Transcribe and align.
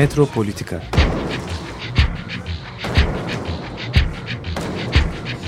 Metropolitika 0.00 0.82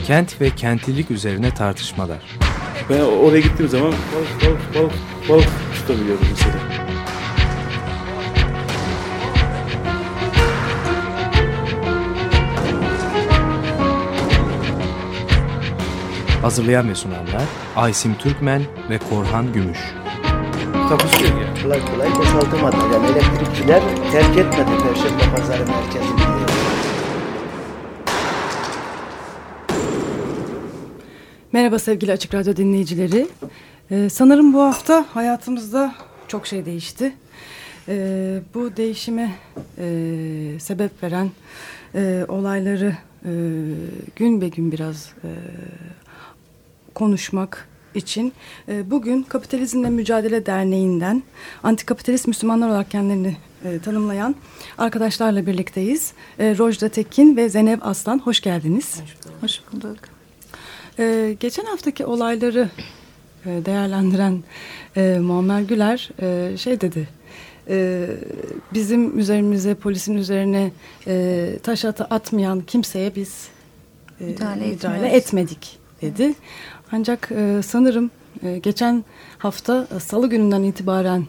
Kent 0.06 0.40
ve 0.40 0.50
kentlilik 0.50 1.10
üzerine 1.10 1.54
tartışmalar. 1.54 2.18
Ben 2.90 3.00
oraya 3.00 3.40
gittiğim 3.40 3.70
zaman 3.70 3.92
balık 3.92 4.44
balık 4.44 4.74
balık 4.74 4.92
balık 5.28 5.48
tutabiliyordum 5.74 6.26
mesela. 6.30 6.54
Hazırlayan 16.42 16.88
ve 16.88 16.94
sunanlar 16.94 17.44
Aysim 17.76 18.14
Türkmen 18.14 18.62
ve 18.90 18.98
Korhan 18.98 19.52
Gümüş. 19.52 19.78
Takusuyor 20.92 21.40
ya. 21.40 21.62
kolay 21.62 21.80
kolay 21.84 22.10
boşaltamadı. 22.18 22.76
Yani 22.92 23.06
elektrikçiler 23.06 23.82
terk 24.12 24.38
etmedi 24.38 24.70
Perşembe 24.82 25.36
Pazarı 25.36 25.66
merkezini. 25.66 26.20
Merhaba 31.52 31.78
sevgili 31.78 32.12
Açık 32.12 32.34
Radyo 32.34 32.56
dinleyicileri. 32.56 33.28
Ee, 33.90 34.08
sanırım 34.08 34.52
bu 34.52 34.62
hafta 34.62 35.06
hayatımızda 35.14 35.94
çok 36.28 36.46
şey 36.46 36.66
değişti. 36.66 37.12
Ee, 37.88 38.40
bu 38.54 38.76
değişime 38.76 39.30
e, 39.78 39.86
sebep 40.60 41.02
veren 41.02 41.30
e, 41.94 42.24
olayları 42.28 42.96
e, 43.24 43.32
gün 44.16 44.40
be 44.40 44.48
gün 44.48 44.72
biraz 44.72 45.12
e, 45.24 45.30
konuşmak 46.94 47.71
için 47.94 48.32
e, 48.68 48.90
bugün 48.90 49.22
Kapitalizmle 49.22 49.90
Mücadele 49.90 50.46
Derneği'nden 50.46 51.22
antikapitalist 51.62 52.26
Müslümanlar 52.28 52.68
olarak 52.68 52.90
kendilerini 52.90 53.36
e, 53.64 53.78
tanımlayan 53.78 54.34
arkadaşlarla 54.78 55.46
birlikteyiz. 55.46 56.12
E, 56.38 56.58
Rojda 56.58 56.88
Tekin 56.88 57.36
ve 57.36 57.48
Zeynep 57.48 57.86
Aslan 57.86 58.18
hoş 58.18 58.40
geldiniz. 58.40 59.00
Hoş 59.40 59.60
bulduk. 59.72 59.98
Geçen 61.40 61.64
haftaki 61.64 62.06
olayları 62.06 62.68
e, 63.46 63.64
değerlendiren 63.64 64.42
e, 64.96 65.18
Muammer 65.18 65.60
Güler 65.60 66.10
e, 66.22 66.56
şey 66.56 66.80
dedi. 66.80 67.08
e, 67.68 68.06
bizim 68.74 69.18
üzerimize 69.18 69.74
polisin 69.74 70.14
üzerine 70.16 70.70
e, 71.06 71.48
taş 71.62 71.84
atı 71.84 72.04
atmayan 72.04 72.60
kimseye 72.60 73.14
biz 73.14 73.48
e, 74.20 74.24
Müdahale 74.24 74.66
müdahale 74.66 75.08
etmedik 75.08 75.78
dedi. 76.02 76.34
Ancak 76.92 77.28
e, 77.32 77.60
sanırım 77.62 78.10
e, 78.42 78.58
geçen 78.58 79.04
hafta 79.38 79.86
e, 79.96 80.00
salı 80.00 80.28
gününden 80.30 80.62
itibaren 80.62 81.26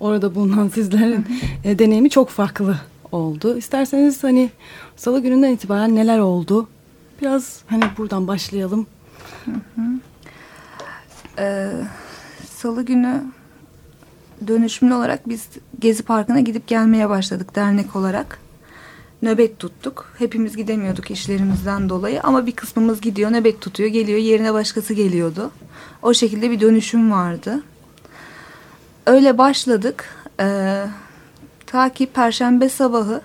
orada 0.00 0.34
bulunan 0.34 0.68
sizlerin 0.74 1.26
e, 1.64 1.78
deneyimi 1.78 2.10
çok 2.10 2.28
farklı 2.28 2.76
oldu. 3.12 3.56
İsterseniz 3.56 4.24
hani 4.24 4.50
salı 4.96 5.20
gününden 5.20 5.52
itibaren 5.52 5.96
neler 5.96 6.18
oldu? 6.18 6.68
Biraz 7.22 7.60
hani 7.66 7.84
buradan 7.98 8.28
başlayalım. 8.28 8.86
Ee, 11.38 11.70
Salı 12.54 12.82
günü 12.82 13.22
dönüşümlü 14.46 14.94
olarak 14.94 15.28
biz 15.28 15.48
Gezi 15.78 16.02
Parkı'na 16.02 16.40
gidip 16.40 16.66
gelmeye 16.66 17.08
başladık 17.08 17.56
dernek 17.56 17.96
olarak. 17.96 18.38
Nöbet 19.22 19.58
tuttuk. 19.58 20.12
Hepimiz 20.18 20.56
gidemiyorduk 20.56 21.10
işlerimizden 21.10 21.88
dolayı 21.88 22.20
ama 22.22 22.46
bir 22.46 22.52
kısmımız 22.52 23.00
gidiyor, 23.00 23.30
nöbet 23.30 23.60
tutuyor, 23.60 23.88
geliyor, 23.88 24.18
yerine 24.18 24.54
başkası 24.54 24.94
geliyordu. 24.94 25.50
O 26.02 26.14
şekilde 26.14 26.50
bir 26.50 26.60
dönüşüm 26.60 27.10
vardı. 27.12 27.62
Öyle 29.06 29.38
başladık. 29.38 30.04
Ee, 30.40 30.84
ta 31.66 31.88
ki 31.88 32.06
Perşembe 32.06 32.68
sabahı 32.68 33.20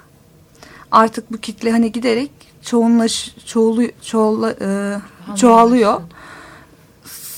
artık 0.91 1.31
bu 1.31 1.37
kitle 1.37 1.71
hani 1.71 1.91
giderek 1.91 2.31
çoğunlaş, 2.61 3.35
çoğulu, 3.45 3.83
çoğula, 4.01 4.55
e, 4.61 4.97
çoğalıyor. 5.35 6.01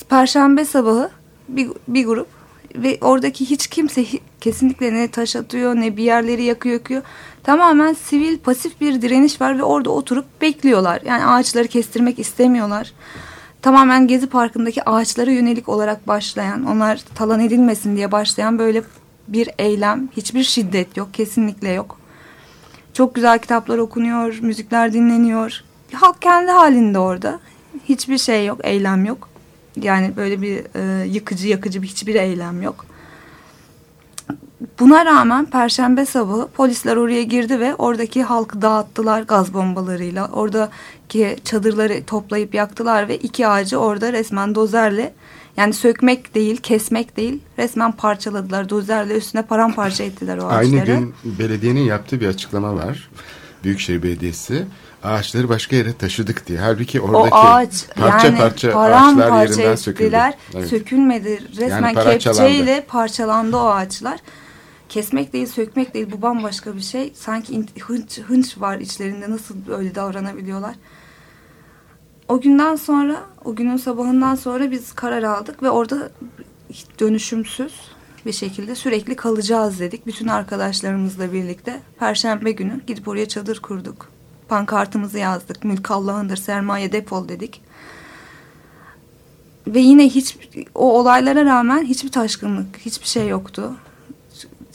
Perşembe 0.08 0.64
sabahı 0.64 1.10
bir, 1.48 1.68
bir 1.88 2.06
grup 2.06 2.26
ve 2.74 2.98
oradaki 3.00 3.50
hiç 3.50 3.66
kimse 3.66 4.04
kesinlikle 4.40 4.94
ne 4.94 5.10
taş 5.10 5.36
atıyor 5.36 5.74
ne 5.74 5.96
bir 5.96 6.02
yerleri 6.02 6.42
yakıyor 6.42 6.74
yakıyor. 6.74 7.02
Tamamen 7.48 7.92
sivil 7.92 8.38
pasif 8.38 8.80
bir 8.80 9.02
direniş 9.02 9.40
var 9.40 9.58
ve 9.58 9.62
orada 9.62 9.90
oturup 9.90 10.24
bekliyorlar. 10.40 11.00
Yani 11.04 11.24
ağaçları 11.24 11.68
kestirmek 11.68 12.18
istemiyorlar. 12.18 12.92
Tamamen 13.62 14.06
Gezi 14.06 14.26
Parkı'ndaki 14.26 14.88
ağaçlara 14.88 15.30
yönelik 15.30 15.68
olarak 15.68 16.08
başlayan, 16.08 16.66
onlar 16.66 17.04
talan 17.14 17.40
edilmesin 17.40 17.96
diye 17.96 18.12
başlayan 18.12 18.58
böyle 18.58 18.82
bir 19.28 19.50
eylem. 19.58 20.08
Hiçbir 20.16 20.42
şiddet 20.42 20.96
yok, 20.96 21.14
kesinlikle 21.14 21.68
yok. 21.68 21.98
Çok 22.92 23.14
güzel 23.14 23.38
kitaplar 23.38 23.78
okunuyor, 23.78 24.38
müzikler 24.42 24.92
dinleniyor. 24.92 25.64
Halk 25.92 26.22
kendi 26.22 26.50
halinde 26.50 26.98
orada. 26.98 27.40
Hiçbir 27.88 28.18
şey 28.18 28.46
yok, 28.46 28.60
eylem 28.64 29.04
yok. 29.04 29.28
Yani 29.76 30.16
böyle 30.16 30.42
bir 30.42 30.64
e, 30.74 31.06
yıkıcı 31.06 31.48
yakıcı 31.48 31.82
bir 31.82 31.88
hiçbir 31.88 32.14
eylem 32.14 32.62
yok. 32.62 32.86
Buna 34.80 35.04
rağmen 35.04 35.46
Perşembe 35.46 36.06
sabahı 36.06 36.48
polisler 36.48 36.96
oraya 36.96 37.22
girdi 37.22 37.60
ve 37.60 37.74
oradaki 37.74 38.22
halkı 38.22 38.62
dağıttılar 38.62 39.22
gaz 39.22 39.54
bombalarıyla. 39.54 40.28
Oradaki 40.32 41.36
çadırları 41.44 42.04
toplayıp 42.04 42.54
yaktılar 42.54 43.08
ve 43.08 43.16
iki 43.16 43.46
ağacı 43.46 43.78
orada 43.78 44.12
resmen 44.12 44.54
dozerle 44.54 45.12
yani 45.56 45.72
sökmek 45.72 46.34
değil, 46.34 46.56
kesmek 46.56 47.16
değil 47.16 47.40
resmen 47.58 47.92
parçaladılar. 47.92 48.68
Dozerle 48.68 49.16
üstüne 49.16 49.42
paramparça 49.42 50.04
ettiler 50.04 50.38
o 50.38 50.46
ağaçları. 50.46 50.56
Aynı 50.58 50.84
gün 50.84 51.14
belediyenin 51.24 51.80
yaptığı 51.80 52.20
bir 52.20 52.26
açıklama 52.26 52.76
var. 52.76 53.10
Büyükşehir 53.64 54.02
Belediyesi 54.02 54.66
ağaçları 55.02 55.48
başka 55.48 55.76
yere 55.76 55.92
taşıdık 55.92 56.46
diye. 56.46 56.58
Halbuki 56.58 57.00
oradaki 57.00 57.34
o 57.34 57.38
ağaç 57.38 57.86
parça 57.96 58.26
yani 58.26 58.38
parça 58.38 58.78
ağaçlar 58.78 59.42
yerinden 59.42 59.74
söküldü. 59.74 60.04
ettiler. 60.04 60.34
Evet. 60.54 60.68
Sökülmedi. 60.68 61.42
Resmen 61.56 61.94
parçalandı. 61.94 62.18
kepçeyle 62.18 62.84
parçalandı 62.88 63.56
o 63.56 63.68
ağaçlar. 63.68 64.18
Kesmek 64.88 65.32
değil, 65.32 65.46
sökmek 65.46 65.94
değil. 65.94 66.06
Bu 66.12 66.22
bambaşka 66.22 66.76
bir 66.76 66.80
şey. 66.80 67.12
Sanki 67.14 67.64
hınç, 67.80 68.18
hınç 68.18 68.60
var 68.60 68.78
içlerinde. 68.78 69.30
Nasıl 69.30 69.54
öyle 69.70 69.94
davranabiliyorlar? 69.94 70.74
O 72.28 72.40
günden 72.40 72.76
sonra, 72.76 73.22
o 73.44 73.54
günün 73.54 73.76
sabahından 73.76 74.34
sonra 74.34 74.70
biz 74.70 74.92
karar 74.92 75.22
aldık 75.22 75.62
ve 75.62 75.70
orada 75.70 76.10
dönüşümsüz 77.00 77.74
bir 78.26 78.32
şekilde 78.32 78.74
sürekli 78.74 79.16
kalacağız 79.16 79.80
dedik. 79.80 80.06
Bütün 80.06 80.28
arkadaşlarımızla 80.28 81.32
birlikte 81.32 81.80
Perşembe 81.98 82.50
günü 82.50 82.80
gidip 82.86 83.08
oraya 83.08 83.28
çadır 83.28 83.60
kurduk. 83.60 84.08
Pankartımızı 84.48 85.18
yazdık. 85.18 85.64
Mülk 85.64 85.90
Allah'ındır, 85.90 86.36
sermaye 86.36 86.92
depol 86.92 87.28
dedik. 87.28 87.62
Ve 89.66 89.80
yine 89.80 90.08
hiç 90.08 90.38
o 90.74 90.98
olaylara 90.98 91.44
rağmen 91.44 91.84
hiçbir 91.84 92.12
taşkınlık, 92.12 92.78
hiçbir 92.78 93.06
şey 93.06 93.28
yoktu. 93.28 93.76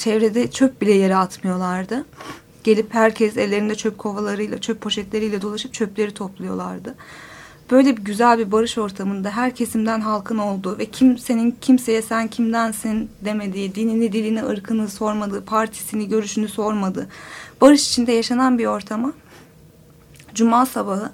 Çevrede 0.04 0.52
çöp 0.52 0.82
bile 0.82 0.94
yere 0.94 1.16
atmıyorlardı. 1.16 2.06
Gelip 2.64 2.94
herkes 2.94 3.38
ellerinde 3.38 3.76
çöp 3.76 3.98
kovalarıyla, 3.98 4.62
çöp 4.62 4.82
poşetleriyle 4.82 5.42
dolaşıp 5.42 5.74
çöpleri 5.74 6.14
topluyorlardı. 6.14 6.96
Böyle 7.72 7.98
bir 7.98 8.02
güzel 8.02 8.40
bir 8.40 8.52
barış 8.52 8.78
ortamında 8.78 9.30
her 9.30 9.56
kesimden 9.56 10.02
halkın 10.02 10.38
olduğu 10.38 10.78
ve 10.78 10.86
kimsenin 10.86 11.56
kimseye 11.62 12.02
sen 12.02 12.28
kimdensin 12.28 13.10
demediği, 13.26 13.76
dinini, 13.76 14.14
dilini, 14.14 14.46
ırkını 14.46 14.90
sormadığı, 14.90 15.46
partisini, 15.46 16.10
görüşünü 16.10 16.48
sormadığı, 16.48 17.08
barış 17.62 17.90
içinde 17.90 18.12
yaşanan 18.12 18.60
bir 18.60 18.66
ortama 18.66 19.14
Cuma 20.34 20.66
sabahı 20.66 21.12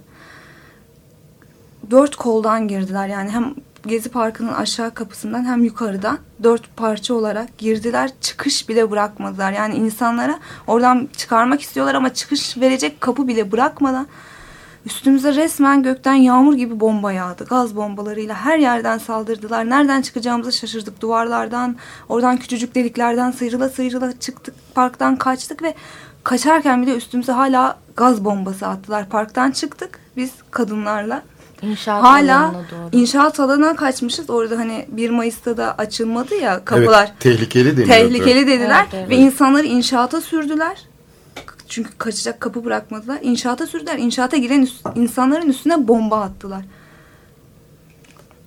dört 1.91 2.15
koldan 2.15 2.67
girdiler. 2.67 3.07
Yani 3.07 3.29
hem 3.29 3.55
Gezi 3.85 4.09
Parkı'nın 4.09 4.53
aşağı 4.53 4.93
kapısından 4.93 5.45
hem 5.45 5.63
yukarıdan 5.63 6.17
dört 6.43 6.77
parça 6.77 7.13
olarak 7.13 7.57
girdiler. 7.57 8.11
Çıkış 8.21 8.69
bile 8.69 8.91
bırakmadılar. 8.91 9.51
Yani 9.51 9.75
insanlara 9.75 10.39
oradan 10.67 11.09
çıkarmak 11.17 11.61
istiyorlar 11.61 11.95
ama 11.95 12.13
çıkış 12.13 12.57
verecek 12.57 13.01
kapı 13.01 13.27
bile 13.27 13.51
bırakmadan 13.51 14.07
üstümüze 14.85 15.35
resmen 15.35 15.83
gökten 15.83 16.13
yağmur 16.13 16.53
gibi 16.53 16.79
bomba 16.79 17.11
yağdı. 17.11 17.45
Gaz 17.45 17.75
bombalarıyla 17.75 18.35
her 18.35 18.57
yerden 18.57 18.97
saldırdılar. 18.97 19.69
Nereden 19.69 20.01
çıkacağımızı 20.01 20.51
şaşırdık. 20.51 21.01
Duvarlardan, 21.01 21.75
oradan 22.09 22.37
küçücük 22.37 22.75
deliklerden 22.75 23.31
sıyrıla 23.31 23.69
sıyrıla 23.69 24.19
çıktık. 24.19 24.55
Parktan 24.75 25.15
kaçtık 25.15 25.63
ve 25.63 25.75
kaçarken 26.23 26.81
bile 26.81 26.95
üstümüze 26.95 27.31
hala 27.31 27.77
gaz 27.95 28.25
bombası 28.25 28.67
attılar. 28.67 29.09
Parktan 29.09 29.51
çıktık 29.51 29.99
biz 30.17 30.31
kadınlarla. 30.51 31.23
İnşaat 31.61 32.03
Hala 32.03 32.39
alanına 32.39 32.53
doğru. 32.71 32.89
inşaat 32.91 33.39
alanına 33.39 33.75
kaçmışız. 33.75 34.29
Orada 34.29 34.57
hani 34.57 34.85
1 34.89 35.09
Mayıs'ta 35.09 35.57
da 35.57 35.75
açılmadı 35.77 36.35
ya 36.35 36.65
kapılar. 36.65 37.03
Evet, 37.11 37.19
tehlikeli 37.19 37.71
deniyordu. 37.77 37.91
Tehlikeli 37.91 38.47
dediler 38.47 38.81
Evet, 38.83 38.93
evet. 38.93 39.09
ve 39.09 39.15
insanları 39.15 39.65
inşaata 39.65 40.21
sürdüler. 40.21 40.77
Çünkü 41.67 41.89
kaçacak 41.97 42.39
kapı 42.41 42.65
bırakmadılar. 42.65 43.17
İnşaata 43.21 43.67
sürdüler. 43.67 43.97
İnşaata 43.97 44.37
giren 44.37 44.61
üst- 44.61 44.87
insanların 44.97 45.49
üstüne 45.49 45.87
bomba 45.87 46.21
attılar. 46.21 46.61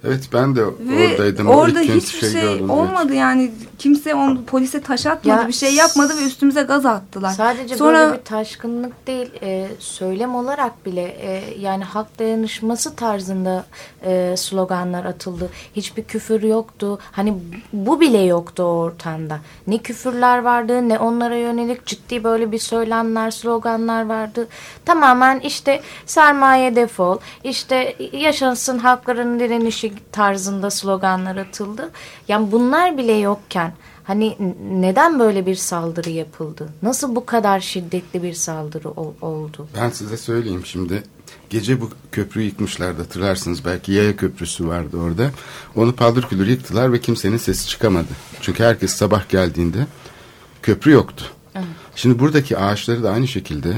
Evet 0.05 0.29
ben 0.33 0.57
de 0.57 0.67
Ve 0.67 1.09
oradaydım. 1.13 1.47
orada 1.47 1.81
hiçbir 1.81 2.21
şey, 2.21 2.33
gördüm, 2.33 2.59
evet. 2.61 2.71
olmadı 2.71 3.15
yani 3.15 3.53
kimse 3.79 4.15
onu 4.15 4.45
polise 4.45 4.81
taş 4.81 5.07
atmadı 5.07 5.43
Ya, 5.43 5.49
bir 5.49 5.53
şey 5.53 5.75
yapmadı 5.75 6.13
ve 6.21 6.27
üstümüze 6.27 6.63
gaz 6.63 6.87
attılar. 6.87 7.31
Sadece 7.33 7.77
Sonra 7.77 7.99
böyle 7.99 8.19
bir 8.19 8.25
taşkınlık 8.25 9.07
değil, 9.07 9.31
e, 9.43 9.69
söylem 9.79 10.35
olarak 10.35 10.87
bile 10.87 11.03
e, 11.03 11.43
yani 11.61 11.85
halk 11.85 12.19
dayanışması 12.19 12.97
tarzında 12.97 13.65
e, 14.05 14.35
sloganlar 14.37 15.05
atıldı. 15.05 15.51
Hiçbir 15.77 16.05
küfür 16.05 16.43
yoktu. 16.43 16.99
Hani 17.13 17.35
bu 17.73 18.01
bile 18.01 18.19
yoktu 18.19 18.63
o 18.63 18.67
ortamda. 18.67 19.39
Ne 19.67 19.79
küfürler 19.79 20.39
vardı, 20.39 20.89
ne 20.89 20.99
onlara 20.99 21.37
yönelik 21.37 21.87
ciddi 21.87 22.25
böyle 22.25 22.53
bir 22.53 22.59
söylemler, 22.59 23.31
sloganlar 23.31 24.07
vardı. 24.07 24.49
Tamamen 24.85 25.41
işte 25.41 25.81
sermaye 26.07 26.77
defol, 26.77 27.19
işte 27.45 27.97
yaşasın 28.13 28.79
halkların 28.79 29.41
direnişi 29.41 29.92
tarzında 30.13 30.71
sloganlar 30.71 31.37
atıldı. 31.37 31.91
Yani 32.29 32.53
bunlar 32.53 32.99
bile 32.99 33.13
yokken 33.13 33.73
Hani 34.05 34.37
neden 34.71 35.19
böyle 35.19 35.47
bir 35.47 35.55
saldırı 35.55 36.11
yapıldı? 36.11 36.69
Nasıl 36.83 37.17
bu 37.17 37.27
kadar 37.27 37.61
şiddetli 37.61 38.23
bir 38.23 38.33
saldırı 38.33 38.91
ol- 38.91 39.15
oldu? 39.21 39.69
Ben 39.81 39.91
size 39.91 40.17
söyleyeyim 40.17 40.67
şimdi. 40.67 41.03
Gece 41.51 41.81
bu 41.81 41.91
köprüyü 42.13 42.47
yıkmışlardı 42.47 43.03
hatırlarsınız. 43.03 43.65
Belki 43.65 43.93
yaya 43.93 44.17
köprüsü 44.17 44.69
vardı 44.69 44.97
orada. 44.97 45.31
Onu 45.77 45.93
paldır 45.97 46.23
küldür 46.23 46.47
yıktılar 46.47 46.93
ve 46.93 47.01
kimsenin 47.01 47.37
sesi 47.37 47.69
çıkamadı. 47.69 48.09
Çünkü 48.41 48.65
herkes 48.65 48.93
sabah 48.93 49.29
geldiğinde 49.29 49.87
köprü 50.63 50.91
yoktu. 50.91 51.25
Şimdi 51.97 52.19
buradaki 52.19 52.59
ağaçları 52.59 53.03
da 53.03 53.11
aynı 53.11 53.29
şekilde 53.29 53.75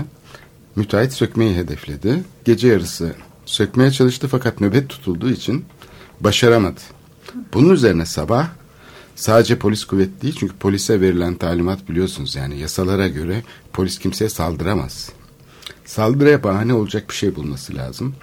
müteahhit 0.77 1.13
sökmeyi 1.13 1.57
hedefledi. 1.57 2.25
Gece 2.45 2.69
yarısı 2.69 3.15
sökmeye 3.47 3.91
çalıştı 3.91 4.29
fakat 4.29 4.61
nöbet 4.61 4.89
tutulduğu 4.89 5.31
için 5.31 5.65
başaramadı. 6.25 6.81
Bunun 7.55 7.71
üzerine 7.71 8.07
sabah 8.07 8.49
sadece 9.17 9.59
polis 9.59 9.85
kuvvet 9.85 10.23
değil 10.23 10.37
çünkü 10.39 10.57
polise 10.57 11.01
verilen 11.01 11.35
talimat 11.35 11.89
biliyorsunuz 11.89 12.35
yani 12.35 12.59
yasalara 12.59 13.09
göre 13.09 13.43
polis 13.73 13.99
kimseye 13.99 14.29
saldıramaz. 14.29 15.11
Saldırıya 15.85 16.43
bahane 16.43 16.75
olacak 16.75 17.11
bir 17.11 17.15
şey 17.15 17.37
bulması 17.37 17.75
lazım. 17.75 18.15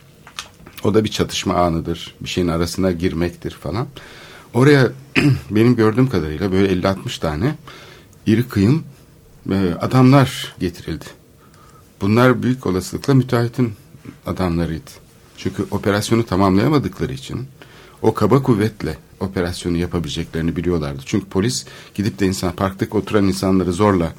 O 0.84 0.94
da 0.94 1.04
bir 1.04 1.10
çatışma 1.10 1.54
anıdır. 1.54 2.16
Bir 2.22 2.30
şeyin 2.30 2.48
arasına 2.48 2.92
girmektir 2.92 3.52
falan. 3.52 3.88
Oraya 4.54 4.92
benim 5.52 5.76
gördüğüm 5.76 6.10
kadarıyla 6.10 6.52
böyle 6.52 6.74
50-60 6.74 7.20
tane 7.20 7.56
iri 8.26 8.48
kıyım 8.48 8.84
e, 9.52 9.74
adamlar 9.82 10.56
getirildi. 10.60 11.06
Bunlar 12.02 12.44
büyük 12.44 12.66
olasılıkla 12.66 13.14
müteahhitin 13.14 13.74
adamlarıydı. 14.26 14.92
Çünkü 15.38 15.66
operasyonu 15.72 16.26
tamamlayamadıkları 16.26 17.14
için 17.14 17.48
o 18.02 18.14
kaba 18.14 18.44
kuvvetle 18.44 18.98
operasyonu 19.20 19.78
yapabileceklerini 19.78 20.56
biliyorlardı. 20.56 21.02
Çünkü 21.06 21.26
polis 21.26 21.66
gidip 21.96 22.20
de 22.20 22.26
insan 22.26 22.52
parktaki 22.52 22.98
oturan 22.98 23.28
insanları 23.28 23.74
zorla 23.74 24.14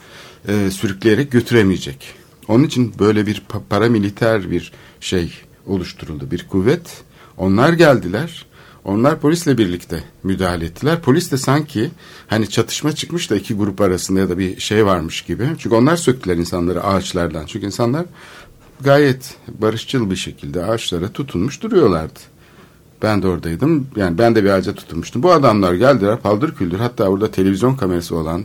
e, 0.49 0.70
sürükleyerek 0.70 1.32
götüremeyecek. 1.32 2.14
Onun 2.49 2.64
için 2.64 2.94
böyle 2.99 3.26
bir 3.26 3.43
pa- 3.50 3.62
paramiliter 3.70 4.50
bir 4.50 4.73
şey 5.00 5.32
oluşturuldu. 5.67 6.31
Bir 6.31 6.49
kuvvet. 6.49 7.02
Onlar 7.37 7.73
geldiler. 7.73 8.46
Onlar 8.84 9.20
polisle 9.20 9.58
birlikte 9.58 10.05
müdahale 10.23 10.64
ettiler. 10.64 11.00
Polis 11.00 11.32
de 11.32 11.37
sanki 11.37 11.90
hani 12.26 12.50
çatışma 12.50 12.93
çıkmış 12.93 13.31
da 13.31 13.37
iki 13.37 13.55
grup 13.55 13.81
arasında 13.81 14.20
ya 14.20 14.28
da 14.28 14.38
bir 14.38 14.61
şey 14.61 14.87
varmış 14.87 15.23
gibi. 15.23 15.49
Çünkü 15.58 15.76
onlar 15.76 15.96
söktüler 15.96 16.37
insanları 16.37 16.85
ağaçlardan. 16.85 17.46
Çünkü 17.46 17.67
insanlar 17.67 18.06
gayet 18.81 19.37
barışçıl 19.49 20.11
bir 20.11 20.17
şekilde 20.17 20.64
ağaçlara 20.64 21.12
tutunmuş 21.12 21.62
duruyorlardı. 21.62 22.20
Ben 23.02 23.22
de 23.22 23.28
oradaydım. 23.28 23.87
Yani 23.96 24.19
ben 24.19 24.34
de 24.34 24.44
bir 24.44 24.50
ağaca 24.50 24.75
tutunmuştum. 24.75 25.22
Bu 25.22 25.32
adamlar 25.32 25.75
geldiler 25.75 26.20
paldır 26.20 26.54
küldür. 26.54 26.78
Hatta 26.78 27.08
orada 27.08 27.31
televizyon 27.31 27.76
kamerası 27.76 28.16
olan 28.16 28.44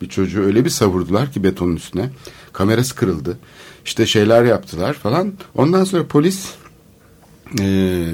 bir 0.00 0.08
çocuğu 0.08 0.42
öyle 0.42 0.64
bir 0.64 0.70
savurdular 0.70 1.32
ki 1.32 1.44
betonun 1.44 1.76
üstüne. 1.76 2.10
Kamerası 2.52 2.94
kırıldı. 2.94 3.38
İşte 3.84 4.06
şeyler 4.06 4.44
yaptılar 4.44 4.94
falan. 4.94 5.32
Ondan 5.54 5.84
sonra 5.84 6.06
polis 6.06 6.54
e, 7.52 7.64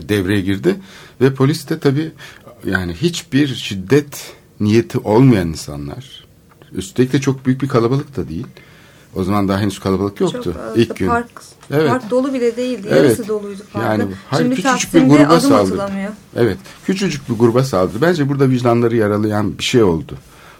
devreye 0.09 0.41
girdi. 0.41 0.77
Ve 1.21 1.35
polis 1.35 1.69
de 1.69 1.79
tabii 1.79 2.13
yani 2.65 2.95
hiçbir 2.95 3.55
şiddet 3.55 4.35
niyeti 4.61 4.99
olmayan 4.99 5.49
insanlar. 5.49 6.25
Üstelik 6.73 7.13
de 7.13 7.21
çok 7.21 7.47
büyük 7.47 7.63
bir 7.63 7.69
kalabalık 7.69 8.17
da 8.17 8.29
değil. 8.29 8.47
O 9.15 9.25
zaman 9.25 9.49
daha 9.49 9.61
henüz 9.61 9.79
kalabalık 9.79 10.21
yoktu. 10.21 10.41
Çok 10.45 10.57
azdı. 10.57 10.81
İlk 10.81 10.97
gün. 10.97 11.07
Park, 11.07 11.43
Evet. 11.71 11.89
park 11.89 12.11
dolu 12.11 12.35
bile 12.35 12.57
değildi. 12.57 12.87
Evet. 12.91 13.05
Yarısı 13.05 13.29
doluydu 13.29 13.63
parkın. 13.73 13.91
Yani 13.91 14.15
hayır, 14.31 14.45
Şimdi 14.45 14.57
küçücük 14.57 14.95
bir 14.95 15.01
gruba 15.01 15.23
adım 15.35 15.41
saldırdı. 15.41 15.83
atılamıyor. 15.83 16.13
Evet. 16.37 16.59
Küçücük 16.87 17.29
bir 17.29 17.35
gruba 17.35 17.65
saldırdı. 17.65 18.01
Bence 18.01 18.29
burada 18.29 18.51
vicdanları 18.51 18.97
yaralayan 18.97 19.59
bir 19.59 19.65
şey 19.65 19.83
oldu. 19.83 20.15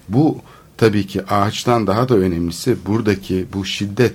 Bu 0.09 0.39
tabii 0.77 1.07
ki 1.07 1.25
ağaçtan 1.27 1.87
daha 1.87 2.09
da 2.09 2.17
önemlisi 2.17 2.77
buradaki 2.87 3.47
bu 3.55 3.65
şiddet 3.65 4.15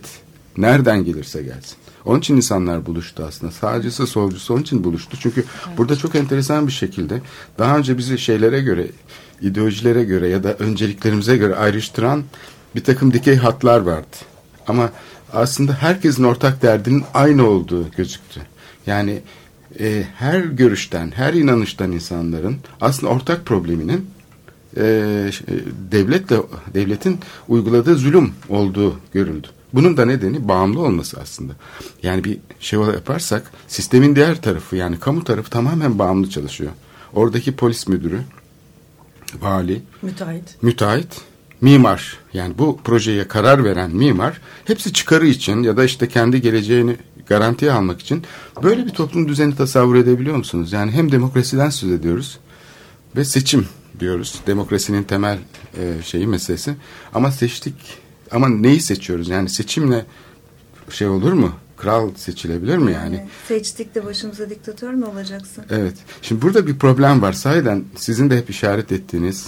nereden 0.57 1.06
gelirse 1.06 1.44
gelsin. 1.44 1.77
Onun 2.06 2.19
için 2.19 2.36
insanlar 2.36 2.86
buluştu 2.86 3.25
aslında. 3.27 3.51
Sağcısı 3.51 4.07
solcusu 4.07 4.53
onun 4.53 4.62
için 4.62 4.83
buluştu. 4.83 5.18
Çünkü 5.19 5.44
burada 5.77 5.95
çok 5.95 6.15
enteresan 6.15 6.68
bir 6.68 6.71
şekilde 6.71 7.21
daha 7.59 7.77
önce 7.77 7.98
bizi 7.98 8.18
şeylere 8.18 8.62
göre, 8.62 8.88
ideolojilere 9.41 10.03
göre 10.03 10.27
ya 10.27 10.44
da 10.44 10.53
önceliklerimize 10.53 11.38
göre 11.38 11.56
ayrıştıran 11.56 12.24
bir 12.75 12.83
takım 12.83 13.13
dikey 13.13 13.36
hatlar 13.36 13.80
vardı. 13.80 14.18
Ama 14.68 14.89
aslında 15.36 15.74
herkesin 15.74 16.24
ortak 16.24 16.62
derdinin 16.62 17.04
aynı 17.14 17.50
olduğu 17.50 17.92
gözüktü. 17.92 18.42
Yani 18.88 19.22
e, 19.80 20.04
her 20.16 20.40
görüşten, 20.40 21.12
her 21.16 21.34
inanıştan 21.34 21.92
insanların 21.92 22.58
aslında 22.82 23.14
ortak 23.14 23.46
probleminin 23.46 24.10
e, 24.78 24.84
devletle 25.92 26.38
devletin 26.74 27.20
uyguladığı 27.48 27.96
zulüm 27.96 28.32
olduğu 28.50 29.00
görüldü. 29.14 29.48
Bunun 29.74 29.98
da 29.98 30.06
nedeni 30.06 30.48
bağımlı 30.48 30.82
olması 30.82 31.20
aslında. 31.22 31.54
Yani 32.04 32.24
bir 32.24 32.38
şey 32.60 32.80
yaparsak 32.80 33.52
sistemin 33.68 34.16
diğer 34.16 34.42
tarafı 34.42 34.76
yani 34.76 35.00
kamu 35.00 35.24
tarafı 35.24 35.50
tamamen 35.50 36.00
bağımlı 36.00 36.30
çalışıyor. 36.30 36.72
Oradaki 37.14 37.56
polis 37.56 37.88
müdürü, 37.88 38.20
vali, 39.42 39.82
Müteahhit. 40.02 40.64
müteahhit, 40.64 41.22
mimar 41.62 42.18
yani 42.34 42.57
bu 42.57 42.80
projeye 42.84 43.28
karar 43.28 43.63
veren 43.63 43.92
mimar 43.92 44.42
hepsi 44.66 44.94
çıkarı 44.94 45.28
için 45.28 45.63
ya 45.63 45.78
da 45.78 45.84
işte 45.84 46.07
kendi 46.07 46.42
geleceğini 46.42 46.98
garantiye 47.28 47.72
almak 47.72 48.02
için 48.02 48.24
böyle 48.63 48.86
bir 48.86 48.90
toplum 48.92 49.28
düzeni 49.28 49.56
tasavvur 49.56 49.96
edebiliyor 49.96 50.36
musunuz? 50.36 50.74
Yani 50.74 50.92
hem 50.92 51.12
demokrasiden 51.12 51.70
söz 51.70 51.91
ediyoruz 51.91 52.39
ve 53.15 53.25
seçim 53.25 53.68
diyoruz. 54.00 54.39
Demokrasinin 54.48 55.03
temel 55.03 55.38
e, 55.77 56.03
şeyi 56.03 56.27
meselesi. 56.27 56.75
Ama 57.13 57.32
seçtik 57.32 57.75
ama 58.32 58.50
neyi 58.50 58.82
seçiyoruz? 58.82 59.29
Yani 59.29 59.50
seçimle 59.50 60.06
şey 60.89 61.08
olur 61.08 61.34
mu? 61.34 61.51
Kral 61.77 62.10
seçilebilir 62.15 62.77
mi 62.77 62.91
yani? 62.91 63.15
Yani 63.15 63.27
seçtik 63.48 63.96
de 63.96 64.06
başımıza 64.06 64.50
diktatör 64.50 64.94
mü 64.94 65.06
olacaksın? 65.06 65.63
Evet. 65.70 65.96
Şimdi 66.22 66.41
burada 66.41 66.68
bir 66.68 66.79
problem 66.79 67.22
var. 67.22 67.34
Sahiden 67.34 67.84
sizin 67.96 68.29
de 68.29 68.38
hep 68.38 68.50
işaret 68.50 68.91
ettiğiniz 68.91 69.48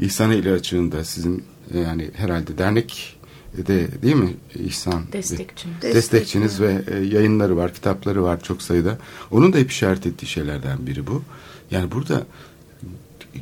İhsan 0.00 0.30
ile 0.30 0.52
açığında 0.52 1.04
sizin 1.04 1.44
yani 1.74 2.10
herhalde 2.14 2.58
dernek 2.58 3.16
de 3.56 4.02
değil 4.02 4.14
mi 4.14 4.34
İhsan? 4.54 5.02
Destekçim. 5.12 5.70
Destekçiniz 5.82 6.60
ve 6.60 6.84
e, 6.90 6.96
yayınları 6.96 7.56
var, 7.56 7.74
kitapları 7.74 8.22
var 8.22 8.40
çok 8.40 8.62
sayıda. 8.62 8.98
Onun 9.30 9.52
da 9.52 9.58
hep 9.58 9.70
işaret 9.70 10.06
ettiği 10.06 10.26
şeylerden 10.26 10.86
biri 10.86 11.06
bu. 11.06 11.22
Yani 11.70 11.92
burada 11.92 12.26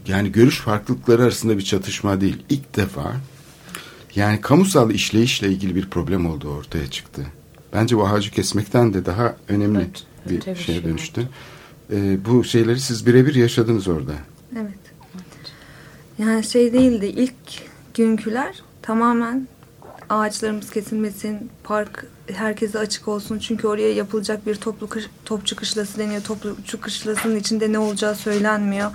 yani 0.06 0.32
görüş 0.32 0.58
farklılıkları 0.58 1.22
arasında 1.22 1.58
bir 1.58 1.62
çatışma 1.64 2.20
değil. 2.20 2.36
İlk 2.48 2.76
defa 2.76 3.16
yani 4.14 4.40
kamusal 4.40 4.90
işleyişle 4.90 5.48
ilgili 5.48 5.74
bir 5.74 5.90
problem 5.90 6.26
olduğu 6.26 6.50
ortaya 6.50 6.90
çıktı. 6.90 7.26
Bence 7.72 7.96
bu 7.96 8.08
ağacı 8.08 8.30
kesmekten 8.30 8.94
de 8.94 9.06
daha 9.06 9.36
önemli 9.48 9.78
Evet, 9.78 10.04
bir 10.30 10.42
şeye 10.42 10.56
şey 10.56 10.84
dönüştü. 10.84 11.28
Ee, 11.92 12.24
bu 12.24 12.44
şeyleri 12.44 12.80
siz 12.80 13.06
birebir 13.06 13.34
yaşadınız 13.34 13.88
orada. 13.88 14.12
Evet. 14.56 14.78
Yani 16.18 16.44
şey 16.44 16.72
değildi 16.72 17.06
ilk 17.06 17.34
günküler 17.94 18.62
tamamen 18.82 19.48
ağaçlarımız 20.10 20.70
kesilmesin, 20.70 21.50
park 21.64 22.06
herkese 22.32 22.78
açık 22.78 23.08
olsun. 23.08 23.38
Çünkü 23.38 23.68
oraya 23.68 23.92
yapılacak 23.92 24.46
bir 24.46 24.54
toplu 24.54 24.88
kış, 24.88 25.06
topçu 25.24 25.56
kışlası 25.56 25.98
deniyor. 25.98 26.22
Topçu 26.22 26.80
kışlasının 26.80 27.36
içinde 27.36 27.72
ne 27.72 27.78
olacağı 27.78 28.14
söylenmiyor. 28.14 28.90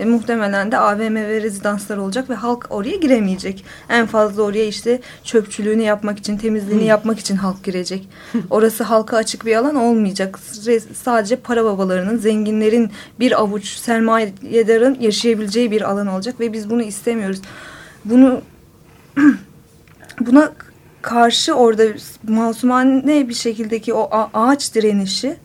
E, 0.00 0.04
muhtemelen 0.04 0.72
de 0.72 0.78
AVM 0.78 1.14
ve 1.14 1.42
rezidanslar 1.42 1.96
olacak 1.96 2.30
ve 2.30 2.34
halk 2.34 2.66
oraya 2.70 2.96
giremeyecek. 2.96 3.64
En 3.88 4.06
fazla 4.06 4.42
oraya 4.42 4.66
işte 4.66 5.00
çöpçülüğünü 5.24 5.82
yapmak 5.82 6.18
için, 6.18 6.38
temizliğini 6.38 6.84
yapmak 6.84 7.18
için 7.18 7.36
halk 7.36 7.64
girecek. 7.64 8.08
Orası 8.50 8.84
halka 8.84 9.16
açık 9.16 9.46
bir 9.46 9.56
alan 9.56 9.76
olmayacak. 9.76 10.38
Sadece 11.04 11.36
para 11.36 11.64
babalarının, 11.64 12.18
zenginlerin 12.18 12.90
bir 13.20 13.40
avuç 13.40 13.66
sermayedarın 13.66 14.96
yaşayabileceği 15.00 15.70
bir 15.70 15.90
alan 15.90 16.06
olacak 16.06 16.40
ve 16.40 16.52
biz 16.52 16.70
bunu 16.70 16.82
istemiyoruz. 16.82 17.40
Bunu 18.10 18.42
buna 20.20 20.52
karşı 21.02 21.54
orada 21.54 21.84
masumane 22.28 23.28
bir 23.28 23.34
şekildeki 23.34 23.94
o 23.94 24.10
ağaç 24.34 24.74
direnişi 24.74 25.36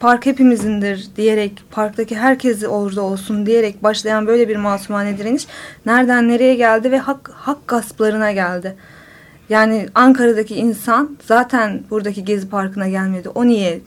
park 0.00 0.26
hepimizindir 0.26 1.08
diyerek 1.16 1.62
parktaki 1.70 2.16
herkes 2.16 2.64
orada 2.64 3.02
olsun 3.02 3.46
diyerek 3.46 3.82
başlayan 3.82 4.26
böyle 4.26 4.48
bir 4.48 4.56
masumane 4.56 5.18
direniş 5.18 5.46
nereden 5.86 6.28
nereye 6.28 6.54
geldi 6.54 6.90
ve 6.90 6.98
hak, 6.98 7.30
hak 7.34 7.68
gasplarına 7.68 8.32
geldi. 8.32 8.76
Yani 9.48 9.88
Ankara'daki 9.94 10.54
insan 10.54 11.16
zaten 11.26 11.82
buradaki 11.90 12.24
Gezi 12.24 12.48
Parkı'na 12.48 12.88
gelmedi. 12.88 13.28
O 13.28 13.46
niye 13.46 13.80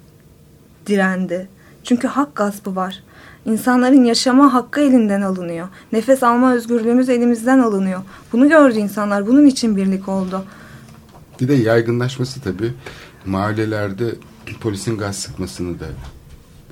direndi? 0.86 1.48
Çünkü 1.84 2.08
hak 2.08 2.36
gaspı 2.36 2.76
var. 2.76 3.04
İnsanların 3.46 4.04
yaşama 4.04 4.54
hakkı 4.54 4.82
elinden 4.82 5.22
alınıyor. 5.22 5.68
Nefes 5.92 6.24
alma 6.24 6.54
özgürlüğümüz 6.54 7.10
elimizden 7.10 7.60
alınıyor. 7.60 8.02
Bunu 8.34 8.50
gördü 8.50 8.78
insanlar. 8.78 9.28
Bunun 9.28 9.46
için 9.46 9.78
birlik 9.78 10.10
oldu. 10.10 10.44
Bir 11.42 11.48
de 11.48 11.54
yaygınlaşması 11.54 12.42
tabii 12.42 12.74
mahallelerde 13.26 14.16
polisin 14.62 14.98
gaz 14.98 15.16
sıkmasını 15.16 15.80
da 15.80 15.86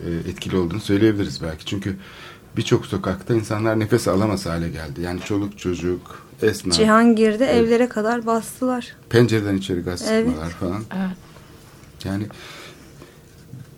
e, 0.05 0.29
etkili 0.29 0.57
olduğunu 0.57 0.79
söyleyebiliriz 0.79 1.43
belki. 1.43 1.65
Çünkü 1.65 1.95
birçok 2.57 2.85
sokakta 2.85 3.33
insanlar 3.33 3.79
nefes 3.79 4.07
alamaz 4.07 4.45
hale 4.45 4.69
geldi. 4.69 5.01
Yani 5.01 5.19
çoluk 5.19 5.59
çocuk, 5.59 6.27
esnaf. 6.41 6.77
Cihangir'de 6.77 7.45
evet. 7.45 7.67
evlere 7.67 7.89
kadar 7.89 8.25
bastılar. 8.25 8.95
Pencereden 9.09 9.55
içeri 9.57 9.81
gaz 9.81 10.05
Evet. 10.09 10.27
sıkmalar 10.27 10.49
falan. 10.49 10.83
Evet. 10.97 11.17
Yani 12.03 12.27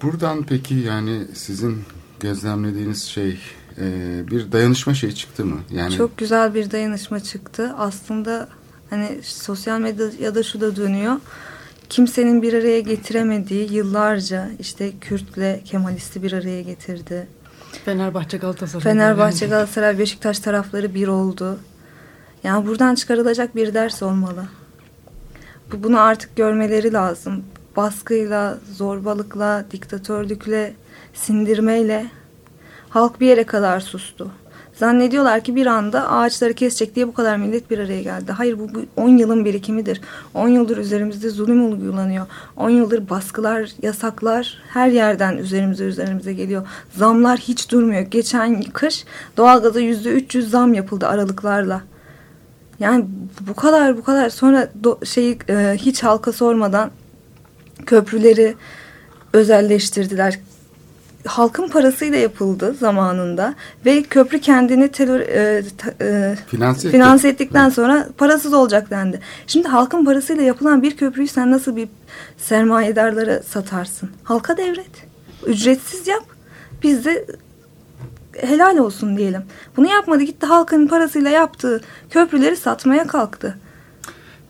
buradan 0.02 0.44
peki 0.44 0.76
yani 0.76 1.28
sizin 1.34 1.84
gözlemlediğiniz 2.20 3.04
şey 3.04 3.40
e, 3.78 3.84
bir 4.32 4.52
dayanışma 4.52 4.94
şey 4.94 5.12
çıktı 5.12 5.46
mı? 5.46 5.60
Yani 5.72 5.94
Çok 5.96 6.18
güzel 6.18 6.54
bir 6.54 6.72
dayanışma 6.72 7.20
çıktı. 7.20 7.74
Aslında 7.78 8.48
hani 8.90 9.20
sosyal 9.24 9.80
medyada 9.80 10.44
şu 10.44 10.62
da 10.62 10.76
dönüyor. 10.76 11.16
Kimsenin 11.90 12.42
bir 12.42 12.54
araya 12.54 12.80
getiremediği 12.80 13.74
yıllarca 13.74 14.50
işte 14.60 14.92
Kürt'le 15.02 15.64
Kemalist'i 15.66 16.24
bir 16.24 16.32
araya 16.34 16.62
getirdi. 16.62 17.28
Fenerbahçe 17.86 18.38
Galatasaray. 18.38 18.84
Fenerbahçe, 18.84 19.48
Galatasaray, 19.48 20.00
Beşiktaş 20.00 20.40
tarafları 20.40 20.94
bir 20.96 21.08
oldu. 21.08 21.60
Yani 22.44 22.68
buradan 22.68 22.96
çıkarılacak 22.96 23.56
bir 23.56 23.74
ders 23.74 24.04
olmalı. 24.04 24.46
Bu- 25.72 25.84
Bunu 25.84 26.00
artık 26.00 26.36
görmeleri 26.36 26.94
lazım. 26.94 27.44
Baskıyla, 27.78 28.58
zorbalıkla, 28.74 29.66
diktatörlükle, 29.72 30.74
sindirmeyle 31.20 32.06
halk 32.90 33.20
bir 33.20 33.28
yere 33.28 33.44
kadar 33.44 33.80
sustu. 33.80 34.32
Zannediyorlar 34.74 35.42
ki 35.42 35.56
bir 35.56 35.66
anda 35.66 36.12
ağaçları 36.12 36.54
kesecek 36.54 36.96
diye 36.96 37.08
bu 37.08 37.14
kadar 37.14 37.38
millet 37.38 37.72
bir 37.72 37.80
araya 37.80 38.02
geldi. 38.02 38.32
Hayır 38.32 38.60
bu 38.60 38.74
bu 38.76 39.02
10 39.02 39.10
yılın 39.10 39.46
birikimidir. 39.46 40.02
10 40.34 40.48
yıldır 40.48 40.78
üzerimizde 40.78 41.30
zulüm 41.30 41.72
uygulanıyor. 41.72 42.26
10 42.58 42.70
yıldır 42.70 43.10
baskılar, 43.10 43.72
yasaklar 43.82 44.58
her 44.70 44.88
yerden 44.88 45.38
üzerimize 45.38 45.86
üzerimize 45.86 46.34
geliyor. 46.34 46.68
Zamlar 46.98 47.40
hiç 47.40 47.72
durmuyor. 47.72 48.02
Geçen 48.02 48.62
kış 48.62 49.06
doğalgaza 49.38 49.82
%300 49.82 50.42
zam 50.42 50.74
yapıldı 50.74 51.08
aralıklarla. 51.08 51.82
Yani 52.80 53.06
bu 53.48 53.54
kadar 53.54 53.98
bu 53.98 54.04
kadar 54.04 54.30
sonra 54.30 54.70
do, 54.84 55.00
şeyi 55.06 55.40
e, 55.50 55.76
hiç 55.78 56.04
halka 56.04 56.32
sormadan 56.32 56.92
köprüleri 57.86 58.56
özelleştirdiler. 59.34 60.40
Halkın 61.26 61.68
parasıyla 61.70 62.18
yapıldı 62.18 62.76
zamanında 62.80 63.54
ve 63.86 64.04
köprü 64.04 64.40
kendini 64.42 64.88
terör, 64.92 65.20
e, 65.20 65.64
e, 66.02 66.36
Finanse 66.48 66.88
etti. 66.88 66.98
finanse 66.98 67.30
ettikten 67.30 67.70
sonra 67.70 68.08
parasız 68.18 68.54
olacak 68.54 68.90
dendi. 68.90 69.20
Şimdi 69.48 69.68
halkın 69.68 70.06
parasıyla 70.06 70.44
yapılan 70.44 70.82
bir 70.82 70.98
köprüyü 70.98 71.28
sen 71.28 71.52
nasıl 71.52 71.76
bir 71.76 71.88
sermayedarlara 72.38 73.44
satarsın? 73.44 74.10
Halka 74.24 74.58
devret. 74.58 74.92
Ücretsiz 75.48 76.08
yap. 76.08 76.24
Biz 76.84 77.06
de 77.06 77.26
helal 78.42 78.78
olsun 78.78 79.18
diyelim. 79.18 79.42
Bunu 79.78 79.88
yapmadı 79.90 80.24
gitti 80.24 80.46
halkın 80.46 80.88
parasıyla 80.88 81.30
yaptığı 81.30 81.82
köprüleri 82.10 82.58
satmaya 82.58 83.08
kalktı. 83.08 83.58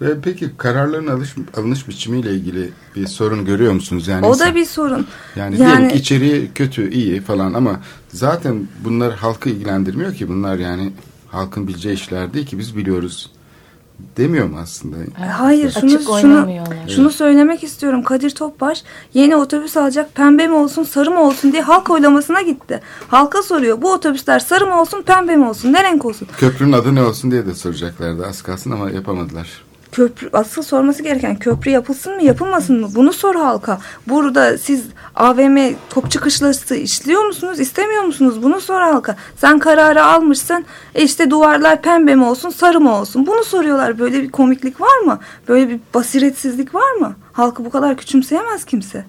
Ve 0.02 0.22
peki 0.22 0.50
kararların 0.58 1.08
alış, 1.08 1.36
alınış 1.58 1.88
biçimiyle 1.88 2.32
ilgili 2.32 2.70
bir 2.96 3.08
sorun 3.08 3.46
görüyor 3.46 3.74
musunuz? 3.74 4.08
Yani 4.08 4.26
o 4.26 4.30
insan- 4.30 4.50
da 4.50 4.56
bir 4.56 4.66
sorun. 4.66 5.08
Yani, 5.36 5.62
Yani- 5.62 5.78
diyelim 5.80 5.98
içeriği 5.98 6.52
kötü, 6.56 6.92
iyi 6.92 7.22
falan 7.22 7.54
ama 7.54 7.80
zaten 8.10 8.68
bunlar 8.86 9.14
halkı 9.14 9.50
ilgilendirmiyor 9.50 10.14
ki. 10.14 10.30
Bunlar 10.30 10.58
yani 10.58 10.92
halkın 11.28 11.68
bileceği 11.68 11.94
işler 11.94 12.34
değil 12.34 12.46
ki 12.46 12.60
biz 12.60 12.78
biliyoruz. 12.78 13.32
Demiyor 14.18 14.48
mu 14.50 14.58
aslında? 14.62 14.96
Hayır 15.38 15.66
Açık 15.68 15.80
şunu 15.82 15.90
şunu 16.00 16.14
oynamıyorlar. 16.14 16.88
şunu 16.96 17.10
söylemek 17.10 17.64
istiyorum. 17.64 18.04
Kadir 18.04 18.30
Topbaş 18.30 18.84
yeni 19.14 19.36
otobüs 19.36 19.78
alacak 19.78 20.16
pembe 20.16 20.48
mi 20.48 20.54
olsun 20.54 20.84
sarı 20.84 21.12
mı 21.12 21.22
olsun 21.22 21.52
diye 21.52 21.62
halk 21.62 21.90
oylamasına 21.90 22.42
gitti. 22.42 22.82
Halka 23.08 23.44
soruyor 23.44 23.82
bu 23.82 23.92
otobüsler 23.94 24.40
sarı 24.40 24.66
mı 24.66 24.82
olsun 24.82 25.02
pembe 25.02 25.36
mi 25.36 25.46
olsun 25.46 25.74
ne 25.74 25.84
renk 25.84 26.06
olsun? 26.06 26.28
Köprünün 26.38 26.72
adı 26.74 26.96
ne 26.96 27.04
olsun 27.04 27.32
diye 27.32 27.46
de 27.46 27.56
soracaklardı 27.56 28.28
az 28.28 28.42
kalsın 28.42 28.72
ama 28.72 28.92
yapamadılar. 28.92 29.69
Köprü 29.92 30.30
asıl 30.34 30.64
sorması 30.64 31.04
gereken 31.04 31.36
köprü 31.36 31.72
yapılsın 31.72 32.16
mı 32.16 32.24
yapılmasın 32.24 32.82
mı? 32.82 32.88
Bunu 32.96 33.14
sor 33.14 33.36
halka. 33.36 33.80
Burada 34.08 34.58
siz 34.58 34.84
AVM 35.16 35.58
topçu 35.90 36.20
kışlası 36.20 36.76
işliyor 36.76 37.26
musunuz 37.26 37.60
istemiyor 37.60 38.04
musunuz? 38.04 38.44
Bunu 38.44 38.62
sor 38.62 38.82
halka. 38.82 39.16
Sen 39.38 39.60
kararı 39.60 40.06
almışsın 40.06 40.66
e 40.96 41.04
işte 41.04 41.30
duvarlar 41.30 41.82
pembe 41.82 42.16
mi 42.16 42.26
olsun 42.26 42.50
sarı 42.50 42.80
mı 42.80 42.96
olsun? 42.96 43.28
Bunu 43.28 43.44
soruyorlar. 43.44 44.00
Böyle 44.00 44.24
bir 44.24 44.32
komiklik 44.32 44.82
var 44.82 44.98
mı? 44.98 45.20
Böyle 45.48 45.70
bir 45.70 45.80
basiretsizlik 45.94 46.76
var 46.76 46.92
mı? 46.92 47.16
Halkı 47.34 47.66
bu 47.66 47.70
kadar 47.70 47.98
küçümseyemez 47.98 48.66
kimse. 48.66 49.06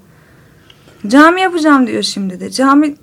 Cami 1.06 1.40
yapacağım 1.40 1.86
diyor 1.86 2.02
şimdi 2.02 2.40
de. 2.40 2.50
Cami 2.50 2.96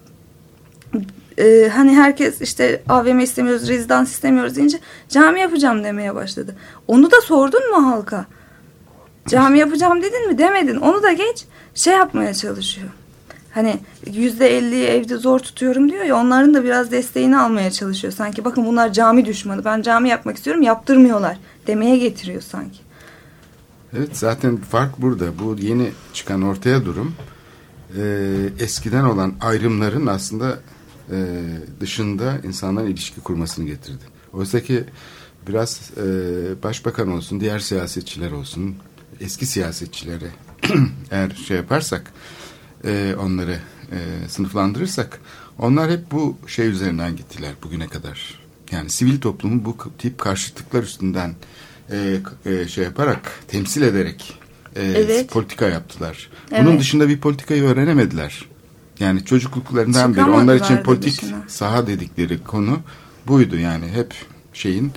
e, 1.37 1.69
hani 1.73 1.95
herkes 1.95 2.41
işte 2.41 2.81
AVM 2.89 3.19
istemiyoruz, 3.19 3.69
rezidans 3.69 4.11
istemiyoruz 4.11 4.55
deyince 4.55 4.79
cami 5.09 5.39
yapacağım 5.39 5.83
demeye 5.83 6.15
başladı. 6.15 6.55
Onu 6.87 7.11
da 7.11 7.21
sordun 7.21 7.69
mu 7.71 7.91
halka? 7.91 8.25
Cami 9.27 9.59
yapacağım 9.59 10.01
dedin 10.01 10.27
mi? 10.27 10.37
Demedin. 10.37 10.75
Onu 10.75 11.03
da 11.03 11.11
geç 11.11 11.45
şey 11.75 11.93
yapmaya 11.93 12.33
çalışıyor. 12.33 12.89
Hani 13.51 13.79
yüzde 14.13 14.57
elliyi 14.57 14.85
evde 14.85 15.17
zor 15.17 15.39
tutuyorum 15.39 15.91
diyor 15.91 16.03
ya 16.03 16.15
onların 16.15 16.53
da 16.53 16.63
biraz 16.63 16.91
desteğini 16.91 17.37
almaya 17.37 17.71
çalışıyor. 17.71 18.13
Sanki 18.13 18.45
bakın 18.45 18.65
bunlar 18.65 18.93
cami 18.93 19.25
düşmanı. 19.25 19.65
Ben 19.65 19.81
cami 19.81 20.09
yapmak 20.09 20.37
istiyorum 20.37 20.61
yaptırmıyorlar 20.61 21.37
demeye 21.67 21.97
getiriyor 21.97 22.41
sanki. 22.41 22.79
Evet 23.97 24.17
zaten 24.17 24.57
fark 24.57 25.01
burada. 25.01 25.39
Bu 25.39 25.55
yeni 25.59 25.91
çıkan 26.13 26.41
ortaya 26.41 26.85
durum 26.85 27.15
e, 27.97 28.03
eskiden 28.59 29.03
olan 29.03 29.33
ayrımların 29.41 30.07
aslında 30.07 30.59
e, 31.11 31.15
dışında 31.79 32.39
insanların 32.43 32.87
ilişki 32.87 33.21
kurmasını 33.21 33.65
getirdi. 33.65 34.03
Oysa 34.33 34.59
ki 34.59 34.83
biraz 35.47 35.91
e, 35.97 36.03
başbakan 36.63 37.11
olsun, 37.11 37.39
diğer 37.39 37.59
siyasetçiler 37.59 38.31
olsun, 38.31 38.75
eski 39.19 39.45
siyasetçilere 39.45 40.29
eğer 41.11 41.29
şey 41.47 41.57
yaparsak 41.57 42.11
e, 42.85 43.15
onları 43.19 43.59
e, 43.91 44.29
sınıflandırırsak 44.29 45.19
onlar 45.59 45.91
hep 45.91 46.11
bu 46.11 46.37
şey 46.47 46.67
üzerinden 46.67 47.15
gittiler 47.15 47.51
bugüne 47.63 47.87
kadar. 47.87 48.39
Yani 48.71 48.89
sivil 48.89 49.19
toplumu 49.21 49.65
bu 49.65 49.77
tip 49.97 50.17
karşıtlıklar 50.17 50.83
üstünden 50.83 51.35
e, 51.91 52.17
e, 52.45 52.67
şey 52.67 52.83
yaparak, 52.83 53.31
temsil 53.47 53.81
ederek 53.81 54.39
e, 54.75 54.83
Evet. 54.83 55.29
politika 55.31 55.67
yaptılar. 55.69 56.29
Bunun 56.51 56.69
Evet. 56.71 56.79
dışında 56.79 57.09
bir 57.09 57.19
politikayı 57.19 57.63
öğrenemediler. 57.63 58.45
Yani 58.99 59.25
çocukluklarından 59.25 60.15
beri 60.15 60.25
onlar 60.29 60.55
için 60.55 60.77
politik 60.77 61.21
dışına. 61.21 61.43
saha 61.47 61.87
dedikleri 61.87 62.43
konu 62.43 62.79
buydu 63.27 63.57
yani 63.57 63.87
hep 63.87 64.13
şeyin 64.53 64.91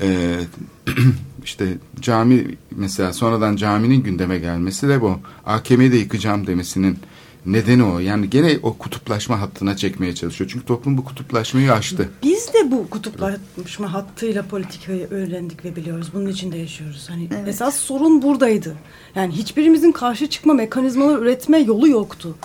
e, 0.00 0.38
işte 1.44 1.66
cami 2.00 2.46
mesela 2.70 3.12
sonradan 3.12 3.56
caminin 3.56 4.02
gündeme 4.02 4.38
gelmesi 4.38 4.88
de 4.88 5.00
bu 5.00 5.18
AKM'yi 5.46 5.92
de 5.92 5.96
yıkacağım 5.96 6.46
demesinin 6.46 6.98
nedeni 7.46 7.84
o. 7.84 7.98
Yani 7.98 8.30
gene 8.30 8.58
o 8.62 8.72
kutuplaşma 8.78 9.40
hattına 9.40 9.76
çekmeye 9.76 10.14
çalışıyor. 10.14 10.50
Çünkü 10.52 10.66
toplum 10.66 10.98
bu 10.98 11.04
kutuplaşmayı 11.04 11.72
aştı. 11.72 12.10
Biz 12.22 12.48
de 12.54 12.70
bu 12.70 12.90
kutuplaşma 12.90 13.92
hattıyla 13.92 14.42
politikayı 14.42 15.08
öğrendik 15.10 15.64
ve 15.64 15.76
biliyoruz. 15.76 16.10
Bunun 16.14 16.26
içinde 16.26 16.58
yaşıyoruz. 16.58 17.06
Hani 17.10 17.28
Evet. 17.34 17.48
esas 17.48 17.76
sorun 17.76 18.22
buradaydı. 18.22 18.76
Yani 19.14 19.32
hiçbirimizin 19.32 19.92
karşı 19.92 20.26
çıkma 20.26 20.54
mekanizmaları 20.54 21.20
üretme 21.20 21.58
yolu 21.58 21.88
yoktu. 21.88 22.36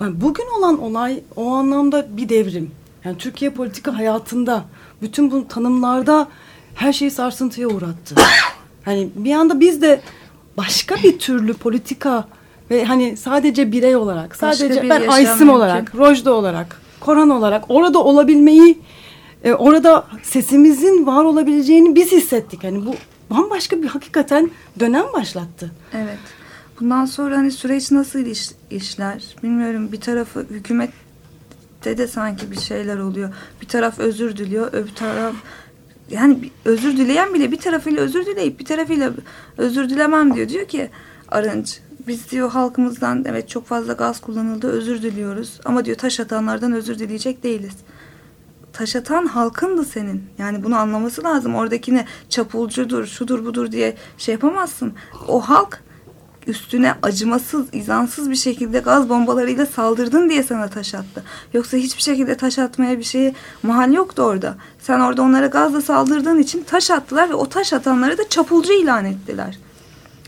Yani 0.00 0.20
bugün 0.20 0.46
olan 0.58 0.82
olay 0.82 1.20
o 1.36 1.50
anlamda 1.50 2.16
bir 2.16 2.28
devrim. 2.28 2.70
Yani 3.04 3.18
Türkiye 3.18 3.50
politika 3.50 3.98
hayatında 3.98 4.64
bütün 5.02 5.30
bu 5.30 5.48
tanımlarda 5.48 6.28
her 6.74 6.92
şeyi 6.92 7.10
sarsıntıya 7.10 7.68
uğrattı. 7.68 8.14
Hani 8.84 9.08
bir 9.14 9.34
anda 9.34 9.60
biz 9.60 9.82
de 9.82 10.00
başka 10.56 10.96
bir 10.96 11.18
türlü 11.18 11.54
politika 11.54 12.24
ve 12.70 12.84
hani 12.84 13.16
sadece 13.16 13.72
birey 13.72 13.96
olarak, 13.96 14.36
sadece 14.36 14.82
bir 14.82 14.90
ben 14.90 15.08
Aysim 15.08 15.50
olarak, 15.50 15.94
Rojda 15.94 16.32
olarak, 16.32 16.80
Koran 17.00 17.30
olarak 17.30 17.64
orada 17.68 18.04
olabilmeyi, 18.04 18.78
e, 19.44 19.52
orada 19.52 20.06
sesimizin 20.22 21.06
var 21.06 21.24
olabileceğini 21.24 21.94
biz 21.94 22.12
hissettik. 22.12 22.64
Hani 22.64 22.86
bu 22.86 22.94
bambaşka 23.30 23.82
bir 23.82 23.86
hakikaten 23.86 24.50
dönem 24.80 25.04
başlattı. 25.14 25.70
Evet. 25.94 26.18
Bundan 26.80 27.04
sonra 27.04 27.36
hani 27.36 27.50
süreç 27.50 27.90
nasıl 27.90 28.18
iş, 28.18 28.50
işler 28.70 29.36
bilmiyorum. 29.42 29.92
Bir 29.92 30.00
tarafı 30.00 30.46
hükümette 30.50 31.98
de 31.98 32.06
sanki 32.06 32.50
bir 32.50 32.60
şeyler 32.60 32.98
oluyor. 32.98 33.34
Bir 33.62 33.68
taraf 33.68 33.98
özür 33.98 34.36
diliyor, 34.36 34.72
öbür 34.72 34.94
taraf 34.94 35.34
yani 36.10 36.50
özür 36.64 36.96
dileyen 36.96 37.34
bile 37.34 37.52
bir 37.52 37.58
tarafıyla 37.58 38.02
özür 38.02 38.26
dileyip 38.26 38.60
bir 38.60 38.64
tarafıyla 38.64 39.12
özür 39.58 39.88
dilemem 39.88 40.34
diyor. 40.34 40.48
Diyor 40.48 40.68
ki 40.68 40.90
Arınç 41.28 41.80
biz 42.06 42.30
diyor 42.30 42.50
halkımızdan 42.50 43.24
evet 43.28 43.48
çok 43.48 43.66
fazla 43.66 43.92
gaz 43.92 44.20
kullanıldı 44.20 44.68
özür 44.68 45.02
diliyoruz. 45.02 45.60
Ama 45.64 45.84
diyor 45.84 45.96
taş 45.96 46.20
atanlardan 46.20 46.72
özür 46.72 46.98
dileyecek 46.98 47.42
değiliz. 47.42 47.74
Taş 48.72 48.96
atan 48.96 49.26
halkındı 49.26 49.84
senin. 49.84 50.24
Yani 50.38 50.64
bunu 50.64 50.76
anlaması 50.76 51.24
lazım. 51.24 51.54
Oradakine 51.54 52.06
çapulcudur, 52.28 53.06
şudur 53.06 53.44
budur 53.44 53.72
diye 53.72 53.96
şey 54.18 54.32
yapamazsın. 54.32 54.92
O 55.28 55.40
halk 55.40 55.82
üstüne 56.50 56.94
acımasız, 57.02 57.66
izansız 57.72 58.30
bir 58.30 58.36
şekilde 58.36 58.78
gaz 58.78 59.08
bombalarıyla 59.08 59.66
saldırdın 59.66 60.30
diye 60.30 60.42
sana 60.42 60.68
taş 60.68 60.94
attı. 60.94 61.24
Yoksa 61.52 61.76
hiçbir 61.76 62.02
şekilde 62.02 62.36
taş 62.36 62.58
atmaya 62.58 62.98
bir 62.98 63.04
şeye 63.04 63.34
mahal 63.62 63.92
yoktu 63.92 64.22
orada. 64.22 64.56
Sen 64.78 65.00
orada 65.00 65.22
onlara 65.22 65.46
gazla 65.46 65.80
saldırdığın 65.80 66.38
için 66.38 66.62
taş 66.62 66.90
attılar 66.90 67.30
ve 67.30 67.34
o 67.34 67.48
taş 67.48 67.72
atanları 67.72 68.18
da 68.18 68.28
çapulcu 68.28 68.72
ilan 68.72 69.04
ettiler. 69.04 69.58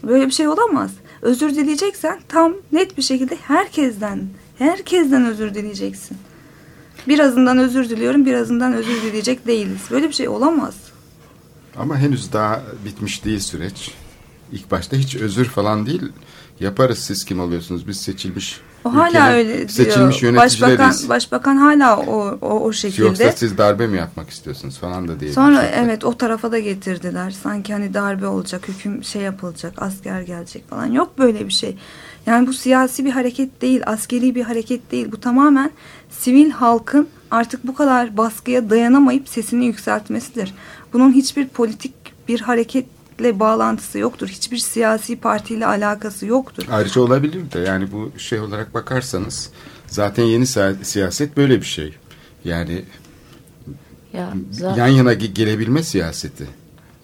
Böyle 0.02 0.26
bir 0.26 0.32
şey 0.32 0.48
olamaz. 0.48 0.90
Özür 1.22 1.50
dileyeceksen 1.50 2.20
tam 2.28 2.52
net 2.72 2.96
bir 2.96 3.02
şekilde 3.02 3.36
herkesten, 3.36 4.20
herkesten 4.58 5.24
özür 5.24 5.54
dileyeceksin. 5.54 6.16
Birazından 7.08 7.58
özür 7.58 7.88
diliyorum, 7.88 8.26
birazından 8.26 8.72
özür 8.72 9.02
dileyecek 9.02 9.46
değiliz. 9.46 9.80
Böyle 9.90 10.08
bir 10.08 10.12
şey 10.12 10.28
olamaz. 10.28 10.74
Ama 11.76 11.98
henüz 11.98 12.32
daha 12.32 12.62
bitmiş 12.84 13.24
değil 13.24 13.40
süreç. 13.40 14.01
İlk 14.52 14.70
başta 14.70 14.96
hiç 14.96 15.16
özür 15.16 15.44
falan 15.44 15.86
değil. 15.86 16.02
Yaparız 16.60 16.98
siz 16.98 17.24
kim 17.24 17.40
oluyorsunuz? 17.40 17.88
Biz 17.88 18.00
seçilmiş 18.00 18.60
O 18.84 18.94
hala 18.94 19.32
öyle 19.32 19.58
diyor. 19.58 19.68
seçilmiş 19.68 20.22
Başbakan, 20.22 20.34
yöneticileriz. 20.34 21.08
başbakan 21.08 21.56
hala 21.56 21.96
o, 21.96 22.38
o, 22.40 22.60
o 22.60 22.72
şekilde. 22.72 23.06
Yoksa 23.06 23.32
siz 23.32 23.58
darbe 23.58 23.86
mi 23.86 23.98
yapmak 23.98 24.30
istiyorsunuz 24.30 24.78
falan 24.78 25.08
da 25.08 25.20
diye. 25.20 25.32
Sonra 25.32 25.62
evet 25.62 26.04
o 26.04 26.16
tarafa 26.16 26.52
da 26.52 26.58
getirdiler. 26.58 27.30
Sanki 27.30 27.72
hani 27.72 27.94
darbe 27.94 28.26
olacak, 28.26 28.68
hüküm 28.68 29.04
şey 29.04 29.22
yapılacak, 29.22 29.72
asker 29.76 30.20
gelecek 30.22 30.70
falan. 30.70 30.86
Yok 30.86 31.18
böyle 31.18 31.46
bir 31.46 31.52
şey. 31.52 31.76
Yani 32.26 32.46
bu 32.46 32.52
siyasi 32.52 33.04
bir 33.04 33.10
hareket 33.10 33.62
değil, 33.62 33.80
askeri 33.86 34.34
bir 34.34 34.42
hareket 34.42 34.92
değil. 34.92 35.12
Bu 35.12 35.20
tamamen 35.20 35.70
sivil 36.10 36.50
halkın 36.50 37.08
artık 37.30 37.66
bu 37.66 37.74
kadar 37.74 38.16
baskıya 38.16 38.70
dayanamayıp 38.70 39.28
sesini 39.28 39.66
yükseltmesidir. 39.66 40.54
Bunun 40.92 41.12
hiçbir 41.12 41.48
politik 41.48 41.94
bir 42.28 42.40
hareketle 43.22 43.40
bağlantısı 43.40 43.98
yoktur. 43.98 44.28
Hiçbir 44.28 44.58
siyasi 44.58 45.16
partiyle 45.16 45.66
alakası 45.66 46.26
yoktur. 46.26 46.64
Ayrıca 46.70 47.00
olabilir 47.00 47.52
de 47.52 47.58
yani 47.60 47.92
bu 47.92 48.12
şey 48.18 48.40
olarak 48.40 48.74
bakarsanız 48.74 49.50
zaten 49.86 50.24
yeni 50.24 50.44
siya- 50.46 50.84
siyaset 50.84 51.36
böyle 51.36 51.60
bir 51.60 51.66
şey. 51.66 51.94
Yani 52.44 52.84
Ya, 54.12 54.32
yan 54.76 54.88
yana 54.88 55.12
ge- 55.14 55.32
gelebilme 55.34 55.82
siyaseti. 55.82 56.46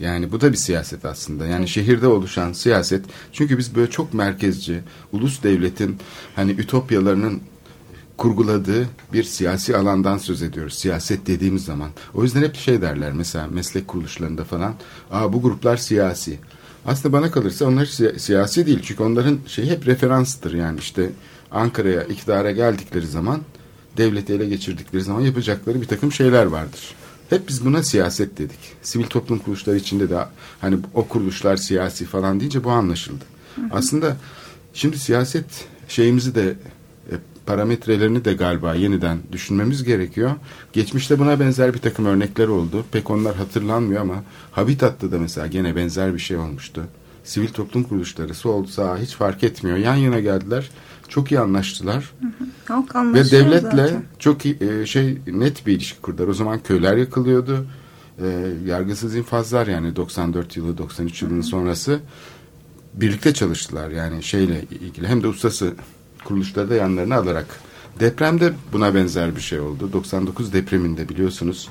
Yani 0.00 0.32
bu 0.32 0.40
da 0.40 0.52
bir 0.52 0.56
siyaset 0.56 1.04
aslında. 1.04 1.46
Yani 1.46 1.68
şehirde 1.68 2.06
oluşan 2.06 2.52
siyaset. 2.52 3.04
Çünkü 3.32 3.58
biz 3.58 3.74
böyle 3.74 3.90
çok 3.90 4.14
merkezci, 4.14 4.80
ulus 5.12 5.42
devletin 5.42 5.96
hani 6.36 6.50
ütopyalarının 6.52 7.40
kurguladığı 8.18 8.86
bir 9.12 9.24
siyasi 9.24 9.76
alandan 9.76 10.18
söz 10.18 10.42
ediyoruz. 10.42 10.74
Siyaset 10.74 11.26
dediğimiz 11.26 11.64
zaman. 11.64 11.90
O 12.14 12.22
yüzden 12.22 12.42
hep 12.42 12.56
şey 12.56 12.80
derler 12.82 13.12
mesela 13.12 13.46
meslek 13.46 13.88
kuruluşlarında 13.88 14.44
falan. 14.44 14.74
Aa 15.10 15.32
bu 15.32 15.42
gruplar 15.42 15.76
siyasi. 15.76 16.38
Aslında 16.86 17.12
bana 17.12 17.30
kalırsa 17.30 17.64
onlar 17.64 17.86
siya- 17.86 18.18
siyasi 18.18 18.66
değil. 18.66 18.80
Çünkü 18.82 19.02
onların 19.02 19.38
şey 19.46 19.66
hep 19.66 19.86
referanstır. 19.86 20.54
Yani 20.54 20.78
işte 20.78 21.10
Ankara'ya 21.50 22.02
iktidara 22.02 22.50
geldikleri 22.50 23.06
zaman 23.06 23.40
devleti 23.96 24.32
ele 24.32 24.46
geçirdikleri 24.46 25.02
zaman 25.02 25.20
yapacakları 25.20 25.80
bir 25.80 25.86
takım 25.86 26.12
şeyler 26.12 26.46
vardır. 26.46 26.94
Hep 27.30 27.48
biz 27.48 27.64
buna 27.64 27.82
siyaset 27.82 28.38
dedik. 28.38 28.58
Sivil 28.82 29.04
toplum 29.06 29.38
kuruluşları 29.38 29.76
içinde 29.76 30.10
de 30.10 30.18
hani 30.60 30.76
o 30.94 31.08
kuruluşlar 31.08 31.56
siyasi 31.56 32.04
falan 32.04 32.40
deyince 32.40 32.64
bu 32.64 32.70
anlaşıldı. 32.70 33.24
Aslında 33.70 34.16
şimdi 34.74 34.98
siyaset 34.98 35.44
şeyimizi 35.88 36.34
de 36.34 36.56
parametrelerini 37.48 38.24
de 38.24 38.34
galiba 38.34 38.74
yeniden 38.74 39.18
düşünmemiz 39.32 39.84
gerekiyor. 39.84 40.30
Geçmişte 40.72 41.18
buna 41.18 41.40
benzer 41.40 41.74
bir 41.74 41.78
takım 41.78 42.06
örnekler 42.06 42.48
oldu. 42.48 42.84
Pek 42.92 43.10
onlar 43.10 43.36
hatırlanmıyor 43.36 44.00
ama 44.00 44.22
Habitat'ta 44.52 45.12
da 45.12 45.18
mesela 45.18 45.46
gene 45.46 45.76
benzer 45.76 46.14
bir 46.14 46.18
şey 46.18 46.36
olmuştu. 46.36 46.82
Sivil 47.24 47.48
toplum 47.48 47.82
kuruluşları 47.82 48.34
sol 48.34 48.66
sağ 48.66 48.98
hiç 48.98 49.14
fark 49.14 49.44
etmiyor. 49.44 49.76
Yan 49.76 49.94
yana 49.94 50.20
geldiler. 50.20 50.70
Çok 51.08 51.32
iyi 51.32 51.40
anlaştılar. 51.40 52.12
Halk 52.64 52.94
Ve 52.94 52.98
anlaşıyor 52.98 53.44
devletle 53.44 53.86
zaten. 53.86 54.02
çok 54.18 54.46
iyi, 54.46 54.58
e, 54.60 54.86
şey 54.86 55.18
net 55.26 55.66
bir 55.66 55.72
ilişki 55.72 56.00
kurdular. 56.00 56.28
O 56.28 56.34
zaman 56.34 56.58
köyler 56.62 56.96
yakılıyordu. 56.96 57.66
E, 58.18 58.26
yargısız 58.66 59.16
infazlar 59.16 59.66
yani 59.66 59.96
94 59.96 60.56
yılı 60.56 60.78
93 60.78 61.22
yılının 61.22 61.40
sonrası 61.40 62.00
birlikte 62.94 63.34
çalıştılar 63.34 63.90
yani 63.90 64.22
şeyle 64.22 64.62
ilgili 64.62 65.06
hem 65.08 65.22
de 65.22 65.28
ustası 65.28 65.74
kuruluşları 66.28 66.70
da 66.70 66.74
yanlarına 66.74 67.16
alarak. 67.16 67.46
Depremde 68.00 68.52
buna 68.72 68.94
benzer 68.94 69.36
bir 69.36 69.40
şey 69.40 69.60
oldu. 69.60 69.92
99 69.92 70.52
depreminde 70.52 71.08
biliyorsunuz 71.08 71.68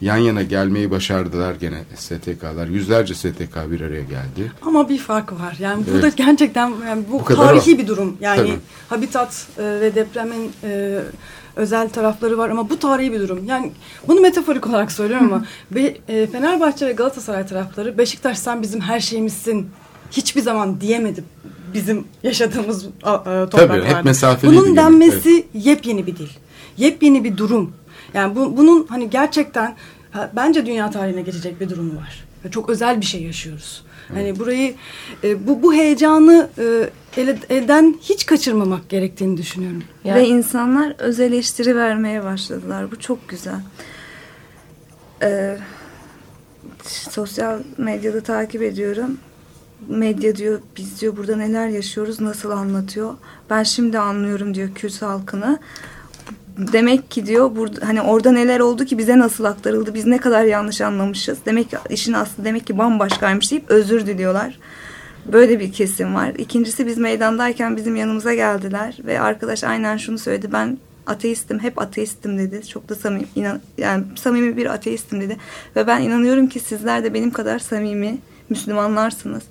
yan 0.00 0.16
yana 0.16 0.42
gelmeyi 0.42 0.90
başardılar 0.90 1.54
gene 1.54 1.82
STK'lar. 1.94 2.66
Yüzlerce 2.66 3.14
STK 3.14 3.70
bir 3.70 3.80
araya 3.80 4.02
geldi. 4.02 4.52
Ama 4.62 4.88
bir 4.88 4.98
fark 4.98 5.32
var. 5.32 5.56
Yani 5.58 5.86
burada 5.86 6.06
Evet. 6.06 6.16
gerçekten 6.16 6.72
yani 6.86 7.04
bu, 7.10 7.20
Bu 7.20 7.24
tarihi 7.24 7.74
o. 7.74 7.78
bir 7.78 7.86
durum. 7.86 8.16
Yani 8.20 8.36
Tabii. 8.36 8.58
habitat 8.88 9.46
e, 9.58 9.62
ve 9.62 9.94
depremin 9.94 10.52
e, 10.64 11.00
özel 11.56 11.88
tarafları 11.88 12.38
var 12.38 12.50
ama 12.50 12.70
bu 12.70 12.78
tarihi 12.78 13.12
bir 13.12 13.20
durum. 13.20 13.44
Yani 13.46 13.72
bunu 14.08 14.20
metaforik 14.20 14.66
olarak 14.66 14.92
söylüyorum 14.92 15.32
ama 15.32 15.44
be, 15.70 15.96
e, 16.08 16.26
Fenerbahçe 16.26 16.86
ve 16.86 16.92
Galatasaray 16.92 17.46
tarafları 17.46 17.98
Beşiktaş 17.98 18.38
sen 18.38 18.62
bizim 18.62 18.80
her 18.80 19.00
şeyimizsin 19.00 19.70
hiçbir 20.10 20.40
zaman 20.40 20.80
diyemedi 20.80 21.24
bizim 21.76 22.04
yaşadığımız 22.22 22.86
a, 23.02 23.14
topraklarda. 23.48 23.98
hep 23.98 24.04
mesafeliydi 24.04 24.60
Bunun 24.60 24.76
denmesi 24.76 25.46
yepyeni 25.54 26.06
bir 26.06 26.16
dil. 26.16 26.28
Yepyeni 26.76 27.24
bir 27.24 27.36
durum. 27.36 27.72
Yani 28.14 28.36
bu, 28.36 28.56
bunun 28.56 28.86
hani 28.86 29.10
gerçekten 29.10 29.76
bence 30.36 30.66
dünya 30.66 30.90
tarihine 30.90 31.22
geçecek 31.22 31.60
bir 31.60 31.68
durum 31.70 31.96
var. 31.96 32.24
Ve 32.44 32.50
Çok 32.50 32.70
özel 32.70 33.00
bir 33.00 33.06
şey 33.06 33.22
yaşıyoruz. 33.22 33.82
Hani 34.14 34.38
burayı 34.38 34.74
e, 35.24 35.46
bu 35.46 35.62
bu 35.62 35.74
heyecanı 35.74 36.48
e, 36.58 36.90
elden 37.50 37.96
hiç 38.02 38.26
kaçırmamak 38.26 38.88
gerektiğini 38.88 39.36
düşünüyorum. 39.36 39.82
Ya- 40.04 40.14
Ve 40.14 40.26
insanlar 40.26 40.94
öz 40.98 41.20
eleştiri 41.20 41.76
vermeye 41.76 42.24
başladılar. 42.24 42.90
Bu 42.90 42.98
çok 43.00 43.28
güzel. 43.28 43.60
Ee, 45.22 45.58
sosyal 46.86 47.58
medyada 47.78 48.20
takip 48.20 48.62
ediyorum. 48.62 49.18
Medya 49.88 50.36
diyor 50.36 50.60
biz 50.76 51.00
diyor 51.00 51.16
burada 51.16 51.36
neler 51.36 51.68
yaşıyoruz 51.68 52.20
nasıl 52.20 52.50
anlatıyor. 52.50 53.14
Ben 53.50 53.62
şimdi 53.62 53.98
anlıyorum 53.98 54.54
diyor 54.54 54.68
Kürt 54.74 55.02
halkını. 55.02 55.58
Demek 56.58 57.10
ki 57.10 57.26
diyor 57.26 57.56
burada 57.56 57.86
hani 57.86 58.02
orada 58.02 58.32
neler 58.32 58.60
oldu 58.60 58.84
ki 58.84 58.98
bize 58.98 59.18
nasıl 59.18 59.44
aktarıldı 59.44 59.94
biz 59.94 60.06
ne 60.06 60.18
kadar 60.18 60.44
yanlış 60.44 60.80
anlamışız. 60.80 61.38
Demek 61.46 61.70
ki 61.70 61.76
işin 61.90 62.12
aslı 62.12 62.44
demek 62.44 62.66
ki 62.66 62.78
bambaşkaymış 62.78 63.50
deyip 63.50 63.70
özür 63.70 64.06
diliyorlar. 64.06 64.58
Böyle 65.32 65.60
bir 65.60 65.72
kesim 65.72 66.14
var. 66.14 66.32
İkincisi 66.38 66.86
biz 66.86 66.98
meydandayken 66.98 67.76
bizim 67.76 67.96
yanımıza 67.96 68.34
geldiler 68.34 68.98
ve 69.04 69.20
arkadaş 69.20 69.64
aynen 69.64 69.96
şunu 69.96 70.18
söyledi. 70.18 70.52
Ben 70.52 70.78
ateistim, 71.06 71.58
hep 71.58 71.80
ateistim 71.82 72.38
dedi. 72.38 72.66
Çok 72.68 72.88
da 72.88 72.94
samimi, 72.94 73.26
inan, 73.34 73.60
yani 73.78 74.04
samimi 74.16 74.56
bir 74.56 74.66
ateistim 74.66 75.20
dedi. 75.20 75.36
Ve 75.76 75.86
ben 75.86 76.02
inanıyorum 76.02 76.48
ki 76.48 76.60
sizler 76.60 77.04
de 77.04 77.14
benim 77.14 77.30
kadar 77.30 77.58
samimi 77.58 78.18
Müslümanlarsınız. 78.50 79.42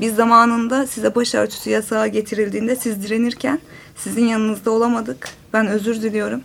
Biz 0.00 0.14
zamanında 0.14 0.86
size 0.86 1.14
başörtüsü 1.14 1.70
yasağı 1.70 2.08
getirildiğinde 2.08 2.76
siz 2.76 3.02
direnirken 3.02 3.58
sizin 3.96 4.24
yanınızda 4.26 4.70
olamadık. 4.70 5.28
Ben 5.52 5.66
özür 5.66 6.02
diliyorum. 6.02 6.40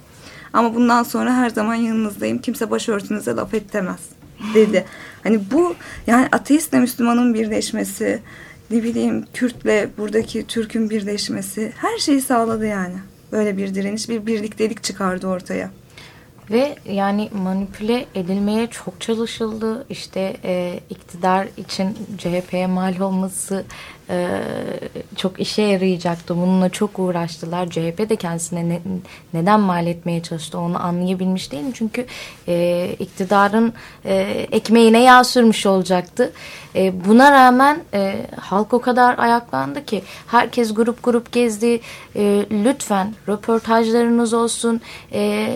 Ama 0.53 0.75
bundan 0.75 1.03
sonra 1.03 1.35
her 1.35 1.49
zaman 1.49 1.75
yanınızdayım. 1.75 2.37
Kimse 2.37 2.71
başörtünüze 2.71 3.35
laf 3.35 3.53
ettemez 3.53 3.99
dedi. 4.53 4.85
Hani 5.23 5.41
bu 5.51 5.75
yani 6.07 6.27
ateistle 6.31 6.79
Müslümanın 6.79 7.33
birleşmesi, 7.33 8.19
ne 8.71 8.83
bileyim 8.83 9.25
Kürtle 9.33 9.89
buradaki 9.97 10.47
Türk'ün 10.47 10.89
birleşmesi 10.89 11.73
her 11.77 11.97
şeyi 11.97 12.21
sağladı 12.21 12.65
yani. 12.65 12.95
Böyle 13.31 13.57
bir 13.57 13.75
direniş, 13.75 14.09
bir 14.09 14.25
birliktelik 14.25 14.83
çıkardı 14.83 15.27
ortaya. 15.27 15.71
Ve 16.51 16.75
yani 16.85 17.29
manipüle 17.43 18.05
edilmeye 18.15 18.67
çok 18.67 19.01
çalışıldı. 19.01 19.85
İşte 19.89 20.37
e, 20.43 20.79
iktidar 20.89 21.47
için 21.57 21.97
CHP'ye 22.17 22.67
mal 22.67 22.99
olması 22.99 23.65
e, 24.09 24.41
çok 25.15 25.39
işe 25.39 25.61
yarayacaktı. 25.61 26.37
Bununla 26.37 26.69
çok 26.69 26.99
uğraştılar. 26.99 27.69
CHP 27.69 28.09
de 28.09 28.15
kendisine 28.15 28.69
ne, 28.69 28.81
neden 29.33 29.59
mal 29.59 29.87
etmeye 29.87 30.23
çalıştı 30.23 30.59
onu 30.59 30.83
anlayabilmiş 30.85 31.51
değilim. 31.51 31.71
Çünkü 31.73 32.05
e, 32.47 32.87
iktidarın 32.99 33.73
e, 34.05 34.15
ekmeğine 34.51 35.03
yağ 35.03 35.23
sürmüş 35.23 35.65
olacaktı. 35.65 36.31
E, 36.75 37.05
buna 37.05 37.31
rağmen 37.31 37.79
e, 37.93 38.25
halk 38.39 38.73
o 38.73 38.81
kadar 38.81 39.17
ayaklandı 39.17 39.85
ki 39.85 40.03
herkes 40.27 40.73
grup 40.73 41.03
grup 41.03 41.31
gezdi. 41.31 41.81
E, 42.15 42.45
lütfen 42.51 43.13
röportajlarınız 43.27 44.33
olsun, 44.33 44.81
e, 45.13 45.47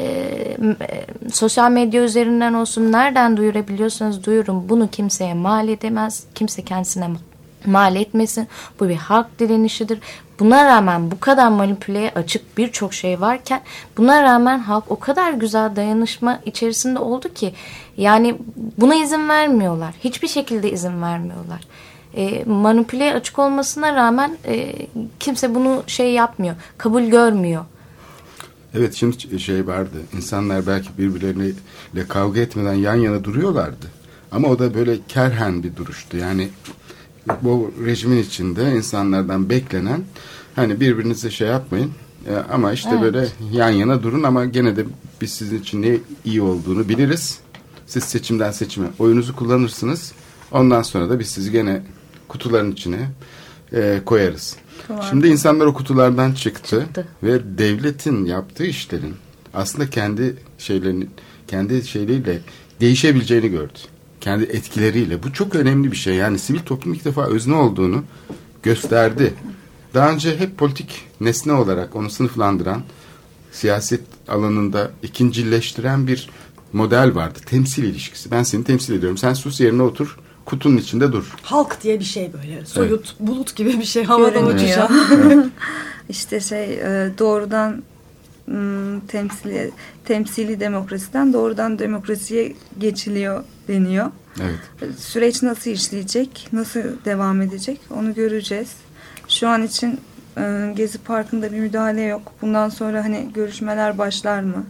e, 0.84 1.06
sosyal 1.32 1.72
medya 1.72 2.04
üzerinden 2.04 2.54
olsun, 2.54 2.92
nereden 2.92 3.38
duyurabiliyorsanız 3.38 4.26
duyurun. 4.26 4.70
Bunu 4.70 4.90
kimseye 4.90 5.34
mal 5.34 5.68
edemez, 5.68 6.24
kimse 6.36 6.62
kendisine 6.62 7.10
mal 7.66 7.96
etmesin. 7.96 8.48
Bu 8.80 8.90
bir 8.90 8.96
halk 8.96 9.40
direnişidir. 9.40 10.00
Buna 10.40 10.66
rağmen 10.66 11.12
bu 11.12 11.20
kadar 11.20 11.48
manipüleye 11.48 12.12
açık 12.16 12.58
birçok 12.58 12.94
şey 12.94 13.22
varken 13.22 13.62
buna 13.98 14.24
rağmen 14.24 14.60
halk 14.60 14.84
o 14.92 15.00
kadar 15.00 15.32
güzel 15.32 15.76
dayanışma 15.76 16.40
içerisinde 16.46 17.00
oldu 17.00 17.34
ki 17.34 17.54
yani 17.98 18.36
buna 18.78 18.96
izin 18.96 19.30
vermiyorlar. 19.30 19.96
Hiçbir 20.04 20.28
şekilde 20.28 20.72
izin 20.72 21.02
vermiyorlar. 21.02 21.62
E, 22.16 22.44
manipüleye 22.46 23.14
açık 23.14 23.40
olmasına 23.40 23.96
rağmen 23.96 24.38
e, 24.48 24.74
kimse 25.20 25.56
bunu 25.56 25.84
şey 25.88 26.14
yapmıyor. 26.14 26.56
Kabul 26.78 27.02
görmüyor. 27.02 27.66
Evet 28.74 28.94
şimdi 28.94 29.40
şey 29.40 29.68
vardı. 29.68 29.98
İnsanlar 30.16 30.68
belki 30.68 30.90
birbirleriyle 30.98 32.08
kavga 32.10 32.42
etmeden 32.42 32.74
yan 32.74 32.96
yana 32.96 33.24
duruyorlardı. 33.24 33.86
Ama 34.32 34.48
o 34.48 34.60
da 34.60 34.74
böyle 34.74 34.98
kerhen 35.08 35.64
bir 35.64 35.76
duruştu. 35.76 36.18
Yani 36.18 36.50
bu 37.42 37.72
rejimin 37.86 38.18
içinde 38.18 38.76
insanlardan 38.76 39.50
beklenen 39.50 40.04
hani 40.56 40.80
birbirinize 40.80 41.32
şey 41.32 41.48
yapmayın 41.48 41.92
e, 42.30 42.36
ama 42.36 42.74
işte 42.74 42.90
evet. 42.94 43.02
böyle 43.02 43.28
yan 43.52 43.70
yana 43.70 44.04
durun 44.04 44.24
ama 44.24 44.46
gene 44.46 44.76
de 44.76 44.86
biz 45.22 45.32
sizin 45.32 45.60
için 45.60 45.82
ne 45.82 45.98
iyi 46.26 46.42
olduğunu 46.42 46.90
biliriz. 46.90 47.40
Siz 47.86 48.04
seçimden 48.04 48.52
seçime 48.52 48.88
oyunuzu 49.00 49.36
kullanırsınız. 49.36 50.12
Ondan 50.52 50.82
sonra 50.82 51.10
da 51.10 51.20
biz 51.20 51.28
sizi 51.28 51.52
gene 51.52 51.82
kutuların 52.28 52.72
içine 52.72 53.10
e, 53.74 54.02
koyarız. 54.06 54.56
Şimdi 55.10 55.28
insanlar 55.28 55.66
o 55.66 55.74
kutulardan 55.74 56.32
çıktı, 56.32 56.80
çıktı 56.80 57.08
ve 57.24 57.58
devletin 57.58 58.26
yaptığı 58.26 58.66
işlerin 58.66 59.16
aslında 59.54 59.90
kendi 59.90 60.36
şeylerini 60.58 61.08
kendi 61.48 61.88
şeyleriyle 61.88 62.40
değişebileceğini 62.82 63.50
gördü 63.50 63.80
kendi 64.24 64.44
etkileriyle. 64.44 65.24
Bu 65.24 65.34
çok 65.34 65.56
önemli 65.56 65.92
bir 65.92 65.98
şey. 65.98 66.16
Yani 66.16 66.40
sivil 66.40 66.60
toplum 66.60 66.94
ilk 66.94 67.06
defa 67.06 67.26
özne 67.26 67.56
olduğunu 67.56 68.04
gösterdi. 68.64 69.34
Daha 69.94 70.12
önce 70.12 70.40
hep 70.40 70.58
politik 70.58 71.06
nesne 71.22 71.54
olarak 71.54 71.96
onu 71.96 72.10
sınıflandıran, 72.10 72.82
siyaset 73.52 74.02
alanında 74.28 74.92
ikincileştiren 75.04 76.08
bir 76.08 76.30
model 76.74 77.16
vardı. 77.16 77.40
Temsil 77.46 77.84
ilişkisi. 77.84 78.32
Ben 78.32 78.44
seni 78.44 78.64
temsil 78.64 78.94
ediyorum. 78.94 79.18
Sen 79.18 79.34
sus 79.34 79.62
yerine 79.62 79.82
otur. 79.82 80.18
Kutunun 80.46 80.78
içinde 80.78 81.12
dur. 81.12 81.36
Halk 81.42 81.84
diye 81.84 82.00
bir 82.00 82.06
şey 82.06 82.34
böyle. 82.34 82.66
Soyut, 82.66 83.06
evet. 83.08 83.28
bulut 83.30 83.56
gibi 83.56 83.80
bir 83.80 83.86
şey 83.86 84.04
havada 84.04 84.40
uçuşan. 84.40 84.92
İşte 86.10 86.40
şey 86.40 86.74
e, 86.74 87.12
doğrudan 87.20 87.84
temsili, 89.08 89.72
temsili 90.06 90.60
demokrasiden 90.60 91.34
doğrudan 91.34 91.80
demokrasiye 91.80 92.54
geçiliyor 92.80 93.44
deniyor. 93.68 94.12
Evet. 94.42 95.00
Süreç 95.00 95.44
nasıl 95.44 95.72
işleyecek, 95.72 96.48
nasıl 96.54 96.80
devam 97.06 97.42
edecek 97.42 97.80
onu 97.98 98.14
göreceğiz. 98.14 98.72
Şu 99.28 99.48
an 99.48 99.64
için 99.64 100.00
e, 100.38 100.74
Gezi 100.76 100.98
Parkı'nda 100.98 101.52
bir 101.52 101.60
müdahale 101.60 102.02
yok. 102.02 102.22
Bundan 102.42 102.70
sonra 102.70 103.04
hani 103.04 103.30
görüşmeler 103.34 103.98
başlar 103.98 104.40
mı? 104.40 104.66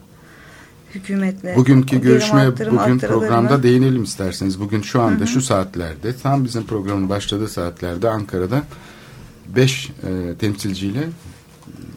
Hükümetle. 0.95 1.55
Bugünkü 1.55 2.01
görüşmeye 2.01 2.51
bugün 2.51 2.99
programda 2.99 3.63
değinelim 3.63 4.03
isterseniz. 4.03 4.59
Bugün 4.59 4.81
şu 4.81 5.01
anda 5.01 5.19
hı 5.19 5.23
hı. 5.23 5.27
şu 5.27 5.41
saatlerde 5.41 6.15
tam 6.23 6.45
bizim 6.45 6.63
programın 6.63 7.09
başladığı 7.09 7.47
saatlerde 7.47 8.09
Ankara'da 8.09 8.63
beş 9.55 9.89
e, 9.89 10.35
temsilciyle 10.39 11.09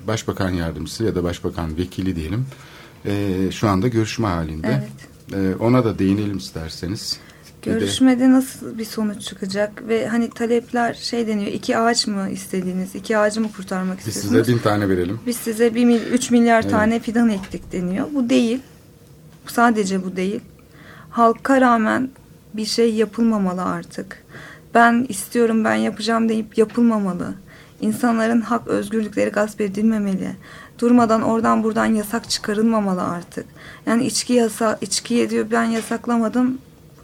başbakan 0.07 0.51
yardımcısı 0.51 1.05
ya 1.05 1.15
da 1.15 1.25
başbakan 1.25 1.77
vekili 1.77 2.17
diyelim 2.17 2.47
e, 3.07 3.37
şu 3.51 3.69
anda 3.69 3.89
görüşme 3.89 4.29
halinde. 4.29 4.83
Evet. 5.33 5.53
E, 5.55 5.57
ona 5.57 5.85
da 5.85 5.99
değinelim 5.99 6.39
isterseniz. 6.39 7.19
Görüşmede 7.63 8.21
de, 8.21 8.33
nasıl 8.33 8.79
bir 8.79 8.85
sonuç 8.85 9.23
çıkacak 9.23 9.89
ve 9.89 10.07
hani 10.07 10.31
talepler 10.31 10.95
şey 10.95 11.27
deniyor 11.27 11.53
iki 11.53 11.79
ağaç 11.79 12.07
mı 12.07 12.31
istediğiniz 12.31 12.95
iki 12.95 13.19
ağacı 13.19 13.41
mı 13.41 13.49
kurtarmak 13.57 13.99
Biz 13.99 14.07
istiyorsunuz? 14.07 14.39
Biz 14.39 14.47
size 14.47 14.59
bin 14.59 14.63
tane 14.63 14.89
verelim. 14.89 15.21
Biz 15.27 15.37
size 15.37 15.75
bir 15.75 16.01
üç 16.01 16.31
milyar 16.31 16.61
evet. 16.61 16.71
tane 16.71 17.01
fidan 17.01 17.29
ektik 17.29 17.73
deniyor. 17.73 18.07
Bu 18.15 18.31
değil. 18.31 18.61
Sadece 19.51 20.05
bu 20.05 20.17
değil. 20.17 20.41
Halka 21.11 21.61
rağmen 21.61 22.11
bir 22.55 22.65
şey 22.65 22.95
yapılmamalı 22.95 23.65
artık. 23.65 24.25
Ben 24.75 25.07
istiyorum 25.09 25.65
ben 25.65 25.75
yapacağım 25.75 26.29
deyip 26.29 26.59
yapılmamalı. 26.59 27.35
İnsanların 27.81 28.41
hak 28.41 28.69
özgürlükleri 28.69 29.31
gasp 29.31 29.61
edilmemeli. 29.61 30.37
Durmadan 30.79 31.23
oradan 31.23 31.63
buradan 31.63 31.87
yasak 31.87 32.31
çıkarılmamalı 32.31 33.03
artık. 33.03 33.47
Yani 33.87 34.07
içki 34.07 34.33
yasa 34.33 34.79
içki 34.81 35.31
diyor 35.31 35.47
ben 35.51 35.65
yasaklamadım 35.65 36.59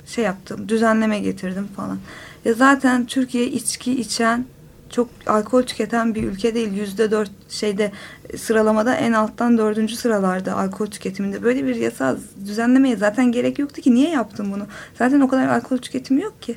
şey 0.06 0.24
yaptım 0.24 0.68
düzenleme 0.68 1.18
getirdim 1.18 1.68
falan. 1.76 1.98
Ya 2.44 2.54
zaten 2.54 3.06
Türkiye 3.06 3.46
içki 3.46 4.00
içen 4.00 4.44
çok 4.92 5.08
alkol 5.26 5.62
tüketen 5.62 6.14
bir 6.14 6.22
ülke 6.22 6.54
değil. 6.54 6.72
Yüzde 6.72 7.10
dört 7.10 7.30
şeyde 7.48 7.92
sıralamada 8.36 8.94
en 8.94 9.12
alttan 9.12 9.58
dördüncü 9.58 9.96
sıralarda 9.96 10.56
alkol 10.56 10.86
tüketiminde. 10.86 11.42
Böyle 11.42 11.66
bir 11.66 11.76
yasa 11.76 12.16
düzenlemeye 12.46 12.96
zaten 12.96 13.32
gerek 13.32 13.58
yoktu 13.58 13.80
ki. 13.80 13.94
Niye 13.94 14.10
yaptın 14.10 14.52
bunu? 14.52 14.66
Zaten 14.98 15.20
o 15.20 15.28
kadar 15.28 15.48
alkol 15.48 15.78
tüketimi 15.78 16.22
yok 16.22 16.42
ki. 16.42 16.56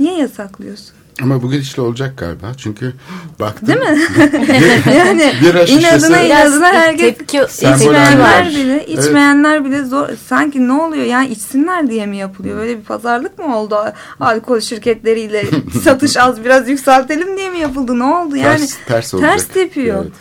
Niye 0.00 0.18
yasaklıyorsun? 0.18 1.03
Ama 1.22 1.42
bu 1.42 1.50
gidişle 1.50 1.82
olacak 1.82 2.18
galiba. 2.18 2.52
Çünkü 2.56 2.92
baktım. 3.40 3.68
Değil 3.68 3.78
mi? 3.80 3.98
yani 4.96 5.32
bir 5.42 5.68
inadına 5.68 6.22
inadına 6.22 6.72
herkes 6.72 7.18
tepki, 7.18 7.40
içmeyenler 7.52 8.50
bile 8.50 8.86
içmeyenler 8.86 9.56
evet. 9.56 9.66
bile 9.66 9.84
zor. 9.84 10.08
Sanki 10.28 10.68
ne 10.68 10.72
oluyor 10.72 11.04
yani 11.04 11.28
içsinler 11.28 11.90
diye 11.90 12.06
mi 12.06 12.16
yapılıyor? 12.16 12.58
Böyle 12.58 12.78
bir 12.78 12.84
pazarlık 12.84 13.38
mı 13.38 13.58
oldu 13.58 13.76
alkol 14.20 14.60
şirketleriyle 14.60 15.44
satış 15.82 16.16
az 16.16 16.44
biraz 16.44 16.68
yükseltelim 16.68 17.36
diye 17.36 17.50
mi 17.50 17.58
yapıldı? 17.58 17.98
Ne 17.98 18.04
oldu 18.04 18.36
yani? 18.36 18.58
Ters, 18.58 18.76
ters, 18.86 19.14
olacak. 19.14 19.30
ters 19.30 19.46
tepiyor. 19.46 20.02
Evet. 20.04 20.12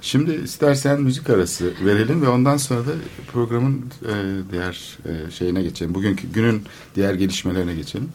Şimdi 0.00 0.34
istersen 0.34 1.00
müzik 1.00 1.30
arası 1.30 1.72
verelim 1.84 2.22
ve 2.22 2.28
ondan 2.28 2.56
sonra 2.56 2.80
da 2.80 2.92
programın 3.32 3.84
e, 4.02 4.12
diğer 4.52 4.98
e, 5.04 5.30
şeyine 5.30 5.62
geçelim. 5.62 5.94
Bugünkü 5.94 6.28
günün 6.28 6.62
diğer 6.94 7.14
gelişmelerine 7.14 7.74
geçelim. 7.74 8.08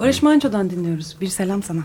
Barış 0.00 0.22
Manço'dan 0.22 0.70
dinliyoruz. 0.70 1.16
Bir 1.20 1.26
selam 1.26 1.62
sana. 1.62 1.80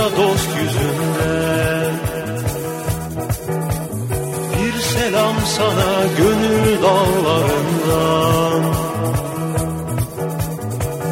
kara 0.00 0.16
dost 0.16 0.48
yüzünden 0.56 1.94
Bir 4.52 4.80
selam 4.80 5.36
sana 5.56 5.92
gönül 6.18 6.82
dallarından 6.82 8.62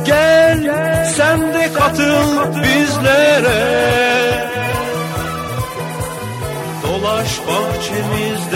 Gel, 0.05 0.63
Gel 0.63 1.05
sen 1.17 1.55
de 1.55 1.73
katıl, 1.73 2.39
katıl 2.39 2.63
bizlere. 2.63 3.89
Dolaş 6.83 7.39
bahçemiz 7.49 8.48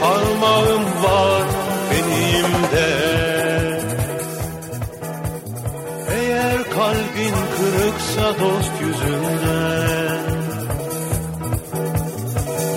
parmağım 0.00 0.84
var 1.02 1.46
benim 1.90 2.52
de 2.72 3.18
Eğer 6.10 6.70
kalbin 6.70 7.34
kırıksa 7.56 8.40
dost 8.40 8.72
yüzünden 8.80 10.18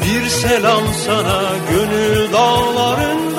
Bir 0.04 0.30
selam 0.30 0.84
sana 1.06 1.42
gönül 1.72 2.34
dağlarında 2.34 3.31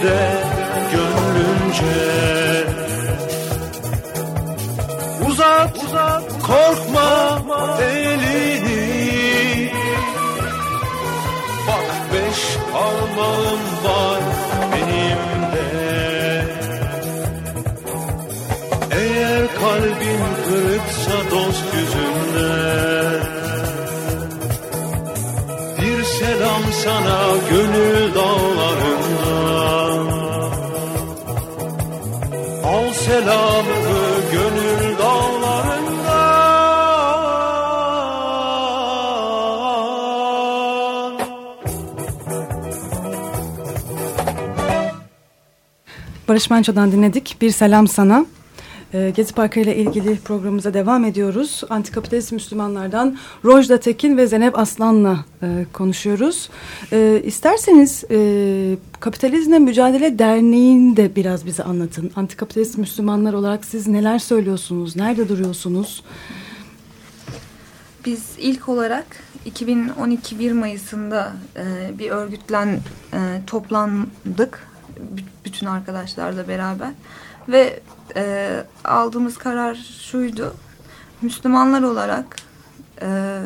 bahçemizde 0.00 0.42
gönlünce. 0.92 2.00
Uzat, 5.28 5.78
korkma 6.46 7.42
elini. 7.82 9.70
Bak 11.68 12.12
beş 12.12 12.40
parmağım 12.72 13.62
var 13.84 14.22
benim 14.72 15.42
de 15.52 15.70
Eğer 18.90 19.46
kalbin 19.60 20.22
kırıksa 20.46 21.30
dost 21.30 21.74
yüzünden 21.74 23.40
selam 26.20 26.62
sana 26.84 27.18
gönül 27.50 28.14
dağlarından 28.14 28.49
Al 33.20 33.26
selamımı 33.26 34.32
gönül 34.32 34.98
dağlarından 34.98 36.00
Barış 46.28 46.50
Manço'dan 46.50 46.92
dinledik. 46.92 47.36
Bir 47.40 47.50
selam 47.50 47.88
sana. 47.88 48.26
Ee, 48.94 49.12
Gezi 49.16 49.34
Parkı 49.34 49.60
ile 49.60 49.76
ilgili 49.76 50.18
programımıza 50.18 50.74
devam 50.74 51.04
ediyoruz. 51.04 51.62
Antikapitalist 51.70 52.32
Müslümanlardan 52.32 53.18
Rojda 53.44 53.80
Tekin 53.80 54.16
ve 54.16 54.26
Zeynep 54.26 54.58
Aslan'la 54.58 55.24
e, 55.42 55.66
konuşuyoruz. 55.72 56.50
E, 56.92 57.22
isterseniz 57.24 58.04
e, 58.10 58.76
Kapitalizmle 59.00 59.58
Mücadele 59.58 60.18
Derneği'ni 60.18 60.96
de 60.96 61.16
biraz 61.16 61.46
bize 61.46 61.62
anlatın. 61.62 62.10
Antikapitalist 62.16 62.78
Müslümanlar 62.78 63.32
olarak 63.32 63.64
siz 63.64 63.86
neler 63.86 64.18
söylüyorsunuz? 64.18 64.96
Nerede 64.96 65.28
duruyorsunuz? 65.28 66.04
Biz 68.06 68.24
ilk 68.38 68.68
olarak 68.68 69.06
2012 69.44 70.38
1 70.38 70.52
Mayıs'ında 70.52 71.32
e, 71.56 71.98
bir 71.98 72.10
örgütlen 72.10 72.80
e, 73.12 73.18
toplandık 73.46 74.68
bütün 75.44 75.66
arkadaşlarla 75.66 76.48
beraber 76.48 76.90
ve 77.48 77.80
e, 78.16 78.64
aldığımız 78.84 79.38
karar 79.38 79.74
şuydu 79.74 80.54
Müslümanlar 81.22 81.82
olarak 81.82 82.36
e, 83.02 83.40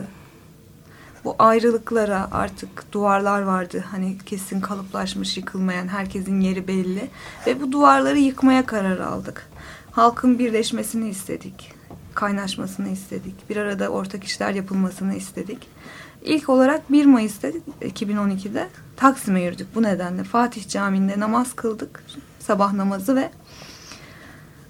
bu 1.24 1.36
ayrılıklara 1.38 2.28
artık 2.32 2.92
duvarlar 2.92 3.42
vardı 3.42 3.84
hani 3.90 4.18
kesin 4.26 4.60
kalıplaşmış 4.60 5.36
yıkılmayan 5.36 5.88
herkesin 5.88 6.40
yeri 6.40 6.68
belli 6.68 7.10
ve 7.46 7.60
bu 7.60 7.72
duvarları 7.72 8.18
yıkmaya 8.18 8.66
karar 8.66 8.98
aldık 8.98 9.46
halkın 9.92 10.38
birleşmesini 10.38 11.08
istedik 11.08 11.74
kaynaşmasını 12.14 12.88
istedik. 12.88 13.50
Bir 13.50 13.56
arada 13.56 13.88
ortak 13.88 14.24
işler 14.24 14.50
yapılmasını 14.50 15.14
istedik. 15.14 15.68
İlk 16.22 16.48
olarak 16.48 16.92
1 16.92 17.06
Mayıs'ta 17.06 17.48
2012'de 17.82 18.68
Taksim'e 18.96 19.42
yürüdük 19.42 19.74
bu 19.74 19.82
nedenle. 19.82 20.24
Fatih 20.24 20.68
Camii'nde 20.68 21.20
namaz 21.20 21.52
kıldık. 21.52 22.04
Sabah 22.38 22.72
namazı 22.72 23.16
ve 23.16 23.30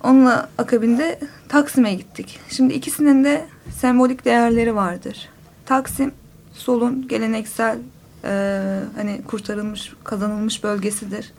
onunla 0.05 0.49
akabinde 0.59 1.19
Taksim'e 1.49 1.95
gittik. 1.95 2.41
Şimdi 2.49 2.75
ikisinin 2.75 3.25
de 3.25 3.47
sembolik 3.81 4.25
değerleri 4.25 4.75
vardır. 4.75 5.29
Taksim 5.67 6.13
solun 6.53 7.09
geleneksel 7.09 7.79
e, 8.25 8.81
hani 8.97 9.23
kurtarılmış, 9.27 9.93
kazanılmış 10.05 10.65
bölgesidir. 10.65 11.33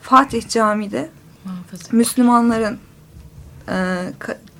Fatih 0.00 0.48
Camii 0.48 0.90
de 0.90 1.08
Müslümanların 1.92 2.78
e, 3.68 4.06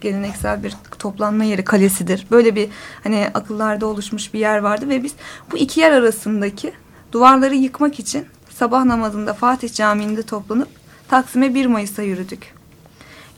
geleneksel 0.00 0.62
bir 0.62 0.74
toplanma 0.98 1.44
yeri 1.44 1.64
kalesidir. 1.64 2.26
Böyle 2.30 2.54
bir 2.54 2.68
hani 3.04 3.30
akıllarda 3.34 3.86
oluşmuş 3.86 4.34
bir 4.34 4.38
yer 4.38 4.58
vardı 4.58 4.88
ve 4.88 5.02
biz 5.02 5.12
bu 5.52 5.58
iki 5.58 5.80
yer 5.80 5.92
arasındaki 5.92 6.72
duvarları 7.12 7.54
yıkmak 7.54 8.00
için 8.00 8.26
sabah 8.50 8.84
namazında 8.84 9.34
Fatih 9.34 9.74
Camii'nde 9.74 10.22
toplanıp 10.22 10.68
Taksim'e 11.08 11.54
1 11.54 11.66
Mayıs'a 11.66 12.02
yürüdük. 12.02 12.61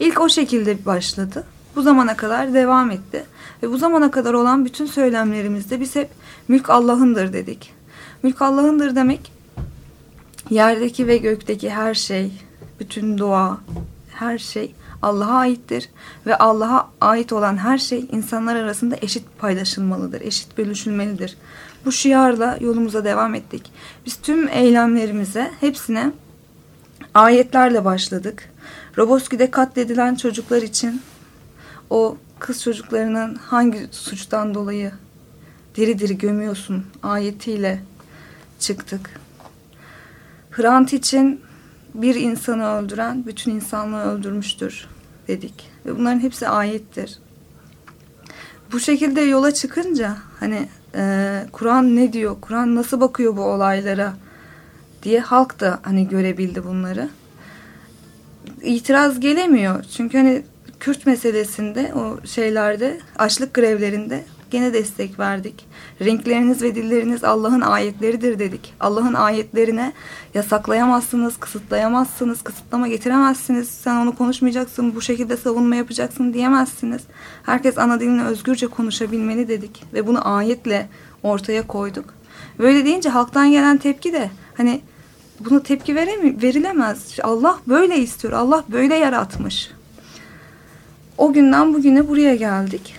İlk 0.01 0.21
o 0.21 0.29
şekilde 0.29 0.85
başladı. 0.85 1.45
Bu 1.77 1.83
zamana 1.83 2.17
kadar 2.17 2.55
devam 2.55 2.91
etti. 2.91 3.25
Ve 3.63 3.71
bu 3.71 3.79
zamana 3.79 4.11
kadar 4.11 4.35
olan 4.35 4.65
bütün 4.65 4.87
söylemlerimizde 4.87 5.81
biz 5.81 5.97
hep 5.97 6.11
mülk 6.49 6.71
Allah'ındır 6.71 7.33
dedik. 7.33 7.75
Mülk 8.23 8.43
Allah'ındır 8.43 8.97
demek 8.97 9.33
yerdeki 10.51 11.07
ve 11.07 11.17
gökteki 11.17 11.71
her 11.71 11.95
şey, 11.95 12.33
bütün 12.81 13.19
doğa, 13.19 13.59
her 14.15 14.39
şey 14.39 14.75
Allah'a 15.03 15.39
aittir 15.39 15.89
ve 16.27 16.39
Allah'a 16.39 16.91
ait 17.01 17.33
olan 17.33 17.57
her 17.57 17.79
şey 17.79 18.07
insanlar 18.13 18.57
arasında 18.57 18.97
eşit 19.03 19.25
paylaşılmalıdır, 19.39 20.21
eşit 20.21 20.59
bölüşülmelidir. 20.59 21.37
Bu 21.85 21.93
şiarla 21.93 22.59
yolumuza 22.61 23.05
devam 23.05 23.35
ettik. 23.35 23.73
Biz 24.07 24.17
tüm 24.17 24.49
eylemlerimize 24.49 25.51
hepsine 25.61 26.13
Ayetlerle 27.15 27.85
başladık. 27.85 28.51
Roboski'de 28.99 29.51
katledilen 29.51 30.15
çocuklar 30.15 30.63
için 30.63 31.03
o 31.91 32.17
kız 32.39 32.63
çocuklarının 32.63 33.35
hangi 33.35 33.89
suçtan 33.91 34.55
dolayı 34.55 34.93
diri 35.75 35.99
diri 35.99 36.19
gömüyorsun 36.19 36.85
ayetiyle 37.03 37.83
çıktık. 38.59 39.21
Hrant 40.51 40.93
için 40.93 41.41
bir 41.95 42.15
insanı 42.15 42.69
öldüren 42.69 43.27
bütün 43.27 43.51
insanlığı 43.51 44.03
öldürmüştür 44.03 44.89
dedik. 45.29 45.71
Ve 45.87 45.99
bunların 45.99 46.21
hepsi 46.21 46.49
ayettir. 46.49 47.19
Bu 48.73 48.81
şekilde 48.81 49.21
yola 49.21 49.55
çıkınca 49.55 50.17
hani 50.41 50.69
e, 50.95 51.47
Kur'an 51.53 51.97
ne 51.97 52.13
diyor, 52.13 52.37
Kur'an 52.41 52.75
nasıl 52.75 53.01
bakıyor 53.01 53.37
bu 53.37 53.43
olaylara 53.43 54.15
diye 55.03 55.21
halk 55.21 55.61
da 55.61 55.81
hani 55.83 56.09
görebildi 56.09 56.65
bunları. 56.65 57.09
İtiraz 58.63 59.21
gelemiyor. 59.21 59.85
Çünkü 59.97 60.19
hani 60.19 60.43
Kürt 60.81 61.07
meselesinde 61.07 61.93
o 61.95 62.27
şeylerde 62.27 63.01
açlık 63.19 63.55
grevlerinde 63.55 64.25
gene 64.51 64.73
destek 64.73 65.19
verdik. 65.19 65.67
Renkleriniz 66.01 66.63
ve 66.63 66.75
dilleriniz 66.75 67.25
Allah'ın 67.25 67.61
ayetleridir 67.61 68.39
dedik. 68.39 68.75
Allah'ın 68.81 69.15
ayetlerine 69.15 69.93
yasaklayamazsınız, 70.35 71.37
kısıtlayamazsınız, 71.37 72.43
kısıtlama 72.43 72.89
getiremezsiniz. 72.89 73.69
Sen 73.69 73.97
onu 73.97 74.17
konuşmayacaksın, 74.17 74.95
bu 74.95 75.01
şekilde 75.01 75.37
savunma 75.37 75.75
yapacaksın 75.75 76.35
diyemezsiniz. 76.35 77.03
Herkes 77.43 77.79
ana 77.79 78.01
dilini 78.01 78.25
özgürce 78.25 78.67
konuşabilmeli 78.67 79.49
dedik 79.49 79.83
ve 79.95 80.07
bunu 80.07 80.35
ayetle 80.35 80.89
ortaya 81.23 81.67
koyduk. 81.67 82.05
Böyle 82.59 82.85
deyince 82.85 83.09
halktan 83.09 83.51
gelen 83.51 83.77
tepki 83.77 84.13
de 84.13 84.31
hani 84.57 84.81
buna 85.41 85.63
tepki 85.63 85.95
veremi 85.95 86.43
verilemez. 86.43 87.19
Allah 87.23 87.59
böyle 87.69 87.99
istiyor. 87.99 88.33
Allah 88.33 88.65
böyle 88.69 88.95
yaratmış. 88.95 89.71
O 91.19 91.33
günden 91.33 91.75
bugüne 91.75 92.09
buraya 92.09 92.35
geldik. 92.35 92.95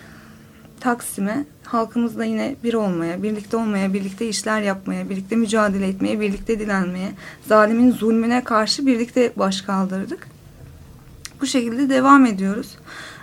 Taksim'e 0.80 1.46
halkımızla 1.64 2.26
yine 2.26 2.56
bir 2.64 2.74
olmaya, 2.74 3.24
birlikte 3.24 3.58
olmaya, 3.58 3.94
birlikte 3.94 4.28
işler 4.28 4.62
yapmaya, 4.62 5.10
birlikte 5.10 5.36
mücadele 5.36 5.88
etmeye, 5.88 6.20
birlikte 6.20 6.60
dilenmeye, 6.60 7.12
zalimin 7.48 7.92
zulmüne 7.92 8.44
karşı 8.44 8.86
birlikte 8.86 9.32
baş 9.36 9.62
kaldırdık. 9.62 10.28
Bu 11.42 11.46
şekilde 11.46 11.90
devam 11.90 12.26
ediyoruz. 12.26 12.78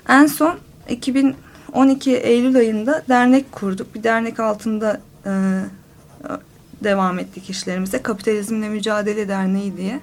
En 0.09 0.27
son 0.27 0.59
2012 0.88 2.16
Eylül 2.16 2.57
ayında 2.57 3.03
dernek 3.09 3.53
kurduk. 3.53 3.94
Bir 3.94 4.03
dernek 4.03 4.40
altında 4.40 5.01
e, 5.27 5.31
devam 6.85 7.18
ettik 7.18 7.51
işlerimize. 7.51 8.03
Kapitalizmle 8.03 8.68
Mücadele 8.68 9.29
Derneği 9.29 9.77
diye. 9.77 10.01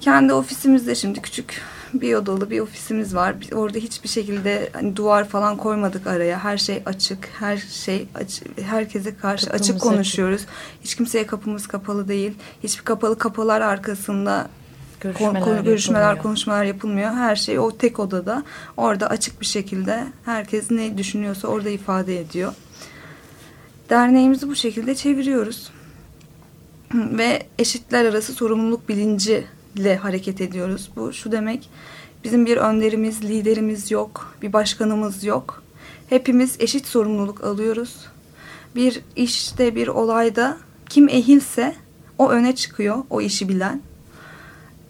Kendi 0.00 0.32
ofisimizde 0.32 0.94
şimdi 0.94 1.22
küçük 1.22 1.62
bir 2.00 2.14
odalı 2.14 2.50
bir 2.50 2.60
ofisimiz 2.60 3.14
var. 3.14 3.34
Orada 3.52 3.78
hiçbir 3.78 4.08
şekilde 4.08 4.70
hani 4.72 4.96
duvar 4.96 5.28
falan 5.28 5.56
koymadık 5.56 6.06
araya. 6.06 6.38
Her 6.38 6.58
şey 6.58 6.82
açık, 6.86 7.28
her 7.38 7.56
şey 7.56 8.08
açık, 8.14 8.62
herkese 8.62 9.16
karşı 9.16 9.46
Kapımız 9.46 9.70
açık 9.70 9.80
konuşuyoruz. 9.80 10.40
Açık. 10.40 10.48
Hiç 10.84 10.94
kimseye 10.94 11.26
kapımız 11.26 11.66
kapalı 11.66 12.08
değil. 12.08 12.32
Hiçbir 12.62 12.84
kapalı 12.84 13.18
kapılar 13.18 13.60
arkasında 13.60 14.48
görüşmeler, 15.00 15.42
konu, 15.42 15.64
görüşmeler 15.64 16.18
konuşmalar 16.18 16.64
yapılmıyor. 16.64 17.10
Her 17.12 17.36
şey 17.36 17.58
o 17.58 17.76
tek 17.76 18.00
odada. 18.00 18.42
Orada 18.76 19.10
açık 19.10 19.40
bir 19.40 19.46
şekilde 19.46 20.04
herkes 20.24 20.70
ne 20.70 20.98
düşünüyorsa 20.98 21.48
orada 21.48 21.68
ifade 21.68 22.20
ediyor. 22.20 22.52
Derneğimizi 23.90 24.48
bu 24.48 24.54
şekilde 24.54 24.94
çeviriyoruz. 24.94 25.70
Ve 26.94 27.46
eşitler 27.58 28.04
arası 28.04 28.32
sorumluluk 28.32 28.88
bilinci 28.88 29.44
ile 29.76 29.96
hareket 29.96 30.40
ediyoruz. 30.40 30.90
Bu 30.96 31.12
şu 31.12 31.32
demek 31.32 31.70
bizim 32.24 32.46
bir 32.46 32.56
önderimiz, 32.56 33.24
liderimiz 33.24 33.90
yok, 33.90 34.34
bir 34.42 34.52
başkanımız 34.52 35.24
yok. 35.24 35.62
Hepimiz 36.08 36.56
eşit 36.60 36.86
sorumluluk 36.86 37.44
alıyoruz. 37.44 37.96
Bir 38.76 39.00
işte 39.16 39.74
bir 39.74 39.88
olayda 39.88 40.56
kim 40.88 41.08
ehilse 41.08 41.74
o 42.18 42.30
öne 42.30 42.54
çıkıyor, 42.54 42.96
o 43.10 43.20
işi 43.20 43.48
bilen. 43.48 43.82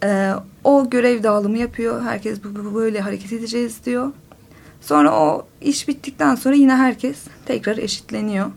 Ee, 0.04 0.32
o 0.64 0.90
görev 0.90 1.22
dağılımı 1.22 1.58
yapıyor. 1.58 2.02
Herkes 2.02 2.44
böyle 2.74 3.00
hareket 3.00 3.32
edeceğiz 3.32 3.84
diyor. 3.84 4.12
Sonra 4.80 5.18
o 5.20 5.46
iş 5.60 5.88
bittikten 5.88 6.34
sonra 6.34 6.54
yine 6.54 6.76
herkes 6.76 7.18
tekrar 7.46 7.78
eşitleniyor 7.78 8.50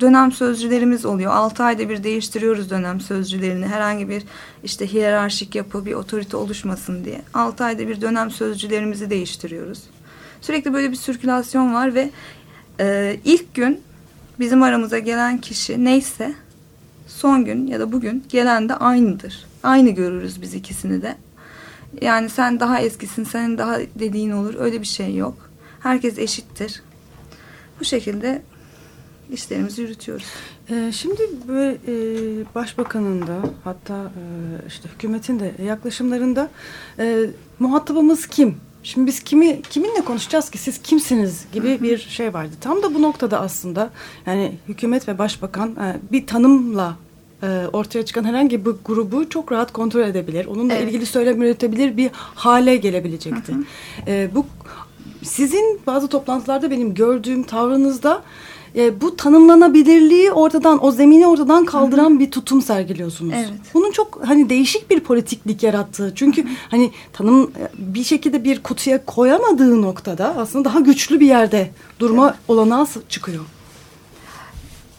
dönem 0.00 0.32
sözcülerimiz 0.32 1.04
oluyor. 1.04 1.32
6 1.32 1.64
ayda 1.64 1.88
bir 1.88 2.04
değiştiriyoruz 2.04 2.70
dönem 2.70 3.00
sözcülerini. 3.00 3.66
Herhangi 3.66 4.08
bir 4.08 4.22
işte 4.64 4.92
hiyerarşik 4.92 5.54
yapı, 5.54 5.86
bir 5.86 5.92
otorite 5.94 6.36
oluşmasın 6.36 7.04
diye. 7.04 7.22
6 7.34 7.64
ayda 7.64 7.88
bir 7.88 8.00
dönem 8.00 8.30
sözcülerimizi 8.30 9.10
değiştiriyoruz. 9.10 9.82
Sürekli 10.40 10.72
böyle 10.72 10.90
bir 10.90 10.96
sirkülasyon 10.96 11.74
var 11.74 11.94
ve 11.94 12.10
e, 12.80 13.16
ilk 13.24 13.54
gün 13.54 13.80
bizim 14.40 14.62
aramıza 14.62 14.98
gelen 14.98 15.38
kişi 15.38 15.84
neyse 15.84 16.34
son 17.06 17.44
gün 17.44 17.66
ya 17.66 17.80
da 17.80 17.92
bugün 17.92 18.24
gelen 18.28 18.68
de 18.68 18.74
aynıdır. 18.74 19.46
Aynı 19.62 19.90
görürüz 19.90 20.42
biz 20.42 20.54
ikisini 20.54 21.02
de. 21.02 21.16
Yani 22.00 22.28
sen 22.28 22.60
daha 22.60 22.80
eskisin, 22.80 23.24
senin 23.24 23.58
daha 23.58 23.78
dediğin 23.80 24.30
olur. 24.30 24.54
Öyle 24.58 24.80
bir 24.80 24.86
şey 24.86 25.16
yok. 25.16 25.50
Herkes 25.80 26.18
eşittir. 26.18 26.82
Bu 27.80 27.84
şekilde 27.84 28.42
işlerimizi 29.32 29.82
yürütüyoruz. 29.82 30.26
Ee, 30.70 30.92
şimdi 30.92 31.22
böyle 31.48 31.72
e, 31.72 31.94
başbakanın 32.54 33.22
da 33.26 33.40
hatta 33.64 33.94
e, 33.96 34.22
işte 34.68 34.88
hükümetin 34.94 35.40
de 35.40 35.52
yaklaşımlarında 35.64 36.50
e, 36.98 37.26
muhatabımız 37.58 38.26
kim? 38.26 38.56
Şimdi 38.82 39.06
biz 39.06 39.20
kimi 39.20 39.62
kiminle 39.62 40.00
konuşacağız 40.04 40.50
ki 40.50 40.58
siz 40.58 40.82
kimsiniz 40.82 41.46
gibi 41.52 41.82
bir 41.82 41.98
şey 41.98 42.34
vardı. 42.34 42.52
Tam 42.60 42.82
da 42.82 42.94
bu 42.94 43.02
noktada 43.02 43.40
aslında 43.40 43.90
yani 44.26 44.52
hükümet 44.68 45.08
ve 45.08 45.18
başbakan 45.18 45.76
bir 46.12 46.26
tanımla 46.26 46.96
ortaya 47.72 48.04
çıkan 48.04 48.24
herhangi 48.24 48.64
bir 48.64 48.70
grubu 48.84 49.28
çok 49.28 49.52
rahat 49.52 49.72
kontrol 49.72 50.00
edebilir. 50.00 50.46
Onunla 50.46 50.74
evet. 50.74 50.88
ilgili 50.88 51.06
söylem 51.06 51.42
üretebilir 51.42 51.96
bir 51.96 52.10
hale 52.14 52.76
gelebilecekti. 52.76 53.52
Hı 53.52 53.56
hı. 54.12 54.34
Bu 54.34 54.46
sizin 55.22 55.80
bazı 55.86 56.08
toplantılarda 56.08 56.70
benim 56.70 56.94
gördüğüm 56.94 57.42
tavrınızda 57.42 58.22
e, 58.76 59.00
bu 59.00 59.16
tanımlanabilirliği 59.16 60.32
ortadan 60.32 60.84
o 60.84 60.92
zemini 60.92 61.26
ortadan 61.26 61.64
kaldıran 61.64 62.10
Hı 62.10 62.14
-hı. 62.14 62.18
bir 62.18 62.30
tutum 62.30 62.62
sergiliyorsunuz. 62.62 63.34
Evet. 63.36 63.60
Bunun 63.74 63.90
çok 63.90 64.20
hani 64.24 64.48
değişik 64.48 64.90
bir 64.90 65.00
politiklik 65.00 65.62
yarattığı. 65.62 66.12
Çünkü 66.14 66.44
Hı 66.44 66.48
-hı. 66.48 66.52
hani 66.70 66.90
tanım 67.12 67.42
e, 67.42 67.68
bir 67.78 68.04
şekilde 68.04 68.44
bir 68.44 68.62
kutuya 68.62 69.04
koyamadığı 69.04 69.82
noktada 69.82 70.36
aslında 70.36 70.64
daha 70.64 70.80
güçlü 70.80 71.20
bir 71.20 71.26
yerde 71.26 71.70
durma 71.98 72.28
evet. 72.28 72.38
olanağı 72.48 72.86
çıkıyor. 73.08 73.44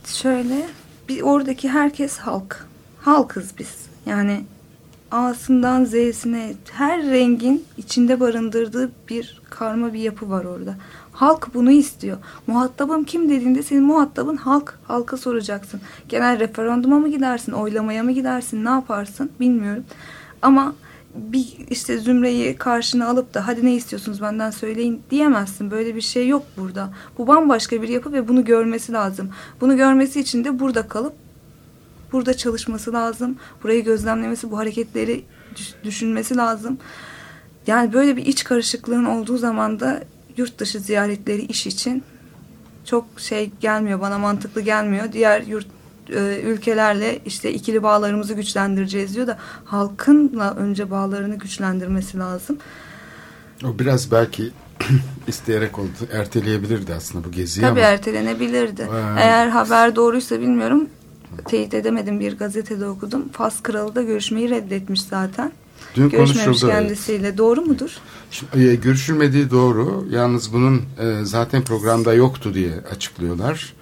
Şöyle 0.06 0.66
bir 1.10 1.22
oradaki 1.22 1.70
herkes 1.70 2.18
halk. 2.18 2.68
Halkız 3.02 3.52
biz. 3.60 3.76
Yani 4.06 4.44
A'sından 5.12 5.86
Z'sine 5.86 6.54
her 6.72 7.04
rengin 7.04 7.66
içinde 7.78 8.20
barındırdığı 8.20 8.92
bir 9.10 9.42
karma 9.50 9.94
bir 9.94 10.00
yapı 10.00 10.30
var 10.30 10.46
orada. 10.46 10.76
Halk 11.24 11.54
bunu 11.54 11.72
istiyor. 11.72 12.18
Muhatabım 12.48 13.04
kim 13.04 13.30
dediğinde 13.30 13.64
senin 13.64 13.84
muhatabın 13.84 14.38
halk. 14.38 14.80
Halka 14.88 15.18
soracaksın. 15.18 15.82
Genel 16.10 16.40
referanduma 16.40 17.00
mı 17.00 17.10
gidersin, 17.10 17.52
oylamaya 17.52 18.04
mı 18.04 18.12
gidersin, 18.12 18.66
ne 18.66 18.70
yaparsın 18.70 19.32
bilmiyorum. 19.40 19.84
Ama 20.42 20.76
bir 21.16 21.58
işte 21.70 21.98
zümreyi 21.98 22.56
karşına 22.56 23.08
alıp 23.08 23.34
da 23.34 23.48
hadi 23.48 23.66
ne 23.66 23.76
istiyorsunuz 23.76 24.22
benden 24.22 24.52
söyleyin 24.52 25.02
diyemezsin. 25.12 25.72
Böyle 25.72 25.96
bir 25.96 26.02
şey 26.02 26.28
yok 26.28 26.44
burada. 26.58 26.90
Bu 27.18 27.28
bambaşka 27.28 27.82
bir 27.82 27.90
yapı 27.90 28.14
ve 28.14 28.28
bunu 28.28 28.46
görmesi 28.46 28.94
lazım. 28.94 29.30
Bunu 29.62 29.78
görmesi 29.78 30.20
için 30.20 30.44
de 30.44 30.60
burada 30.60 30.88
kalıp 30.88 31.14
burada 32.12 32.38
çalışması 32.38 32.94
lazım. 32.94 33.36
Burayı 33.64 33.84
gözlemlemesi, 33.84 34.52
bu 34.52 34.58
hareketleri 34.58 35.24
düşünmesi 35.84 36.38
lazım. 36.38 36.78
Yani 37.68 37.94
böyle 37.94 38.18
bir 38.18 38.26
iç 38.26 38.44
karışıklığın 38.44 39.06
olduğu 39.06 39.38
zaman 39.38 39.80
da 39.80 40.04
yurt 40.38 40.60
dışı 40.60 40.80
ziyaretleri 40.80 41.42
iş 41.42 41.68
için 41.68 42.04
çok 42.86 43.06
şey 43.18 43.52
gelmiyor 43.60 44.02
bana 44.02 44.18
mantıklı 44.18 44.62
gelmiyor. 44.62 45.12
Diğer 45.14 45.42
yurt 45.42 45.68
e, 46.10 46.42
ülkelerle 46.44 47.20
işte 47.26 47.54
ikili 47.54 47.84
bağlarımızı 47.84 48.34
güçlendireceğiz 48.34 49.16
diyor 49.16 49.28
da 49.28 49.38
halkınla 49.66 50.54
önce 50.56 50.92
bağlarını 50.92 51.36
güçlendirmesi 51.36 52.18
lazım. 52.20 52.58
O 53.66 53.80
biraz 53.80 54.12
belki 54.12 54.52
isteyerek 55.28 55.80
oldu. 55.80 55.90
Erteleyebilirdi 56.12 56.94
aslında 56.94 57.26
bu 57.28 57.32
geziyi 57.32 57.62
Tabii 57.62 57.80
ama. 57.80 57.90
ertelenebilirdi. 57.90 58.82
Ee, 58.82 59.22
Eğer 59.22 59.48
haber 59.48 59.96
doğruysa 59.96 60.40
bilmiyorum. 60.42 60.90
Teyit 61.46 61.74
edemedim 61.74 62.20
bir 62.20 62.38
gazetede 62.38 62.88
okudum. 62.88 63.30
Fas 63.30 63.64
kralı 63.64 63.96
da 63.96 64.02
görüşmeyi 64.02 64.50
reddetmiş 64.50 65.02
zaten. 65.02 65.52
Dün 65.96 66.10
Görüşmemiş 66.10 66.62
kendisiyle. 66.62 67.38
Doğru 67.38 67.62
mudur? 67.62 67.98
Şimdi, 68.32 68.68
e, 68.68 68.76
görüşülmediği 68.76 69.52
doğru. 69.52 70.08
Yalnız 70.10 70.54
bunun 70.54 70.78
e, 70.78 71.24
zaten 71.24 71.62
programda 71.62 72.14
yoktu 72.14 72.54
diye 72.54 72.74
açıklıyorlar. 72.92 73.74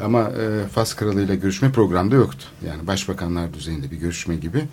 Ama 0.00 0.20
e, 0.22 0.68
Fas 0.68 0.94
kralıyla 0.94 1.34
görüşme 1.34 1.72
programda 1.72 2.14
yoktu. 2.14 2.46
Yani 2.66 2.86
başbakanlar 2.86 3.54
düzeyinde 3.54 3.90
bir 3.90 3.96
görüşme 3.96 4.36
gibi. 4.36 4.64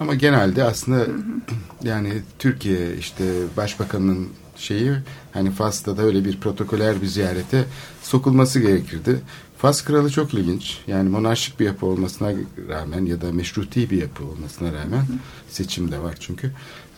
Ama 0.00 0.14
genelde 0.14 0.64
aslında 0.64 1.06
yani 1.82 2.12
Türkiye 2.38 2.96
işte 2.96 3.24
başbakanının 3.56 4.28
şeyi 4.56 4.92
hani 5.32 5.50
Fas'ta 5.50 5.96
da 5.96 6.02
öyle 6.02 6.24
bir 6.24 6.40
protokoler 6.40 7.02
bir 7.02 7.06
ziyarete 7.06 7.64
sokulması 8.02 8.60
gerekirdi. 8.60 9.20
Fas 9.64 9.84
kralı 9.84 10.10
çok 10.10 10.34
ilginç. 10.34 10.78
Yani 10.86 11.08
monarşik 11.08 11.60
bir 11.60 11.64
yapı 11.64 11.86
olmasına 11.86 12.32
rağmen 12.68 13.04
ya 13.04 13.20
da 13.20 13.32
meşruti 13.32 13.90
bir 13.90 14.02
yapı 14.02 14.24
olmasına 14.24 14.72
rağmen 14.72 15.06
seçim 15.48 15.92
de 15.92 15.98
var 15.98 16.16
çünkü. 16.20 16.50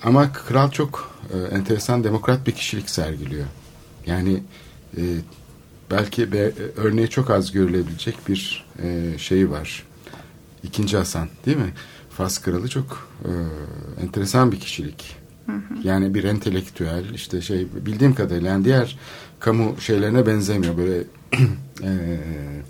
Ama 0.02 0.32
kral 0.32 0.70
çok 0.70 1.16
e, 1.32 1.56
enteresan 1.56 2.04
demokrat 2.04 2.46
bir 2.46 2.52
kişilik 2.52 2.90
sergiliyor. 2.90 3.46
Yani 4.06 4.42
e, 4.96 5.02
belki 5.90 6.32
be, 6.32 6.52
örneği 6.76 7.08
çok 7.08 7.30
az 7.30 7.52
görülebilecek 7.52 8.28
bir 8.28 8.66
e, 8.82 9.18
şeyi 9.18 9.50
var. 9.50 9.82
İkinci 10.62 10.96
Hasan 10.96 11.28
değil 11.46 11.56
mi? 11.56 11.72
Fas 12.10 12.38
kralı 12.38 12.68
çok 12.68 13.08
e, 13.24 13.30
enteresan 14.02 14.52
bir 14.52 14.60
kişilik. 14.60 15.16
Yani 15.82 16.14
bir 16.14 16.24
entelektüel 16.24 17.14
işte 17.14 17.40
şey 17.40 17.66
bildiğim 17.86 18.14
kadarıyla 18.14 18.50
yani 18.50 18.64
diğer 18.64 18.98
kamu 19.40 19.80
şeylerine 19.80 20.26
benzemiyor 20.26 20.76
böyle 20.76 21.04
e, 21.82 21.90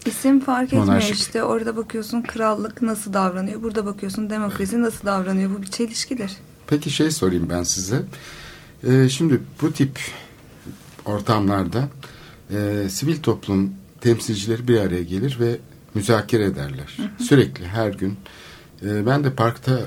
İsim 0.07 0.40
fark 0.40 0.66
etmiyor 0.66 0.84
Monarşik. 0.86 1.14
işte 1.14 1.42
orada 1.44 1.76
bakıyorsun 1.76 2.22
krallık 2.22 2.82
nasıl 2.82 3.12
davranıyor 3.12 3.62
burada 3.62 3.86
bakıyorsun 3.86 4.30
demokrasi 4.30 4.82
nasıl 4.82 5.07
davranıyor 5.07 5.50
bu 5.59 5.62
bir 5.62 5.66
çelişkidir. 5.66 6.32
Peki 6.66 6.90
şey 6.90 7.11
sorayım 7.11 7.46
ben 7.50 7.62
size. 7.62 8.02
Ee, 8.88 9.09
şimdi 9.09 9.40
bu 9.62 9.72
tip 9.72 10.00
ortamlarda 11.04 11.88
e, 12.50 12.88
sivil 12.88 13.22
toplum 13.22 13.72
temsilcileri 14.00 14.68
bir 14.68 14.80
araya 14.80 15.02
gelir 15.02 15.36
ve 15.40 15.59
müzakere 15.94 16.44
ederler. 16.44 16.96
Sürekli 17.18 17.66
her 17.66 17.90
gün. 17.90 18.16
E, 18.82 19.07
ben 19.07 19.24
de 19.24 19.32
parkta 19.32 19.80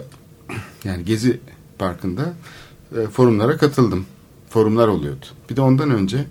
yani 0.83 1.05
Gezi 1.05 1.39
Parkı'nda 1.79 2.33
e, 2.97 3.07
forumlara 3.07 3.57
katıldım. 3.57 4.05
Forumlar 4.49 4.87
oluyordu. 4.87 5.25
Bir 5.49 5.55
de 5.55 5.61
ondan 5.61 5.89
önce 5.91 6.25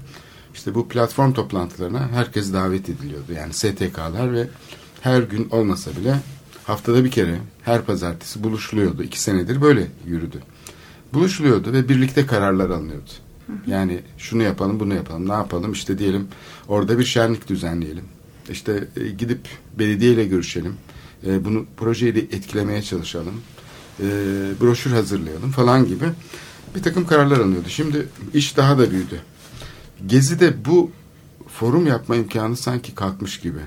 işte 0.58 0.74
bu 0.74 0.88
platform 0.88 1.32
toplantılarına 1.32 2.08
herkes 2.08 2.52
davet 2.52 2.88
ediliyordu. 2.88 3.32
Yani 3.32 3.52
STK'lar 3.52 4.32
ve 4.32 4.48
her 5.00 5.22
gün 5.22 5.48
olmasa 5.50 5.90
bile 6.00 6.16
haftada 6.64 7.04
bir 7.04 7.10
kere 7.10 7.38
her 7.62 7.82
pazartesi 7.82 8.44
buluşuluyordu. 8.44 9.02
İki 9.02 9.20
senedir 9.20 9.62
böyle 9.62 9.86
yürüdü. 10.06 10.42
Buluşuluyordu 11.12 11.72
ve 11.72 11.88
birlikte 11.88 12.26
kararlar 12.26 12.70
alınıyordu. 12.70 13.10
Yani 13.66 14.00
şunu 14.18 14.42
yapalım, 14.42 14.80
bunu 14.80 14.94
yapalım, 14.94 15.28
ne 15.28 15.32
yapalım? 15.32 15.72
İşte 15.72 15.98
diyelim 15.98 16.28
orada 16.68 16.98
bir 16.98 17.04
şenlik 17.04 17.48
düzenleyelim. 17.48 18.04
İşte 18.50 18.88
e, 18.96 19.08
gidip 19.08 19.40
belediyeyle 19.78 20.24
görüşelim. 20.24 20.74
E, 21.26 21.44
bunu 21.44 21.66
projeyi 21.76 22.14
de 22.14 22.20
etkilemeye 22.20 22.82
çalışalım. 22.82 23.34
E, 24.00 24.04
broşür 24.60 24.90
hazırlayalım 24.90 25.50
falan 25.50 25.86
gibi 25.86 26.04
bir 26.74 26.82
takım 26.82 27.06
kararlar 27.06 27.38
alınıyordu. 27.38 27.68
Şimdi 27.68 28.08
iş 28.34 28.56
daha 28.56 28.78
da 28.78 28.90
büyüdü. 28.90 29.20
Gezi'de 30.06 30.64
bu 30.64 30.90
forum 31.48 31.86
yapma 31.86 32.16
imkanı 32.16 32.56
sanki 32.56 32.94
kalkmış 32.94 33.40
gibi. 33.40 33.58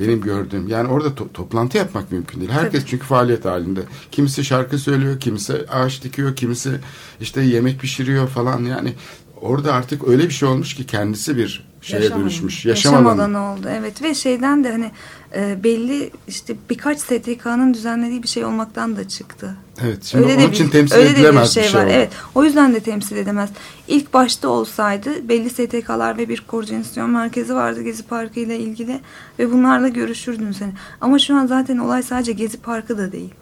Benim 0.00 0.20
gördüğüm. 0.20 0.68
Yani 0.68 0.88
orada 0.88 1.08
to- 1.08 1.32
toplantı 1.32 1.78
yapmak 1.78 2.12
mümkün 2.12 2.40
değil. 2.40 2.50
Herkes 2.50 2.86
çünkü 2.86 3.06
faaliyet 3.06 3.44
halinde. 3.44 3.80
Kimisi 4.12 4.44
şarkı 4.44 4.78
söylüyor, 4.78 5.20
kimisi 5.20 5.66
ağaç 5.70 6.02
dikiyor, 6.02 6.36
kimisi 6.36 6.80
işte 7.20 7.42
yemek 7.42 7.80
pişiriyor 7.80 8.28
falan. 8.28 8.64
Yani 8.64 8.94
orada 9.40 9.72
artık 9.72 10.08
öyle 10.08 10.24
bir 10.24 10.30
şey 10.30 10.48
olmuş 10.48 10.74
ki 10.74 10.86
kendisi 10.86 11.36
bir 11.36 11.68
şeye 11.80 12.02
Yaşam 12.02 12.20
dönüşmüş. 12.20 12.64
Yaşam, 12.64 12.92
Yaşam, 12.92 13.06
alanı. 13.06 13.22
alanı 13.36 13.52
oldu 13.52 13.68
evet 13.70 14.02
ve 14.02 14.14
şeyden 14.14 14.64
de 14.64 14.72
hani 14.72 14.90
e, 15.36 15.64
belli 15.64 16.10
işte 16.28 16.56
birkaç 16.70 16.98
STK'nın 17.00 17.74
düzenlediği 17.74 18.22
bir 18.22 18.28
şey 18.28 18.44
olmaktan 18.44 18.96
da 18.96 19.08
çıktı. 19.08 19.56
Evet. 19.84 20.04
Şimdi 20.04 20.24
öyle 20.24 20.34
onun 20.34 20.44
de 20.44 20.50
için 20.54 20.66
bir, 20.66 20.72
temsil 20.72 20.96
öyle 20.96 21.08
de 21.08 21.10
bir 21.14 21.18
edilemez 21.18 21.54
şey, 21.54 21.62
bir 21.62 21.68
şey 21.68 21.80
var. 21.80 21.84
oldu. 21.86 21.92
Evet. 21.94 22.12
O 22.34 22.44
yüzden 22.44 22.74
de 22.74 22.80
temsil 22.80 23.16
edemez. 23.16 23.50
İlk 23.88 24.14
başta 24.14 24.48
olsaydı 24.48 25.28
belli 25.28 25.50
STK'lar 25.50 26.18
ve 26.18 26.28
bir 26.28 26.40
koordinasyon 26.40 27.10
merkezi 27.10 27.54
vardı 27.54 27.82
Gezi 27.82 28.02
Parkı 28.02 28.40
ile 28.40 28.58
ilgili 28.58 29.00
ve 29.38 29.52
bunlarla 29.52 29.88
görüşürdün 29.88 30.52
seni. 30.52 30.72
Ama 31.00 31.18
şu 31.18 31.36
an 31.36 31.46
zaten 31.46 31.78
olay 31.78 32.02
sadece 32.02 32.32
Gezi 32.32 32.60
Parkı 32.60 32.98
da 32.98 33.12
değil. 33.12 33.34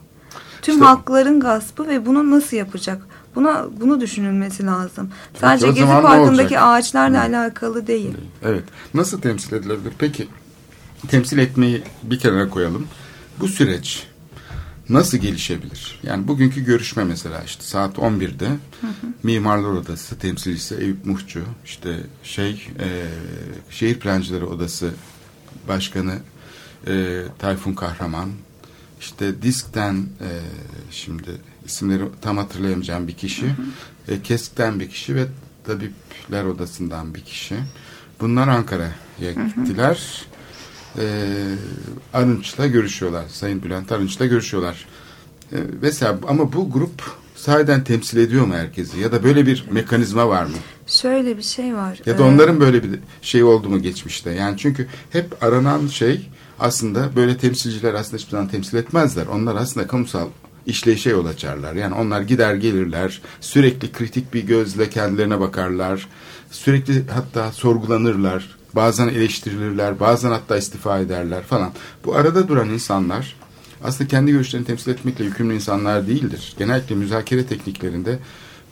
Tüm 0.62 0.74
İşte- 0.74 0.86
halkların 0.86 1.40
gaspı 1.40 1.88
ve 1.88 2.06
bunu 2.06 2.30
nasıl 2.30 2.56
yapacak? 2.56 3.02
Buna 3.36 3.66
bunu 3.80 4.00
düşünülmesi 4.00 4.66
lazım. 4.66 5.10
Sadece 5.40 5.66
Gezi 5.66 5.86
Parkı'ndaki 5.86 6.60
ağaçlarla 6.60 7.20
alakalı 7.20 7.86
değil. 7.86 8.14
Evet. 8.42 8.64
Nasıl 8.94 9.20
temsil 9.20 9.52
edilebilir? 9.52 9.92
Peki 9.98 10.28
temsil 11.08 11.38
etmeyi 11.38 11.82
bir 12.02 12.18
kenara 12.18 12.50
koyalım. 12.50 12.86
Bu 13.40 13.48
süreç 13.48 14.06
nasıl 14.88 15.18
gelişebilir? 15.18 16.00
Yani 16.02 16.28
bugünkü 16.28 16.64
görüşme 16.64 17.04
mesela 17.04 17.42
işte 17.42 17.62
saat 17.62 17.96
11'de 17.96 18.48
Mimarlar 19.22 19.70
Odası 19.70 20.18
temsilcisi 20.18 20.74
Eyüp 20.74 21.06
Muhçu, 21.06 21.42
işte 21.64 22.00
şey 22.22 22.68
e, 22.80 22.88
Şehir 23.70 24.00
Plancıları 24.00 24.48
Odası 24.48 24.90
Başkanı 25.68 26.14
e, 26.86 27.22
Tayfun 27.38 27.72
Kahraman, 27.72 28.30
işte 29.00 29.42
Disk'ten 29.42 29.94
e, 29.94 30.30
şimdi 30.90 31.30
isimleri 31.66 32.02
tam 32.20 32.36
hatırlayamayacağım 32.36 33.08
bir 33.08 33.12
kişi, 33.14 33.46
e, 34.08 34.22
KESK'ten 34.22 34.80
bir 34.80 34.88
kişi 34.90 35.14
ve 35.14 35.26
Tabipler 35.66 36.44
Odası'ndan 36.44 37.14
bir 37.14 37.20
kişi. 37.20 37.54
Bunlar 38.20 38.48
Ankara'ya 38.48 39.32
gittiler. 39.32 40.26
E, 40.98 41.04
Arınç'la 42.14 42.66
görüşüyorlar. 42.66 43.24
Sayın 43.28 43.62
Bülent 43.62 43.92
Arınç'la 43.92 44.26
görüşüyorlar. 44.26 44.86
E, 45.52 45.56
mesela 45.82 46.18
ama 46.28 46.52
bu 46.52 46.70
grup 46.70 47.02
sahiden 47.34 47.84
temsil 47.84 48.18
ediyor 48.18 48.46
mu 48.46 48.54
herkesi? 48.54 48.98
Ya 49.00 49.12
da 49.12 49.24
böyle 49.24 49.46
bir 49.46 49.64
mekanizma 49.70 50.28
var 50.28 50.44
mı? 50.44 50.56
Şöyle 50.86 51.36
bir 51.36 51.42
şey 51.42 51.74
var. 51.74 52.00
Ya 52.06 52.18
da 52.18 52.22
Ee, 52.22 52.26
onların 52.26 52.60
böyle 52.60 52.82
bir 52.82 52.98
şey 53.22 53.42
oldu 53.44 53.68
mu 53.68 53.82
geçmişte? 53.82 54.30
Yani 54.30 54.56
çünkü 54.58 54.86
hep 55.10 55.44
aranan 55.44 55.86
şey 55.86 56.28
aslında 56.58 57.16
böyle 57.16 57.36
temsilciler 57.38 57.94
aslında 57.94 58.16
hiçbir 58.16 58.30
zaman 58.30 58.48
temsil 58.48 58.76
etmezler. 58.76 59.26
Onlar 59.26 59.56
aslında 59.56 59.86
kamusal 59.86 60.28
işleyişe 60.66 61.10
yol 61.10 61.26
açarlar. 61.26 61.74
Yani 61.74 61.94
onlar 61.94 62.20
gider 62.20 62.54
gelirler, 62.54 63.20
sürekli 63.40 63.92
kritik 63.92 64.34
bir 64.34 64.42
gözle 64.46 64.90
kendilerine 64.90 65.40
bakarlar, 65.40 66.08
sürekli 66.50 67.04
hatta 67.10 67.52
sorgulanırlar, 67.52 68.56
bazen 68.74 69.08
eleştirilirler, 69.08 70.00
bazen 70.00 70.30
hatta 70.30 70.56
istifa 70.56 70.98
ederler 70.98 71.42
falan. 71.42 71.72
Bu 72.04 72.14
arada 72.14 72.48
duran 72.48 72.70
insanlar 72.70 73.36
aslında 73.84 74.08
kendi 74.08 74.32
görüşlerini 74.32 74.66
temsil 74.66 74.90
etmekle 74.90 75.24
yükümlü 75.24 75.54
insanlar 75.54 76.06
değildir. 76.06 76.54
Genellikle 76.58 76.94
müzakere 76.94 77.46
tekniklerinde 77.46 78.18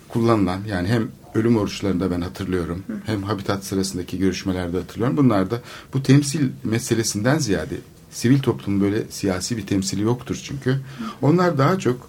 kullanılan 0.08 0.60
yani 0.68 0.88
hem 0.88 1.08
ölüm 1.34 1.56
oruçlarında 1.56 2.10
ben 2.10 2.20
hatırlıyorum 2.20 2.82
hem 3.06 3.22
habitat 3.22 3.64
sırasındaki 3.64 4.18
görüşmelerde 4.18 4.78
hatırlıyorum. 4.78 5.16
Bunlar 5.16 5.50
da 5.50 5.60
bu 5.94 6.02
temsil 6.02 6.48
meselesinden 6.64 7.38
ziyade 7.38 7.74
sivil 8.14 8.38
toplumun 8.38 8.80
böyle 8.80 9.04
siyasi 9.10 9.56
bir 9.56 9.66
temsili 9.66 10.02
yoktur 10.02 10.40
çünkü. 10.44 10.80
Onlar 11.22 11.58
daha 11.58 11.78
çok 11.78 12.08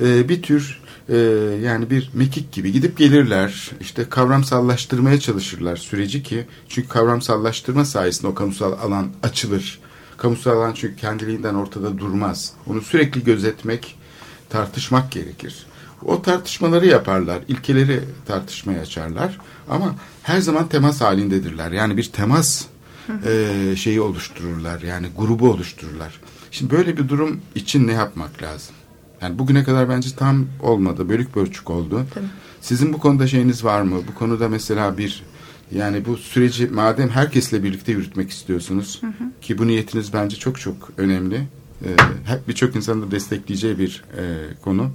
e, 0.00 0.28
bir 0.28 0.42
tür 0.42 0.80
e, 1.08 1.16
yani 1.62 1.90
bir 1.90 2.10
mekik 2.14 2.52
gibi 2.52 2.72
gidip 2.72 2.98
gelirler 2.98 3.70
işte 3.80 4.08
kavramsallaştırmaya 4.08 5.20
çalışırlar 5.20 5.76
süreci 5.76 6.22
ki 6.22 6.46
çünkü 6.68 6.88
kavramsallaştırma 6.88 7.84
sayesinde 7.84 8.26
o 8.26 8.34
kamusal 8.34 8.72
alan 8.72 9.10
açılır. 9.22 9.78
Kamusal 10.16 10.50
alan 10.50 10.72
çünkü 10.72 10.96
kendiliğinden 10.96 11.54
ortada 11.54 11.98
durmaz. 11.98 12.52
Onu 12.66 12.80
sürekli 12.80 13.24
gözetmek, 13.24 13.98
tartışmak 14.48 15.12
gerekir. 15.12 15.66
O 16.04 16.22
tartışmaları 16.22 16.86
yaparlar, 16.86 17.38
ilkeleri 17.48 18.00
tartışmaya 18.26 18.80
açarlar 18.80 19.38
ama 19.68 19.94
her 20.22 20.40
zaman 20.40 20.68
temas 20.68 21.00
halindedirler. 21.00 21.72
Yani 21.72 21.96
bir 21.96 22.04
temas 22.04 22.64
e, 23.26 23.76
şeyi 23.76 24.00
oluştururlar, 24.00 24.82
yani 24.82 25.06
grubu 25.18 25.50
oluştururlar. 25.50 26.20
Şimdi 26.50 26.70
böyle 26.70 26.96
bir 26.96 27.08
durum 27.08 27.40
için 27.54 27.86
ne 27.86 27.92
yapmak 27.92 28.42
lazım? 28.42 28.74
Yani 29.22 29.38
bugüne 29.38 29.64
kadar 29.64 29.88
bence 29.88 30.16
tam 30.16 30.46
olmadı, 30.62 31.08
bölük 31.08 31.36
bölçük 31.36 31.70
oldu. 31.70 32.06
Tabii. 32.14 32.24
Sizin 32.60 32.92
bu 32.92 32.98
konuda 32.98 33.26
şeyiniz 33.26 33.64
var 33.64 33.82
mı? 33.82 34.00
Bu 34.08 34.14
konuda 34.14 34.48
mesela 34.48 34.98
bir 34.98 35.22
yani 35.72 36.04
bu 36.04 36.16
süreci 36.16 36.66
madem 36.66 37.08
herkesle 37.08 37.62
birlikte 37.62 37.92
yürütmek 37.92 38.30
istiyorsunuz 38.30 39.00
ki 39.42 39.58
bu 39.58 39.66
niyetiniz 39.66 40.12
bence 40.12 40.36
çok 40.36 40.60
çok 40.60 40.90
önemli. 40.96 41.46
Ee, 41.84 41.88
hep 42.24 42.48
birçok 42.48 42.76
insanın 42.76 43.02
da 43.02 43.10
destekleyeceği 43.10 43.78
bir 43.78 44.04
e, 44.16 44.22
konu. 44.62 44.90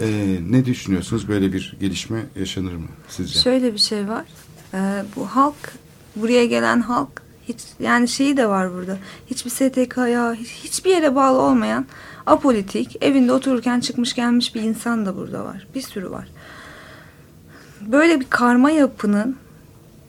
Ee, 0.00 0.38
ne 0.50 0.64
düşünüyorsunuz? 0.64 1.28
Böyle 1.28 1.52
bir 1.52 1.76
gelişme 1.80 2.24
yaşanır 2.36 2.72
mı 2.72 2.88
sizce? 3.08 3.40
Şöyle 3.40 3.72
bir 3.72 3.78
şey 3.78 4.08
var. 4.08 4.24
Ee, 4.74 5.04
bu 5.16 5.26
halk, 5.26 5.72
buraya 6.16 6.46
gelen 6.46 6.80
halk 6.80 7.08
hiç 7.48 7.58
yani 7.80 8.08
şeyi 8.08 8.36
de 8.36 8.46
var 8.48 8.74
burada. 8.74 8.96
Hiçbir 9.30 9.50
STK'ya, 9.50 10.32
hiç- 10.34 10.64
hiçbir 10.64 10.90
yere 10.90 11.14
bağlı 11.14 11.38
olmayan 11.40 11.86
apolitik, 12.26 12.96
evinde 13.00 13.32
otururken 13.32 13.80
çıkmış 13.80 14.14
gelmiş 14.14 14.54
bir 14.54 14.62
insan 14.62 15.06
da 15.06 15.16
burada 15.16 15.44
var. 15.44 15.66
Bir 15.74 15.80
sürü 15.82 16.10
var. 16.10 16.28
Böyle 17.80 18.20
bir 18.20 18.26
karma 18.30 18.70
yapının 18.70 19.36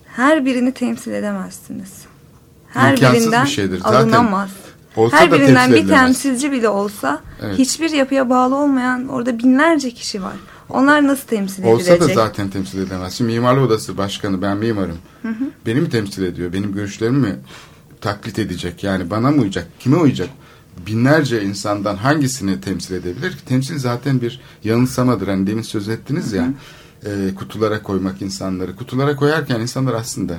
her 0.08 0.46
birini 0.46 0.72
temsil 0.72 1.12
edemezsiniz. 1.12 1.94
her 2.74 2.92
İmkansız 2.94 3.22
birinden 3.22 3.46
bir 3.46 3.50
şeydir. 3.50 3.80
Zaten 3.80 4.00
alınamaz. 4.00 4.50
olsa 4.96 5.18
her 5.18 5.32
birinden 5.32 5.56
temsil 5.70 5.84
bir 5.84 5.88
temsilci 5.88 6.52
bile 6.52 6.70
olsa 6.70 7.22
Evet. 7.42 7.58
hiçbir 7.60 7.90
yapıya 7.90 8.30
bağlı 8.30 8.56
olmayan 8.56 9.08
orada 9.08 9.40
binlerce 9.40 9.92
kişi 9.92 10.24
var. 10.24 10.36
Onlar 10.70 11.08
nasıl 11.08 11.28
temsil 11.28 11.64
Olsa 11.64 11.92
edilecek? 11.94 12.18
da 12.18 12.22
zaten 12.22 12.50
temsil 12.50 12.80
edemez. 12.80 13.14
Şimdi 13.14 13.34
mimarlı 13.34 13.62
odası 13.62 13.98
başkanı 13.98 14.42
ben 14.42 14.58
mimarım. 14.58 14.98
Beni 15.66 15.82
mi 15.82 15.90
temsil 15.90 16.24
ediyor? 16.24 16.54
Benim 16.54 16.74
görüşlerimi 16.74 17.18
mi 17.18 17.36
taklit 18.02 18.40
edecek? 18.40 18.84
Yani 18.84 19.10
bana 19.10 19.32
mı 19.32 19.42
uyacak? 19.42 19.68
Kime 19.80 19.98
uyacak? 19.98 20.30
Binlerce 20.88 21.44
insandan 21.44 21.96
hangisini 21.96 22.62
temsil 22.62 22.96
edebilir 22.96 23.32
ki? 23.32 23.46
Temsil 23.46 23.78
zaten 23.80 24.22
bir 24.22 24.42
yanılsamadır. 24.64 25.28
Hani 25.28 25.48
demin 25.48 25.62
söz 25.62 25.90
ettiniz 25.90 26.34
ya 26.34 26.54
e, 27.06 27.36
kutulara 27.36 27.84
koymak 27.84 28.22
insanları. 28.22 28.76
Kutulara 28.76 29.16
koyarken 29.16 29.60
insanlar 29.60 29.94
aslında 29.94 30.38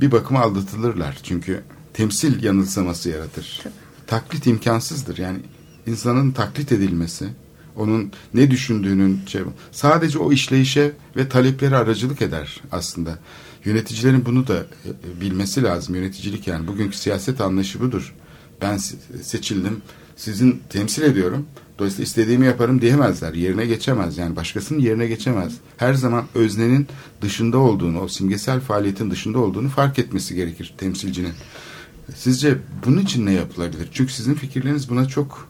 bir 0.00 0.12
bakıma 0.12 0.40
aldatılırlar. 0.40 1.18
Çünkü 1.22 1.60
temsil 1.94 2.42
yanılsaması 2.44 3.08
yaratır. 3.08 3.62
Taklit 4.06 4.46
imkansızdır. 4.46 5.18
Yani 5.18 5.38
insanın 5.86 6.30
taklit 6.30 6.72
edilmesi, 6.72 7.28
onun 7.76 8.12
ne 8.34 8.50
düşündüğünün 8.50 9.20
şey, 9.26 9.40
sadece 9.72 10.18
o 10.18 10.32
işleyişe 10.32 10.92
ve 11.16 11.28
talepleri 11.28 11.76
aracılık 11.76 12.22
eder 12.22 12.60
aslında. 12.72 13.18
Yöneticilerin 13.64 14.26
bunu 14.26 14.46
da 14.46 14.56
e, 14.58 15.20
bilmesi 15.20 15.62
lazım. 15.62 15.94
Yöneticilik 15.94 16.46
yani 16.46 16.66
bugünkü 16.66 16.96
siyaset 16.96 17.40
anlayışı 17.40 17.80
budur. 17.80 18.14
Ben 18.60 18.74
se- 18.74 19.22
seçildim, 19.22 19.82
sizin 20.16 20.62
temsil 20.70 21.02
ediyorum. 21.02 21.46
Dolayısıyla 21.78 22.04
istediğimi 22.04 22.46
yaparım 22.46 22.80
diyemezler. 22.80 23.34
Yerine 23.34 23.66
geçemez. 23.66 24.18
Yani 24.18 24.36
başkasının 24.36 24.78
yerine 24.78 25.06
geçemez. 25.06 25.52
Her 25.76 25.94
zaman 25.94 26.24
öznenin 26.34 26.86
dışında 27.22 27.58
olduğunu, 27.58 28.00
o 28.00 28.08
simgesel 28.08 28.60
faaliyetin 28.60 29.10
dışında 29.10 29.38
olduğunu 29.38 29.68
fark 29.68 29.98
etmesi 29.98 30.34
gerekir 30.34 30.74
temsilcinin. 30.78 31.32
Sizce 32.14 32.58
bunun 32.86 32.98
için 32.98 33.26
ne 33.26 33.32
yapılabilir? 33.32 33.88
Çünkü 33.92 34.12
sizin 34.12 34.34
fikirleriniz 34.34 34.90
buna 34.90 35.08
çok 35.08 35.49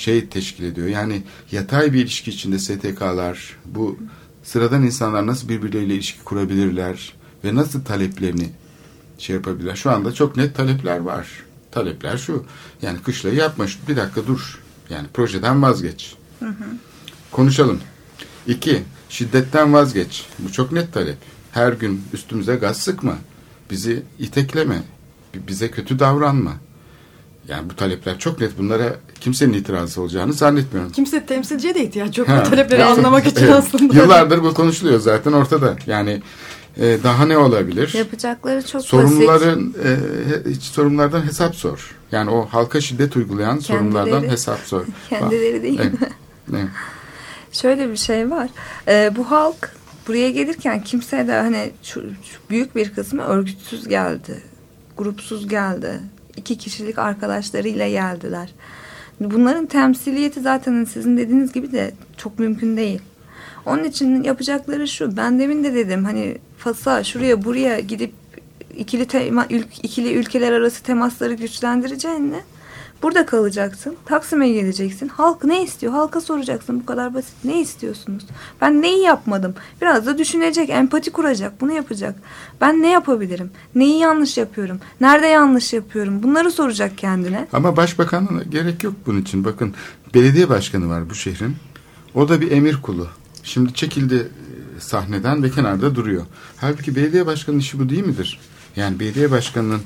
şey 0.00 0.26
teşkil 0.26 0.64
ediyor. 0.64 0.86
Yani 0.86 1.22
yatay 1.52 1.92
bir 1.92 1.98
ilişki 2.02 2.30
içinde 2.30 2.58
STK'lar, 2.58 3.56
bu 3.66 3.98
sıradan 4.42 4.82
insanlar 4.82 5.26
nasıl 5.26 5.48
birbirleriyle 5.48 5.94
ilişki 5.94 6.24
kurabilirler 6.24 7.12
ve 7.44 7.54
nasıl 7.54 7.84
taleplerini 7.84 8.48
şey 9.18 9.36
yapabilirler? 9.36 9.76
Şu 9.76 9.90
anda 9.90 10.12
çok 10.12 10.36
net 10.36 10.54
talepler 10.56 10.98
var. 10.98 11.28
Talepler 11.70 12.18
şu. 12.18 12.44
Yani 12.82 13.02
kışlayı 13.02 13.36
yapma. 13.36 13.66
Bir 13.88 13.96
dakika 13.96 14.26
dur. 14.26 14.60
Yani 14.90 15.08
projeden 15.14 15.62
vazgeç. 15.62 16.14
Konuşalım. 17.30 17.80
İki, 18.46 18.82
şiddetten 19.08 19.72
vazgeç. 19.72 20.24
Bu 20.38 20.52
çok 20.52 20.72
net 20.72 20.92
talep. 20.94 21.16
Her 21.52 21.72
gün 21.72 22.02
üstümüze 22.12 22.56
gaz 22.56 22.76
sıkma. 22.76 23.14
Bizi 23.70 24.02
itekleme. 24.18 24.82
bi- 25.34 25.48
Bize 25.48 25.70
kötü 25.70 25.98
davranma. 25.98 26.52
Yani 27.50 27.70
bu 27.70 27.76
talepler 27.76 28.18
çok 28.18 28.40
net. 28.40 28.58
Bunlara 28.58 28.96
kimsenin 29.20 29.52
itirazı 29.52 30.00
olacağını 30.02 30.32
zannetmiyorum. 30.32 30.92
Kimse 30.92 31.26
temsilciye 31.26 31.74
de 31.74 31.84
ihtiyaç 31.84 32.18
yok 32.18 32.28
Ha. 32.28 32.42
bu 32.46 32.50
talepleri 32.50 32.84
anlamak 32.84 33.26
için 33.26 33.40
Evet. 33.44 33.54
aslında. 33.54 33.94
Yıllardır 33.96 34.42
bu 34.42 34.54
konuşuluyor 34.54 35.00
zaten 35.00 35.32
ortada. 35.32 35.76
Yani 35.86 36.22
e, 36.76 36.98
daha 37.04 37.26
ne 37.26 37.38
olabilir? 37.38 37.94
Yapacakları 37.94 38.62
çok 38.66 38.74
basit. 38.74 38.90
Sorumluların 38.90 39.74
e, 39.84 39.88
he- 40.30 40.50
hiç 40.50 40.62
sorumlulardan 40.62 41.22
hesap 41.26 41.54
sor. 41.56 41.96
Yani 42.12 42.30
o 42.30 42.46
halka 42.46 42.80
şiddet 42.80 43.16
uygulayan 43.16 43.58
sorumlulardan 43.58 44.10
Kendileri. 44.12 44.32
hesap 44.32 44.58
sor. 44.58 44.84
Kendileri 45.10 45.62
değil 45.62 45.80
Evet. 45.82 46.00
mi? 46.00 46.08
Evet. 46.56 46.68
Şöyle 47.52 47.90
bir 47.90 47.96
şey 47.96 48.30
var. 48.30 48.48
Ee, 48.88 49.12
bu 49.16 49.30
halk 49.30 49.72
buraya 50.08 50.30
gelirken 50.30 50.84
kimse 50.84 51.26
de 51.28 51.32
hani 51.32 51.70
şu, 51.82 52.00
şu 52.00 52.38
büyük 52.50 52.76
bir 52.76 52.94
kısmı 52.94 53.22
örgütsüz 53.22 53.88
geldi. 53.88 54.42
Grupsuz 54.98 55.48
geldi. 55.48 56.00
İki 56.36 56.58
kişilik 56.58 56.98
arkadaşlarıyla 56.98 57.88
geldiler. 57.88 58.50
Bunların 59.20 59.66
temsiliyeti 59.66 60.40
zaten 60.40 60.84
sizin 60.84 61.16
dediğiniz 61.16 61.52
gibi 61.52 61.72
de 61.72 61.92
çok 62.16 62.38
mümkün 62.38 62.76
değil. 62.76 63.00
Onun 63.66 63.84
için 63.84 64.22
yapacakları 64.22 64.88
şu. 64.88 65.16
Ben 65.16 65.38
demin 65.40 65.64
de 65.64 65.74
dedim 65.74 66.04
hani 66.04 66.38
Fas'a 66.58 67.04
şuraya 67.04 67.44
buraya 67.44 67.80
gidip 67.80 68.12
ikili 68.76 69.04
tema, 69.06 69.44
ül- 69.46 69.80
ikili 69.82 70.12
ülkeler 70.12 70.52
arası 70.52 70.82
temasları 70.82 71.34
güçlendireceğine 71.34 72.40
burada 73.02 73.26
kalacaksın. 73.26 73.96
Taksim'e 74.04 74.48
geleceksin. 74.48 75.08
Halk 75.08 75.44
ne 75.44 75.62
istiyor? 75.62 75.92
Halka 75.92 76.20
soracaksın. 76.20 76.80
Bu 76.80 76.86
kadar 76.86 77.14
basit. 77.14 77.34
Ne 77.44 77.60
istiyorsunuz? 77.60 78.26
Ben 78.60 78.82
neyi 78.82 79.02
yapmadım? 79.02 79.54
Biraz 79.82 80.06
da 80.06 80.18
düşünecek, 80.18 80.70
empati 80.70 81.10
kuracak. 81.10 81.60
Bunu 81.60 81.72
yapacak. 81.72 82.14
Ben 82.60 82.82
ne 82.82 82.90
yapabilirim? 82.90 83.50
Neyi 83.74 83.98
yanlış 83.98 84.38
yapıyorum? 84.38 84.80
Nerede 85.00 85.26
yanlış 85.26 85.72
yapıyorum? 85.72 86.22
Bunları 86.22 86.50
soracak 86.50 86.98
kendine. 86.98 87.48
Ama 87.52 87.76
başbakanına 87.76 88.42
gerek 88.42 88.84
yok 88.84 88.94
bunun 89.06 89.20
için. 89.20 89.44
Bakın 89.44 89.74
belediye 90.14 90.48
başkanı 90.48 90.88
var 90.88 91.10
bu 91.10 91.14
şehrin. 91.14 91.56
O 92.14 92.28
da 92.28 92.40
bir 92.40 92.50
emir 92.50 92.82
kulu. 92.82 93.08
Şimdi 93.42 93.74
çekildi 93.74 94.14
e, 94.76 94.80
sahneden 94.80 95.42
ve 95.42 95.50
kenarda 95.50 95.94
duruyor. 95.94 96.26
Halbuki 96.56 96.96
belediye 96.96 97.26
başkanının 97.26 97.60
işi 97.60 97.78
bu 97.78 97.88
değil 97.88 98.06
midir? 98.06 98.40
Yani 98.76 99.00
belediye 99.00 99.30
başkanının 99.30 99.80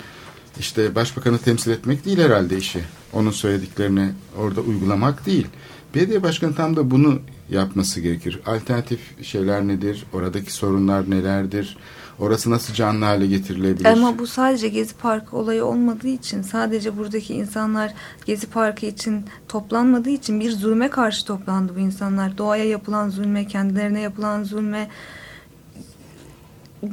işte 0.60 0.94
başbakanı 0.94 1.38
temsil 1.38 1.70
etmek 1.70 2.04
değil 2.04 2.18
herhalde 2.18 2.56
işi. 2.56 2.80
Onun 3.12 3.30
söylediklerini 3.30 4.12
orada 4.38 4.60
uygulamak 4.60 5.26
değil. 5.26 5.46
Belediye 5.94 6.22
başkanı 6.22 6.54
tam 6.54 6.76
da 6.76 6.90
bunu 6.90 7.20
yapması 7.50 8.00
gerekir. 8.00 8.40
Alternatif 8.46 9.24
şeyler 9.24 9.68
nedir? 9.68 10.04
Oradaki 10.12 10.52
sorunlar 10.52 11.10
nelerdir? 11.10 11.76
Orası 12.18 12.50
nasıl 12.50 12.74
canlı 12.74 13.04
hale 13.04 13.26
getirilebilir? 13.26 13.84
Ama 13.84 14.18
bu 14.18 14.26
sadece 14.26 14.68
Gezi 14.68 14.94
Parkı 14.94 15.36
olayı 15.36 15.64
olmadığı 15.64 16.08
için, 16.08 16.42
sadece 16.42 16.96
buradaki 16.98 17.34
insanlar 17.34 17.94
Gezi 18.24 18.46
Parkı 18.46 18.86
için 18.86 19.24
toplanmadığı 19.48 20.10
için 20.10 20.40
bir 20.40 20.52
zulme 20.52 20.90
karşı 20.90 21.24
toplandı 21.24 21.72
bu 21.76 21.78
insanlar. 21.78 22.38
Doğaya 22.38 22.64
yapılan 22.64 23.10
zulme, 23.10 23.46
kendilerine 23.46 24.00
yapılan 24.00 24.44
zulme 24.44 24.88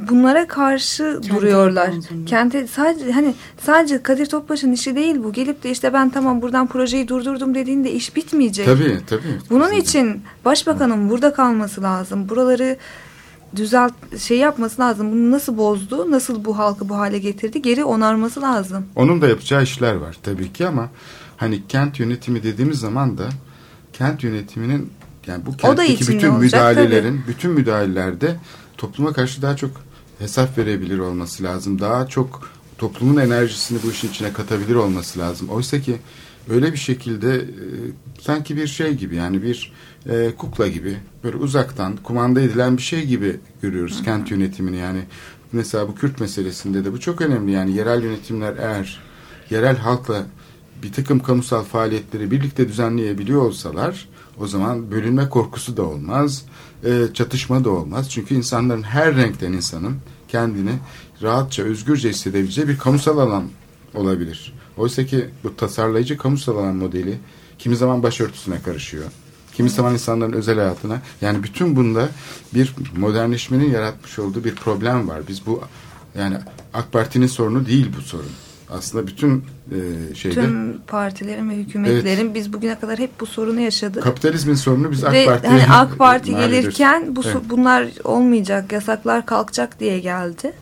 bunlara 0.09 0.47
karşı 0.47 1.19
Kente 1.21 1.35
duruyorlar. 1.35 1.91
Kente 2.25 2.67
sadece 2.67 3.11
hani 3.11 3.35
sadece 3.61 4.03
Kadir 4.03 4.25
Topbaş'ın 4.25 4.71
işi 4.71 4.95
değil 4.95 5.15
bu. 5.23 5.33
Gelip 5.33 5.63
de 5.63 5.71
işte 5.71 5.93
ben 5.93 6.09
tamam 6.09 6.41
buradan 6.41 6.67
projeyi 6.67 7.07
durdurdum 7.07 7.55
dediğinde 7.55 7.91
iş 7.91 8.15
bitmeyecek. 8.15 8.65
Tabii 8.65 9.01
tabii. 9.07 9.21
Bunun 9.49 9.59
Kesinlikle. 9.63 9.89
için 9.89 10.21
başbakanın 10.45 11.09
burada 11.09 11.33
kalması 11.33 11.83
lazım. 11.83 12.29
Buraları 12.29 12.77
düzelt 13.55 13.93
şey 14.19 14.37
yapması 14.37 14.81
lazım. 14.81 15.11
Bunu 15.11 15.31
nasıl 15.31 15.57
bozdu? 15.57 16.11
Nasıl 16.11 16.45
bu 16.45 16.57
halkı 16.57 16.89
bu 16.89 16.97
hale 16.97 17.19
getirdi? 17.19 17.61
Geri 17.61 17.83
onarması 17.83 18.41
lazım. 18.41 18.85
Onun 18.95 19.21
da 19.21 19.27
yapacağı 19.27 19.63
işler 19.63 19.95
var 19.95 20.17
tabii 20.23 20.53
ki 20.53 20.67
ama 20.67 20.89
hani 21.37 21.67
kent 21.67 21.99
yönetimi 21.99 22.43
dediğimiz 22.43 22.79
zaman 22.79 23.17
da 23.17 23.29
kent 23.93 24.23
yönetiminin 24.23 24.91
yani 25.27 25.45
bu 25.45 25.57
kentteki 25.57 26.07
bütün 26.07 26.29
olacak, 26.29 26.41
müdahalelerin, 26.41 27.21
bütün 27.27 27.51
müdahalelerde 27.51 28.35
topluma 28.81 29.13
karşı 29.13 29.41
daha 29.41 29.55
çok 29.55 29.71
hesap 30.19 30.57
verebilir 30.57 30.99
olması 30.99 31.43
lazım. 31.43 31.79
Daha 31.79 32.07
çok 32.07 32.49
toplumun 32.77 33.21
enerjisini 33.21 33.79
bu 33.83 33.91
işin 33.91 34.09
içine 34.09 34.33
katabilir 34.33 34.75
olması 34.75 35.19
lazım. 35.19 35.49
Oysa 35.49 35.81
ki 35.81 35.97
öyle 36.49 36.73
bir 36.73 36.77
şekilde 36.77 37.35
e, 37.35 37.45
sanki 38.21 38.57
bir 38.57 38.67
şey 38.67 38.93
gibi 38.93 39.15
yani 39.15 39.43
bir 39.43 39.73
e, 40.09 40.31
kukla 40.37 40.67
gibi 40.67 40.97
böyle 41.23 41.37
uzaktan 41.37 41.97
kumanda 41.97 42.41
edilen 42.41 42.77
bir 42.77 42.81
şey 42.81 43.05
gibi 43.05 43.39
görüyoruz 43.61 44.03
kent 44.03 44.31
yönetimini 44.31 44.77
yani. 44.77 45.01
Mesela 45.51 45.87
bu 45.87 45.95
Kürt 45.95 46.19
meselesinde 46.19 46.85
de 46.85 46.93
bu 46.93 46.99
çok 46.99 47.21
önemli 47.21 47.51
yani 47.51 47.75
yerel 47.77 48.03
yönetimler 48.03 48.55
eğer 48.57 48.99
yerel 49.49 49.77
halkla 49.77 50.25
bir 50.83 50.91
takım 50.91 51.19
kamusal 51.19 51.63
faaliyetleri 51.63 52.31
birlikte 52.31 52.67
düzenleyebiliyor 52.67 53.41
olsalar 53.41 54.07
o 54.39 54.47
zaman 54.47 54.91
bölünme 54.91 55.29
korkusu 55.29 55.77
da 55.77 55.83
olmaz, 55.83 56.45
e, 56.83 57.13
çatışma 57.13 57.63
da 57.63 57.69
olmaz. 57.69 58.11
Çünkü 58.11 58.35
insanların 58.35 58.83
her 58.83 59.15
renkten 59.15 59.53
insanın 59.53 59.97
kendini 60.27 60.73
rahatça, 61.21 61.63
özgürce 61.63 62.09
hissedebileceği 62.09 62.67
bir 62.67 62.77
kamusal 62.77 63.17
alan 63.17 63.43
olabilir. 63.93 64.53
Oysa 64.77 65.05
ki 65.05 65.29
bu 65.43 65.55
tasarlayıcı 65.55 66.17
kamusal 66.17 66.57
alan 66.57 66.75
modeli 66.75 67.19
kimi 67.59 67.75
zaman 67.75 68.03
başörtüsüne 68.03 68.61
karışıyor. 68.61 69.05
Kimi 69.53 69.69
zaman 69.69 69.93
insanların 69.93 70.33
özel 70.33 70.55
hayatına. 70.55 71.01
Yani 71.21 71.43
bütün 71.43 71.75
bunda 71.75 72.09
bir 72.53 72.73
modernleşmenin 72.97 73.71
yaratmış 73.71 74.19
olduğu 74.19 74.43
bir 74.43 74.55
problem 74.55 75.07
var. 75.07 75.21
Biz 75.27 75.45
bu 75.45 75.61
yani 76.17 76.37
AK 76.73 76.91
Parti'nin 76.91 77.27
sorunu 77.27 77.65
değil 77.65 77.89
bu 77.97 78.01
sorun. 78.01 78.31
Aslında 78.71 79.07
bütün 79.07 79.43
e, 79.71 80.15
şeyde 80.15 80.35
Tüm 80.35 80.81
partilerin 80.87 81.49
ve 81.49 81.55
hükümetlerin 81.55 82.33
biz 82.35 82.53
bugüne 82.53 82.79
kadar 82.79 82.99
hep 82.99 83.19
bu 83.19 83.25
sorunu 83.25 83.59
yaşadık. 83.59 84.03
kapitalizmin 84.03 84.55
sorunu 84.55 84.91
biz 84.91 85.03
AK 85.03 85.13
Ve 85.13 85.25
Parti'ye 85.25 85.51
hani 85.51 85.73
AK 85.73 85.97
Parti 85.97 86.35
gelirken 86.35 87.15
bu 87.15 87.21
Evet. 87.25 87.35
bunlar 87.49 87.87
olmayacak, 88.03 88.71
yasaklar 88.71 89.25
kalkacak 89.25 89.79
diye 89.79 89.99
geldi. 89.99 90.53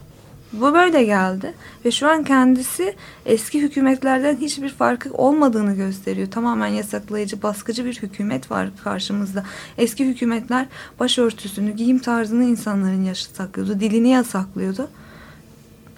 Bu 0.53 0.73
böyle 0.73 1.03
geldi 1.03 1.53
ve 1.85 1.91
şu 1.91 2.09
an 2.09 2.23
kendisi 2.23 2.95
eski 3.25 3.61
hükümetlerden 3.61 4.37
hiçbir 4.37 4.69
farkı 4.69 5.13
olmadığını 5.13 5.75
gösteriyor. 5.75 6.31
Tamamen 6.31 6.67
yasaklayıcı, 6.67 7.43
baskıcı 7.43 7.85
bir 7.85 7.95
hükümet 8.01 8.51
var 8.51 8.69
karşımızda. 8.83 9.43
Eski 9.77 10.05
hükümetler 10.05 10.65
başörtüsünü, 10.99 11.71
giyim 11.71 11.99
tarzını 11.99 12.43
insanların 12.43 13.03
yasaklıyordu, 13.03 13.79
dilini 13.79 14.09
yasaklıyordu. 14.09 14.89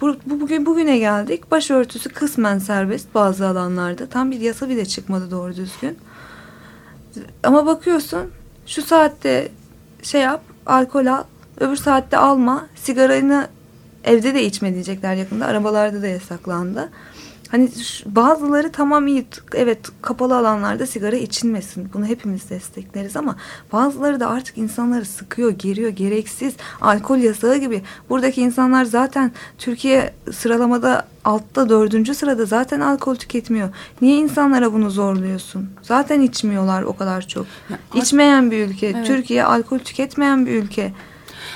Bu, 0.02 0.16
bu 0.26 0.40
bugün 0.40 0.66
bugüne 0.66 0.98
geldik. 0.98 1.50
Başörtüsü 1.50 2.08
kısmen 2.08 2.58
serbest 2.58 3.14
bazı 3.14 3.46
alanlarda. 3.46 4.06
Tam 4.06 4.30
bir 4.30 4.40
yasa 4.40 4.68
bile 4.68 4.84
çıkmadı 4.84 5.30
doğru 5.30 5.56
düzgün. 5.56 5.98
Ama 7.44 7.66
bakıyorsun 7.66 8.30
şu 8.66 8.82
saatte 8.82 9.48
şey 10.02 10.20
yap, 10.20 10.42
alkol 10.66 11.06
al, 11.06 11.24
öbür 11.60 11.76
saatte 11.76 12.16
alma, 12.16 12.66
sigaranı 12.74 13.48
evde 14.04 14.34
de 14.34 14.44
içme 14.44 14.74
diyecekler 14.74 15.14
yakında. 15.14 15.46
Arabalarda 15.46 16.02
da 16.02 16.06
yasaklandı. 16.06 16.90
Hani 17.52 17.68
bazıları 18.06 18.72
tamam 18.72 19.06
iyi 19.06 19.26
evet 19.54 19.78
kapalı 20.02 20.36
alanlarda 20.36 20.86
sigara 20.86 21.16
içilmesin. 21.16 21.90
Bunu 21.94 22.06
hepimiz 22.06 22.50
destekleriz 22.50 23.16
ama 23.16 23.36
bazıları 23.72 24.20
da 24.20 24.30
artık 24.30 24.58
insanları 24.58 25.04
sıkıyor, 25.04 25.50
geriyor, 25.50 25.90
gereksiz. 25.90 26.54
Alkol 26.80 27.18
yasağı 27.18 27.56
gibi. 27.56 27.82
Buradaki 28.10 28.40
insanlar 28.40 28.84
zaten 28.84 29.32
Türkiye 29.58 30.14
sıralamada 30.32 31.06
altta 31.24 31.68
dördüncü 31.68 32.14
sırada 32.14 32.44
zaten 32.44 32.80
alkol 32.80 33.14
tüketmiyor. 33.14 33.68
Niye 34.00 34.16
insanlara 34.16 34.72
bunu 34.72 34.90
zorluyorsun? 34.90 35.70
Zaten 35.82 36.20
içmiyorlar 36.20 36.82
o 36.82 36.96
kadar 36.96 37.28
çok. 37.28 37.46
Ya, 37.70 37.78
İçmeyen 37.94 38.50
bir 38.50 38.66
ülke. 38.66 38.86
Evet. 38.86 39.06
Türkiye 39.06 39.44
alkol 39.44 39.78
tüketmeyen 39.78 40.46
bir 40.46 40.62
ülke. 40.62 40.92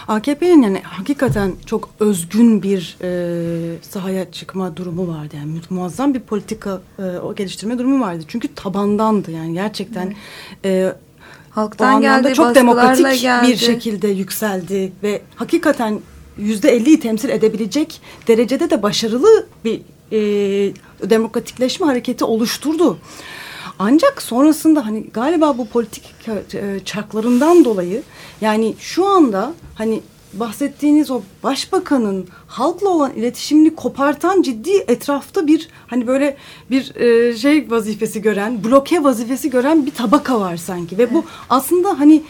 AKP'nin 0.08 0.62
yani 0.62 0.80
hakikaten 0.84 1.52
çok 1.66 1.88
özgün 2.00 2.62
bir 2.62 2.96
e, 3.02 3.82
sahaya 3.82 4.30
çıkma 4.32 4.76
durumu 4.76 5.08
vardı. 5.08 5.36
Yani 5.36 5.60
muazzam 5.70 6.14
bir 6.14 6.20
politika 6.20 6.80
e, 6.98 7.02
o 7.02 7.34
geliştirme 7.34 7.78
durumu 7.78 8.04
vardı. 8.04 8.24
Çünkü 8.28 8.54
tabandandı 8.54 9.30
yani 9.30 9.54
gerçekten 9.54 10.14
e, 10.64 10.92
halktan 11.50 12.00
geldi, 12.00 12.34
çok 12.34 12.54
demokratik 12.54 13.20
geldi. 13.20 13.48
bir 13.48 13.56
şekilde 13.56 14.08
yükseldi 14.08 14.92
ve 15.02 15.22
hakikaten 15.34 16.00
yüzde 16.38 16.70
elliyi 16.70 17.00
temsil 17.00 17.28
edebilecek 17.28 18.00
derecede 18.28 18.70
de 18.70 18.82
başarılı 18.82 19.46
bir 19.64 19.80
e, 20.12 20.18
demokratikleşme 21.10 21.86
hareketi 21.86 22.24
oluşturdu. 22.24 22.98
Ancak 23.78 24.22
sonrasında 24.22 24.86
hani 24.86 25.06
galiba 25.12 25.58
bu 25.58 25.68
politik 25.68 26.14
e, 26.54 26.80
çarklarından 26.84 27.64
dolayı 27.64 28.02
yani 28.40 28.74
şu 28.78 29.06
anda 29.06 29.52
hani 29.74 30.00
bahsettiğiniz 30.32 31.10
o 31.10 31.20
başbakanın 31.42 32.28
halkla 32.46 32.88
olan 32.88 33.12
iletişimini 33.12 33.74
kopartan 33.74 34.42
ciddi 34.42 34.84
etrafta 34.88 35.46
bir 35.46 35.68
hani 35.86 36.06
böyle 36.06 36.36
bir 36.70 36.94
e, 36.96 37.36
şey 37.36 37.70
vazifesi 37.70 38.22
gören, 38.22 38.64
bloke 38.64 39.04
vazifesi 39.04 39.50
gören 39.50 39.86
bir 39.86 39.90
tabaka 39.90 40.40
var 40.40 40.56
sanki 40.56 40.98
ve 40.98 41.14
bu 41.14 41.24
aslında 41.50 41.98
hani 41.98 42.22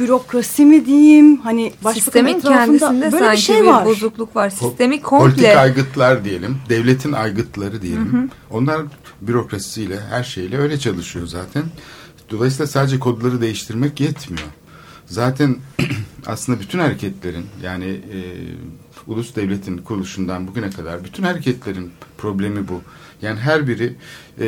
bürokrasi 0.00 0.64
mi 0.64 0.86
diyeyim 0.86 1.36
hani 1.36 1.72
sistemin 1.92 2.40
kendisinde 2.40 3.12
böyle 3.12 3.24
sanki 3.24 3.36
bir, 3.36 3.42
şey 3.42 3.66
var. 3.66 3.84
bir 3.84 3.90
bozukluk 3.90 4.36
var. 4.36 4.50
Sistemi 4.50 5.02
komple 5.02 5.30
politik 5.30 5.56
aygıtlar 5.56 6.24
diyelim, 6.24 6.56
devletin 6.68 7.12
aygıtları 7.12 7.82
diyelim. 7.82 8.12
Hı 8.12 8.16
hı. 8.16 8.28
Onlar 8.50 8.82
bürokrasisiyle 9.26 10.00
her 10.00 10.24
şeyle 10.24 10.58
öyle 10.58 10.78
çalışıyor 10.78 11.26
zaten. 11.26 11.64
Dolayısıyla 12.30 12.66
sadece 12.66 12.98
kodları 12.98 13.40
değiştirmek 13.40 14.00
yetmiyor. 14.00 14.48
Zaten 15.06 15.56
aslında 16.26 16.60
bütün 16.60 16.78
hareketlerin 16.78 17.46
yani 17.62 17.84
e, 17.84 18.18
ulus 19.06 19.36
devletin 19.36 19.78
kuruluşundan 19.78 20.46
bugüne 20.46 20.70
kadar 20.70 21.04
bütün 21.04 21.22
hareketlerin 21.22 21.90
problemi 22.18 22.68
bu. 22.68 22.82
Yani 23.22 23.40
her 23.40 23.68
biri 23.68 23.96
e, 24.40 24.46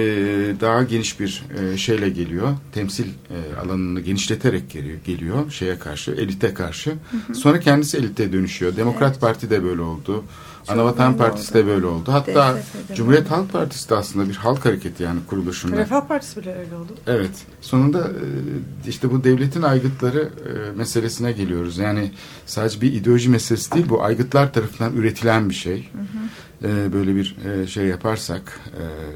daha 0.61 0.83
geniş 0.83 1.21
bir 1.21 1.45
e, 1.59 1.77
şeyle 1.77 2.09
geliyor. 2.09 2.57
Temsil 2.73 3.07
e, 3.07 3.61
alanını 3.61 4.01
genişleterek 4.01 4.71
geliyor, 4.71 4.99
geliyor 5.07 5.51
şeye 5.51 5.79
karşı, 5.79 6.11
elite 6.11 6.55
karşı. 6.55 6.91
Hı 6.91 6.97
hı. 7.27 7.35
Sonra 7.35 7.61
kendisi 7.61 7.97
elite 7.97 8.33
dönüşüyor. 8.33 8.77
Demokrat 8.77 9.11
evet. 9.11 9.21
Parti 9.21 9.51
de 9.51 9.65
böyle 9.65 9.83
oldu. 9.83 10.25
Anavatan 10.69 11.17
Partisi 11.17 11.55
de 11.55 11.67
böyle 11.67 11.87
oldu. 11.87 12.13
Hatta 12.13 12.59
Cumhuriyet 12.95 13.31
Halk 13.31 13.53
Partisi 13.53 13.91
de 13.91 13.95
aslında 13.95 14.29
bir 14.29 14.35
halk 14.35 14.65
hareketi 14.65 15.03
yani 15.03 15.21
kuruluşunda. 15.27 15.77
Refah 15.77 16.09
Partisi 16.09 16.41
bile 16.41 16.55
öyle 16.55 16.75
oldu. 16.75 16.93
Evet. 17.07 17.31
Sonunda 17.61 17.99
e, 17.99 18.89
işte 18.89 19.11
bu 19.11 19.25
devletin 19.25 19.63
aygıtları 19.63 20.21
e, 20.21 20.77
meselesine 20.77 21.33
geliyoruz. 21.33 21.79
Yani 21.79 22.13
sadece 22.47 22.81
bir 22.81 22.93
ideoloji 22.93 23.29
meselesi 23.29 23.73
değil 23.73 23.89
bu 23.89 24.03
aygıtlar 24.03 24.53
tarafından 24.53 24.93
üretilen 24.93 25.51
bir 25.51 25.55
şey. 25.55 25.89
Hı 25.93 25.99
hı. 25.99 26.69
E, 26.69 26.93
böyle 26.93 27.17
bir 27.17 27.37
şey 27.67 27.87
yaparsak, 27.87 28.61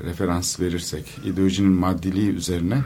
referans 0.05 0.61
verirsek 0.61 1.05
ideolojinin 1.24 1.72
maddiliği 1.72 2.30
üzerine 2.30 2.78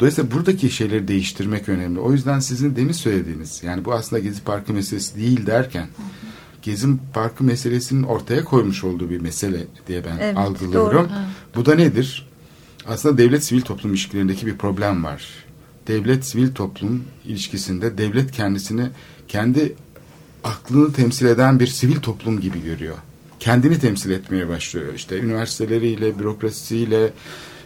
Dolayısıyla 0.00 0.30
buradaki 0.30 0.70
şeyleri 0.70 1.08
değiştirmek 1.08 1.68
önemli. 1.68 2.00
O 2.00 2.12
yüzden 2.12 2.38
sizin 2.38 2.76
demin 2.76 2.92
söylediğiniz 2.92 3.62
yani 3.62 3.84
bu 3.84 3.94
aslında 3.94 4.22
Gezi 4.22 4.42
Parkı 4.42 4.72
meselesi 4.72 5.16
değil 5.16 5.46
derken 5.46 5.82
hı 5.82 6.02
hı 6.02 6.34
Gezim 6.64 7.00
Parkı 7.12 7.44
meselesinin 7.44 8.02
ortaya 8.02 8.44
koymuş 8.44 8.84
olduğu 8.84 9.10
bir 9.10 9.20
mesele 9.20 9.66
diye 9.88 10.04
ben 10.04 10.18
evet, 10.20 10.36
algılıyorum. 10.36 11.08
Doğru, 11.08 11.08
Bu 11.56 11.66
da 11.66 11.74
nedir? 11.74 12.28
Aslında 12.86 13.18
devlet 13.18 13.44
sivil 13.44 13.60
toplum 13.60 13.90
ilişkilerindeki 13.90 14.46
bir 14.46 14.56
problem 14.56 15.04
var. 15.04 15.24
Devlet 15.86 16.24
sivil 16.24 16.54
toplum 16.54 17.04
ilişkisinde 17.24 17.98
devlet 17.98 18.32
kendisini 18.32 18.86
kendi 19.28 19.74
aklını 20.44 20.92
temsil 20.92 21.26
eden 21.26 21.60
bir 21.60 21.66
sivil 21.66 21.96
toplum 21.96 22.40
gibi 22.40 22.62
görüyor. 22.62 22.96
Kendini 23.40 23.78
temsil 23.78 24.10
etmeye 24.10 24.48
başlıyor. 24.48 24.94
İşte 24.94 25.18
üniversiteleriyle, 25.18 26.18
bürokrasisiyle, 26.18 27.12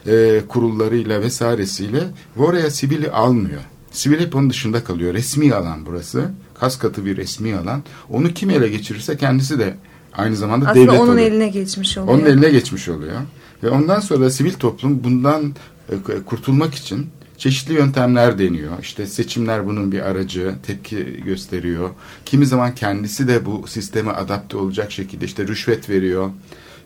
e, 0.06 0.42
kurullarıyla 0.48 1.20
vesairesiyle 1.20 2.00
ve 2.36 2.42
oraya 2.42 2.70
sivili 2.70 3.10
almıyor. 3.10 3.60
Sivil 3.90 4.20
hep 4.20 4.36
onun 4.36 4.50
dışında 4.50 4.84
kalıyor. 4.84 5.14
Resmi 5.14 5.54
alan 5.54 5.86
burası 5.86 6.30
kas 6.60 6.78
katı 6.78 7.04
bir 7.06 7.16
resmi 7.16 7.56
alan. 7.56 7.82
Onu 8.10 8.34
kim 8.34 8.50
ele 8.50 8.68
geçirirse 8.68 9.16
kendisi 9.16 9.58
de 9.58 9.74
aynı 10.12 10.36
zamanda 10.36 10.68
Aslında 10.68 10.86
devlet 10.86 11.00
onun 11.00 11.12
oluyor. 11.12 11.26
eline 11.26 11.48
geçmiş 11.48 11.98
oluyor. 11.98 12.18
Onun 12.18 12.26
eline 12.26 12.48
geçmiş 12.48 12.88
oluyor. 12.88 13.20
Ve 13.62 13.70
ondan 13.70 14.00
sonra 14.00 14.30
sivil 14.30 14.52
toplum 14.52 15.04
bundan 15.04 15.54
e, 15.92 16.22
kurtulmak 16.26 16.74
için 16.74 17.06
çeşitli 17.38 17.74
yöntemler 17.74 18.38
deniyor. 18.38 18.72
İşte 18.82 19.06
seçimler 19.06 19.66
bunun 19.66 19.92
bir 19.92 20.00
aracı, 20.00 20.54
tepki 20.66 21.22
gösteriyor. 21.24 21.90
Kimi 22.24 22.46
zaman 22.46 22.74
kendisi 22.74 23.28
de 23.28 23.46
bu 23.46 23.66
sisteme 23.66 24.10
adapte 24.10 24.56
olacak 24.56 24.92
şekilde 24.92 25.24
işte 25.24 25.46
rüşvet 25.46 25.90
veriyor, 25.90 26.30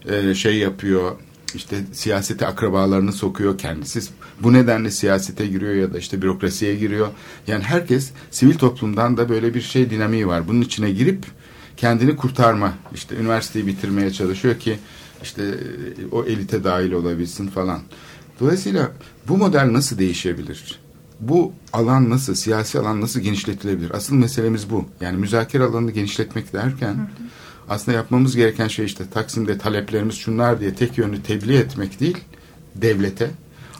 e, 0.08 0.34
şey 0.34 0.58
yapıyor, 0.58 1.12
işte 1.54 1.84
siyasete 1.92 2.46
akrabalarını 2.46 3.12
sokuyor 3.12 3.58
kendisi. 3.58 4.00
Bu 4.40 4.52
nedenle 4.52 4.90
siyasete 4.90 5.46
giriyor 5.46 5.74
ya 5.74 5.92
da 5.92 5.98
işte 5.98 6.22
bürokrasiye 6.22 6.76
giriyor. 6.76 7.08
Yani 7.46 7.64
herkes 7.64 8.10
sivil 8.30 8.54
toplumdan 8.54 9.16
da 9.16 9.28
böyle 9.28 9.54
bir 9.54 9.60
şey 9.60 9.90
dinamiği 9.90 10.26
var. 10.26 10.48
Bunun 10.48 10.60
içine 10.60 10.90
girip 10.90 11.26
kendini 11.76 12.16
kurtarma. 12.16 12.74
işte 12.94 13.16
üniversiteyi 13.16 13.66
bitirmeye 13.66 14.12
çalışıyor 14.12 14.58
ki 14.58 14.78
işte 15.22 15.54
o 16.12 16.24
elite 16.24 16.64
dahil 16.64 16.92
olabilsin 16.92 17.46
falan. 17.46 17.80
Dolayısıyla 18.40 18.92
bu 19.28 19.36
model 19.36 19.72
nasıl 19.72 19.98
değişebilir? 19.98 20.78
Bu 21.20 21.52
alan 21.72 22.10
nasıl, 22.10 22.34
siyasi 22.34 22.78
alan 22.78 23.00
nasıl 23.00 23.20
genişletilebilir? 23.20 23.90
Asıl 23.90 24.14
meselemiz 24.14 24.70
bu. 24.70 24.84
Yani 25.00 25.18
müzakere 25.18 25.62
alanını 25.62 25.90
genişletmek 25.90 26.52
derken 26.52 26.94
hı 26.94 26.98
hı 26.98 27.06
aslında 27.68 27.96
yapmamız 27.96 28.36
gereken 28.36 28.68
şey 28.68 28.84
işte 28.84 29.04
Taksim'de 29.14 29.58
taleplerimiz 29.58 30.14
şunlar 30.14 30.60
diye 30.60 30.74
tek 30.74 30.98
yönlü 30.98 31.22
tebliğ 31.22 31.56
etmek 31.56 32.00
değil 32.00 32.18
devlete. 32.74 33.30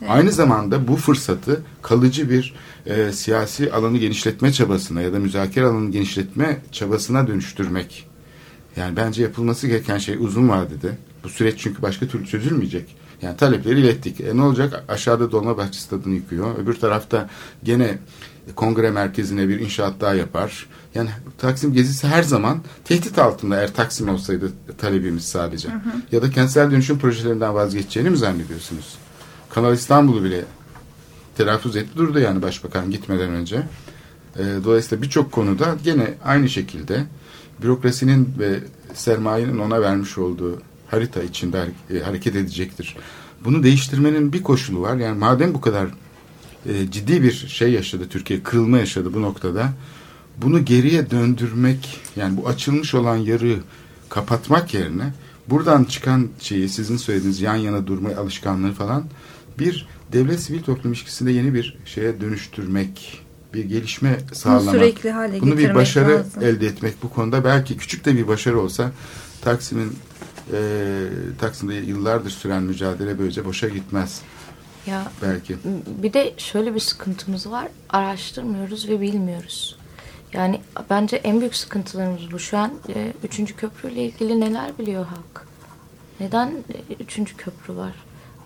Evet. 0.00 0.10
Aynı 0.10 0.32
zamanda 0.32 0.88
bu 0.88 0.96
fırsatı 0.96 1.62
kalıcı 1.82 2.30
bir 2.30 2.54
e, 2.86 3.12
siyasi 3.12 3.72
alanı 3.72 3.98
genişletme 3.98 4.52
çabasına 4.52 5.00
ya 5.00 5.12
da 5.12 5.18
müzakere 5.18 5.64
alanı 5.64 5.90
genişletme 5.90 6.60
çabasına 6.72 7.26
dönüştürmek. 7.26 8.06
Yani 8.76 8.96
bence 8.96 9.22
yapılması 9.22 9.66
gereken 9.66 9.98
şey 9.98 10.16
uzun 10.16 10.48
vadede. 10.48 10.98
Bu 11.24 11.28
süreç 11.28 11.58
çünkü 11.58 11.82
başka 11.82 12.06
türlü 12.06 12.26
çözülmeyecek. 12.26 12.96
Yani 13.22 13.36
talepleri 13.36 13.80
ilettik. 13.80 14.20
E 14.20 14.36
ne 14.36 14.42
olacak? 14.42 14.84
Aşağıda 14.88 15.32
Dolmabahçe 15.32 15.78
stadını 15.78 16.14
yıkıyor. 16.14 16.58
Öbür 16.58 16.74
tarafta 16.74 17.30
gene 17.64 17.98
kongre 18.56 18.90
merkezine 18.90 19.48
bir 19.48 19.60
inşaat 19.60 20.00
daha 20.00 20.14
yapar. 20.14 20.66
Yani 20.94 21.10
Taksim 21.38 21.72
gezisi 21.72 22.06
her 22.06 22.22
zaman 22.22 22.58
tehdit 22.84 23.18
altında 23.18 23.56
eğer 23.60 23.74
Taksim 23.74 24.08
olsaydı 24.08 24.52
talebimiz 24.78 25.24
sadece. 25.24 25.68
Hı 25.68 25.72
hı. 25.72 25.80
Ya 26.12 26.22
da 26.22 26.30
kentsel 26.30 26.70
dönüşüm 26.70 26.98
projelerinden 26.98 27.54
vazgeçeceğini 27.54 28.10
mi 28.10 28.16
zannediyorsunuz? 28.16 28.94
Kanal 29.50 29.74
İstanbul'u 29.74 30.24
bile 30.24 30.44
telaffuz 31.36 31.76
etti 31.76 31.96
durdu 31.96 32.18
yani 32.18 32.42
başbakan 32.42 32.90
gitmeden 32.90 33.30
önce. 33.30 33.62
E, 34.38 34.44
dolayısıyla 34.64 35.02
birçok 35.02 35.32
konuda 35.32 35.76
gene 35.84 36.14
aynı 36.24 36.48
şekilde 36.48 37.04
bürokrasinin 37.62 38.34
ve 38.38 38.60
sermayenin 38.94 39.58
ona 39.58 39.80
vermiş 39.80 40.18
olduğu 40.18 40.62
harita 40.90 41.22
içinde 41.22 41.64
hareket 42.04 42.36
edecektir. 42.36 42.96
Bunu 43.44 43.62
değiştirmenin 43.62 44.32
bir 44.32 44.42
koşulu 44.42 44.80
var. 44.80 44.96
Yani 44.96 45.18
madem 45.18 45.54
bu 45.54 45.60
kadar 45.60 45.86
e, 46.66 46.90
ciddi 46.90 47.22
bir 47.22 47.32
şey 47.32 47.72
yaşadı 47.72 48.08
Türkiye, 48.08 48.42
kırılma 48.42 48.78
yaşadı 48.78 49.14
bu 49.14 49.22
noktada 49.22 49.72
bunu 50.38 50.64
geriye 50.64 51.10
döndürmek 51.10 52.00
yani 52.16 52.36
bu 52.36 52.48
açılmış 52.48 52.94
olan 52.94 53.16
yarı 53.16 53.58
kapatmak 54.08 54.74
yerine 54.74 55.12
buradan 55.48 55.84
çıkan 55.84 56.28
şeyi 56.40 56.68
sizin 56.68 56.96
söylediğiniz 56.96 57.40
yan 57.40 57.56
yana 57.56 57.86
durma 57.86 58.08
alışkanlığı 58.08 58.72
falan 58.72 59.04
bir 59.58 59.86
devlet 60.12 60.40
sivil 60.40 60.62
toplum 60.62 60.92
ilişkisinde 60.92 61.32
yeni 61.32 61.54
bir 61.54 61.78
şeye 61.84 62.20
dönüştürmek 62.20 63.22
bir 63.54 63.64
gelişme 63.64 64.18
sağlamak. 64.32 64.74
sürekli 64.74 65.10
hale 65.10 65.40
Bunu 65.40 65.58
bir 65.58 65.74
başarı 65.74 66.12
lazım. 66.18 66.42
elde 66.42 66.66
etmek 66.66 67.02
bu 67.02 67.10
konuda 67.10 67.44
belki 67.44 67.76
küçük 67.76 68.04
de 68.04 68.16
bir 68.16 68.28
başarı 68.28 68.60
olsa 68.60 68.90
Taksim'in 69.40 69.92
e, 70.52 70.58
Taksim'de 71.40 71.74
yıllardır 71.74 72.30
süren 72.30 72.62
mücadele 72.62 73.18
böylece 73.18 73.44
boşa 73.44 73.68
gitmez 73.68 74.20
Ya 74.86 75.12
belki. 75.22 75.56
bir 76.02 76.12
de 76.12 76.34
şöyle 76.36 76.74
bir 76.74 76.80
sıkıntımız 76.80 77.50
var. 77.50 77.68
Araştırmıyoruz 77.88 78.88
ve 78.88 79.00
bilmiyoruz. 79.00 79.76
Yani 80.32 80.60
bence 80.90 81.16
en 81.16 81.40
büyük 81.40 81.54
sıkıntılarımız 81.54 82.32
bu. 82.32 82.38
Şu 82.38 82.58
an 82.58 82.72
e, 82.94 83.12
üçüncü 83.24 83.56
köprüyle 83.56 84.04
ilgili 84.04 84.40
neler 84.40 84.78
biliyor 84.78 85.04
halk? 85.06 85.46
Neden 86.20 86.48
e, 86.48 86.94
üçüncü 87.02 87.36
köprü 87.36 87.76
var? 87.76 87.92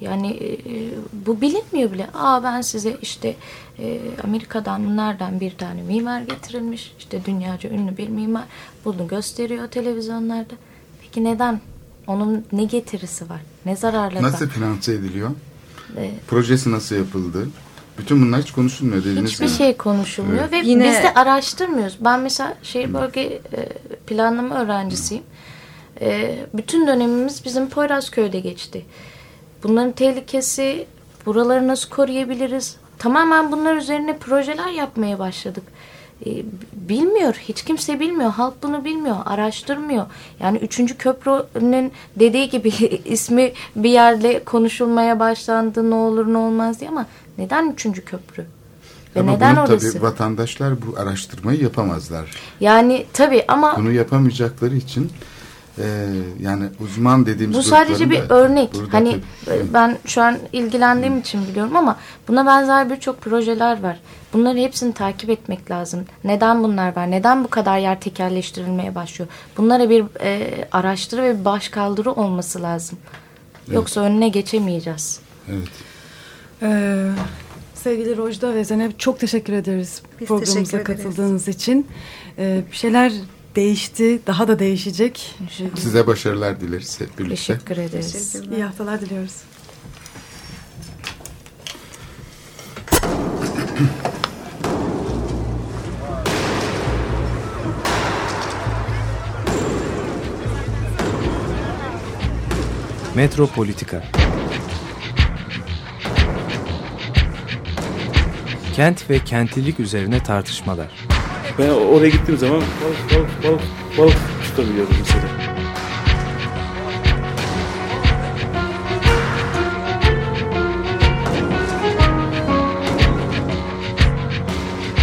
Yani 0.00 0.30
e, 0.30 0.90
bu 1.26 1.40
bilinmiyor 1.40 1.92
bile. 1.92 2.06
Aa 2.14 2.42
ben 2.42 2.60
size 2.60 2.96
işte 3.02 3.36
e, 3.78 4.00
Amerika'dan 4.24 4.96
nereden 4.96 5.40
bir 5.40 5.56
tane 5.56 5.82
mimar 5.82 6.20
getirilmiş. 6.20 6.94
İşte 6.98 7.24
dünyaca 7.24 7.70
ünlü 7.70 7.96
bir 7.96 8.08
mimar. 8.08 8.44
Bunu 8.84 9.08
gösteriyor 9.08 9.68
televizyonlarda. 9.68 10.54
Peki 11.00 11.24
neden? 11.24 11.60
Onun 12.06 12.44
ne 12.52 12.64
getirisi 12.64 13.30
var? 13.30 13.40
Ne 13.66 13.76
zararları 13.76 14.22
var? 14.24 14.32
Nasıl 14.32 14.48
finanse 14.48 14.92
ediliyor? 14.92 15.30
E, 15.96 16.10
Projesi 16.28 16.72
nasıl 16.72 16.96
yapıldı? 16.96 17.48
Bütün 17.98 18.22
bunlar 18.22 18.40
hiç 18.42 18.52
konuşulmuyor 18.52 19.04
dediğiniz 19.04 19.30
Hiçbir 19.30 19.46
gibi. 19.46 19.56
şey 19.56 19.76
konuşulmuyor 19.76 20.40
Evet. 20.40 20.52
ve 20.52 20.56
Yine- 20.68 20.84
biz 20.84 20.94
de 20.94 21.14
araştırmıyoruz. 21.14 21.96
Ben 22.00 22.20
mesela 22.20 22.54
şehir 22.62 22.94
bölge 22.94 23.20
e, 23.22 23.40
planlama 24.06 24.54
öğrencisiyim. 24.62 25.24
E, 26.00 26.34
bütün 26.54 26.86
dönemimiz 26.86 27.44
bizim 27.44 27.68
Poyrazköy'de 27.68 28.40
geçti. 28.40 28.84
Bunların 29.62 29.92
tehlikesi, 29.92 30.86
buraları 31.26 31.68
nasıl 31.68 31.90
koruyabiliriz? 31.90 32.76
Tamamen 32.98 33.52
bunlar 33.52 33.76
üzerine 33.76 34.16
projeler 34.16 34.68
yapmaya 34.70 35.18
başladık. 35.18 35.62
E, 36.26 36.30
bilmiyor, 36.72 37.34
hiç 37.34 37.62
kimse 37.64 38.00
bilmiyor. 38.00 38.30
Halk 38.30 38.62
bunu 38.62 38.84
bilmiyor, 38.84 39.16
araştırmıyor. 39.26 40.06
Yani 40.40 40.58
üçüncü 40.58 40.96
köprünün 40.98 41.92
dediği 42.16 42.50
gibi 42.50 42.68
ismi 43.04 43.52
bir 43.76 43.90
yerde 43.90 44.44
konuşulmaya 44.44 45.20
başlandı 45.20 45.90
ne 45.90 45.94
olur 45.94 46.32
ne 46.32 46.38
olmaz 46.38 46.80
diye 46.80 46.90
ama 46.90 47.06
neden 47.38 47.70
üçüncü 47.70 48.04
köprü? 48.04 48.46
Ve 49.16 49.20
Ama 49.20 49.32
neden 49.32 49.56
bunu 49.56 49.64
orası? 49.64 49.92
tabii 49.92 50.02
vatandaşlar 50.02 50.74
bu 50.82 50.98
araştırmayı 50.98 51.62
yapamazlar. 51.62 52.30
Yani 52.60 53.06
tabii 53.12 53.44
ama 53.48 53.76
Bunu 53.76 53.92
yapamayacakları 53.92 54.76
için 54.76 55.12
e, 55.78 56.06
yani 56.40 56.64
uzman 56.80 57.26
dediğimiz 57.26 57.56
bu 57.58 57.62
sadece 57.62 58.10
bir 58.10 58.20
örnek. 58.28 58.70
Hani 58.92 59.20
tabii- 59.44 59.56
e, 59.56 59.72
ben 59.74 59.98
şu 60.06 60.22
an 60.22 60.38
ilgilendiğim 60.52 61.18
için 61.18 61.48
biliyorum 61.48 61.76
ama 61.76 61.96
buna 62.28 62.46
benzer 62.46 62.90
birçok 62.90 63.20
projeler 63.20 63.82
var. 63.82 64.00
Bunları 64.32 64.58
hepsini 64.58 64.92
takip 64.94 65.30
etmek 65.30 65.70
lazım. 65.70 66.04
Neden 66.24 66.62
bunlar 66.64 66.96
var? 66.96 67.10
Neden 67.10 67.44
bu 67.44 67.48
kadar 67.48 67.78
yer 67.78 68.00
tekerleştirilmeye 68.00 68.94
başlıyor? 68.94 69.28
Bunlara 69.56 69.90
bir 69.90 70.04
e, 70.20 70.50
araştırı 70.72 71.22
ve 71.22 71.40
bir 71.40 71.44
başkaldırı 71.44 72.12
olması 72.12 72.62
lazım. 72.62 72.98
Yoksa 73.70 74.00
önüne 74.00 74.28
geçemeyeceğiz. 74.28 75.20
Evet. 75.50 75.68
Ee, 76.62 77.10
sevgili 77.74 78.16
Rojda 78.16 78.54
ve 78.54 78.64
Zeynep 78.64 78.98
çok 78.98 79.20
teşekkür 79.20 79.52
ederiz 79.52 80.02
Biz 80.20 80.28
programımıza 80.28 80.54
teşekkür 80.70 80.92
ederiz. 80.92 81.04
katıldığınız 81.04 81.48
için. 81.48 81.86
Ee, 82.38 82.64
bir 82.70 82.76
şeyler 82.76 83.12
değişti, 83.56 84.20
daha 84.26 84.48
da 84.48 84.58
değişecek. 84.58 85.34
Size 85.76 86.06
başarılar 86.06 86.60
dileriz 86.60 87.00
hep 87.00 87.18
birlikte. 87.18 87.36
Teşekkür 87.36 87.76
ederiz. 87.76 88.34
İyi 88.56 88.62
haftalar 88.64 89.00
diliyoruz. 89.00 89.32
Metropolitika 103.14 104.02
Kent 108.76 109.10
ve 109.10 109.18
kentlilik 109.18 109.80
üzerine 109.80 110.22
tartışmalar. 110.22 110.86
Ben 111.58 111.68
oraya 111.68 112.08
gittiğim 112.08 112.38
zaman 112.38 112.56
balık 112.60 113.14
balık 113.14 113.44
balık 113.44 113.60
balık 113.98 114.16
tutabiliyordum 114.44 114.96
mesela. 114.98 115.22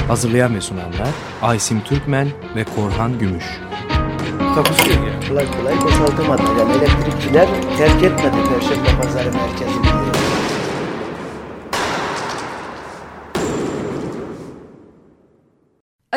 Hazırlayan 0.08 0.56
ve 0.56 0.62
sunanlar 0.62 1.10
Aysim 1.42 1.82
Türkmen 1.82 2.28
ve 2.56 2.64
Korhan 2.64 3.20
Gümüş. 3.20 3.46
Takusuyor 4.56 4.98
yani. 4.98 5.28
Kolay 5.30 5.46
kolay 5.52 5.82
boşaltamadı. 5.82 6.42
Yani 6.60 6.72
elektrikçiler 6.72 7.48
terk 7.78 8.04
etmedi 8.04 8.38
Perşembe 8.50 9.02
Pazarı 9.02 9.32
merkezini. 9.34 10.03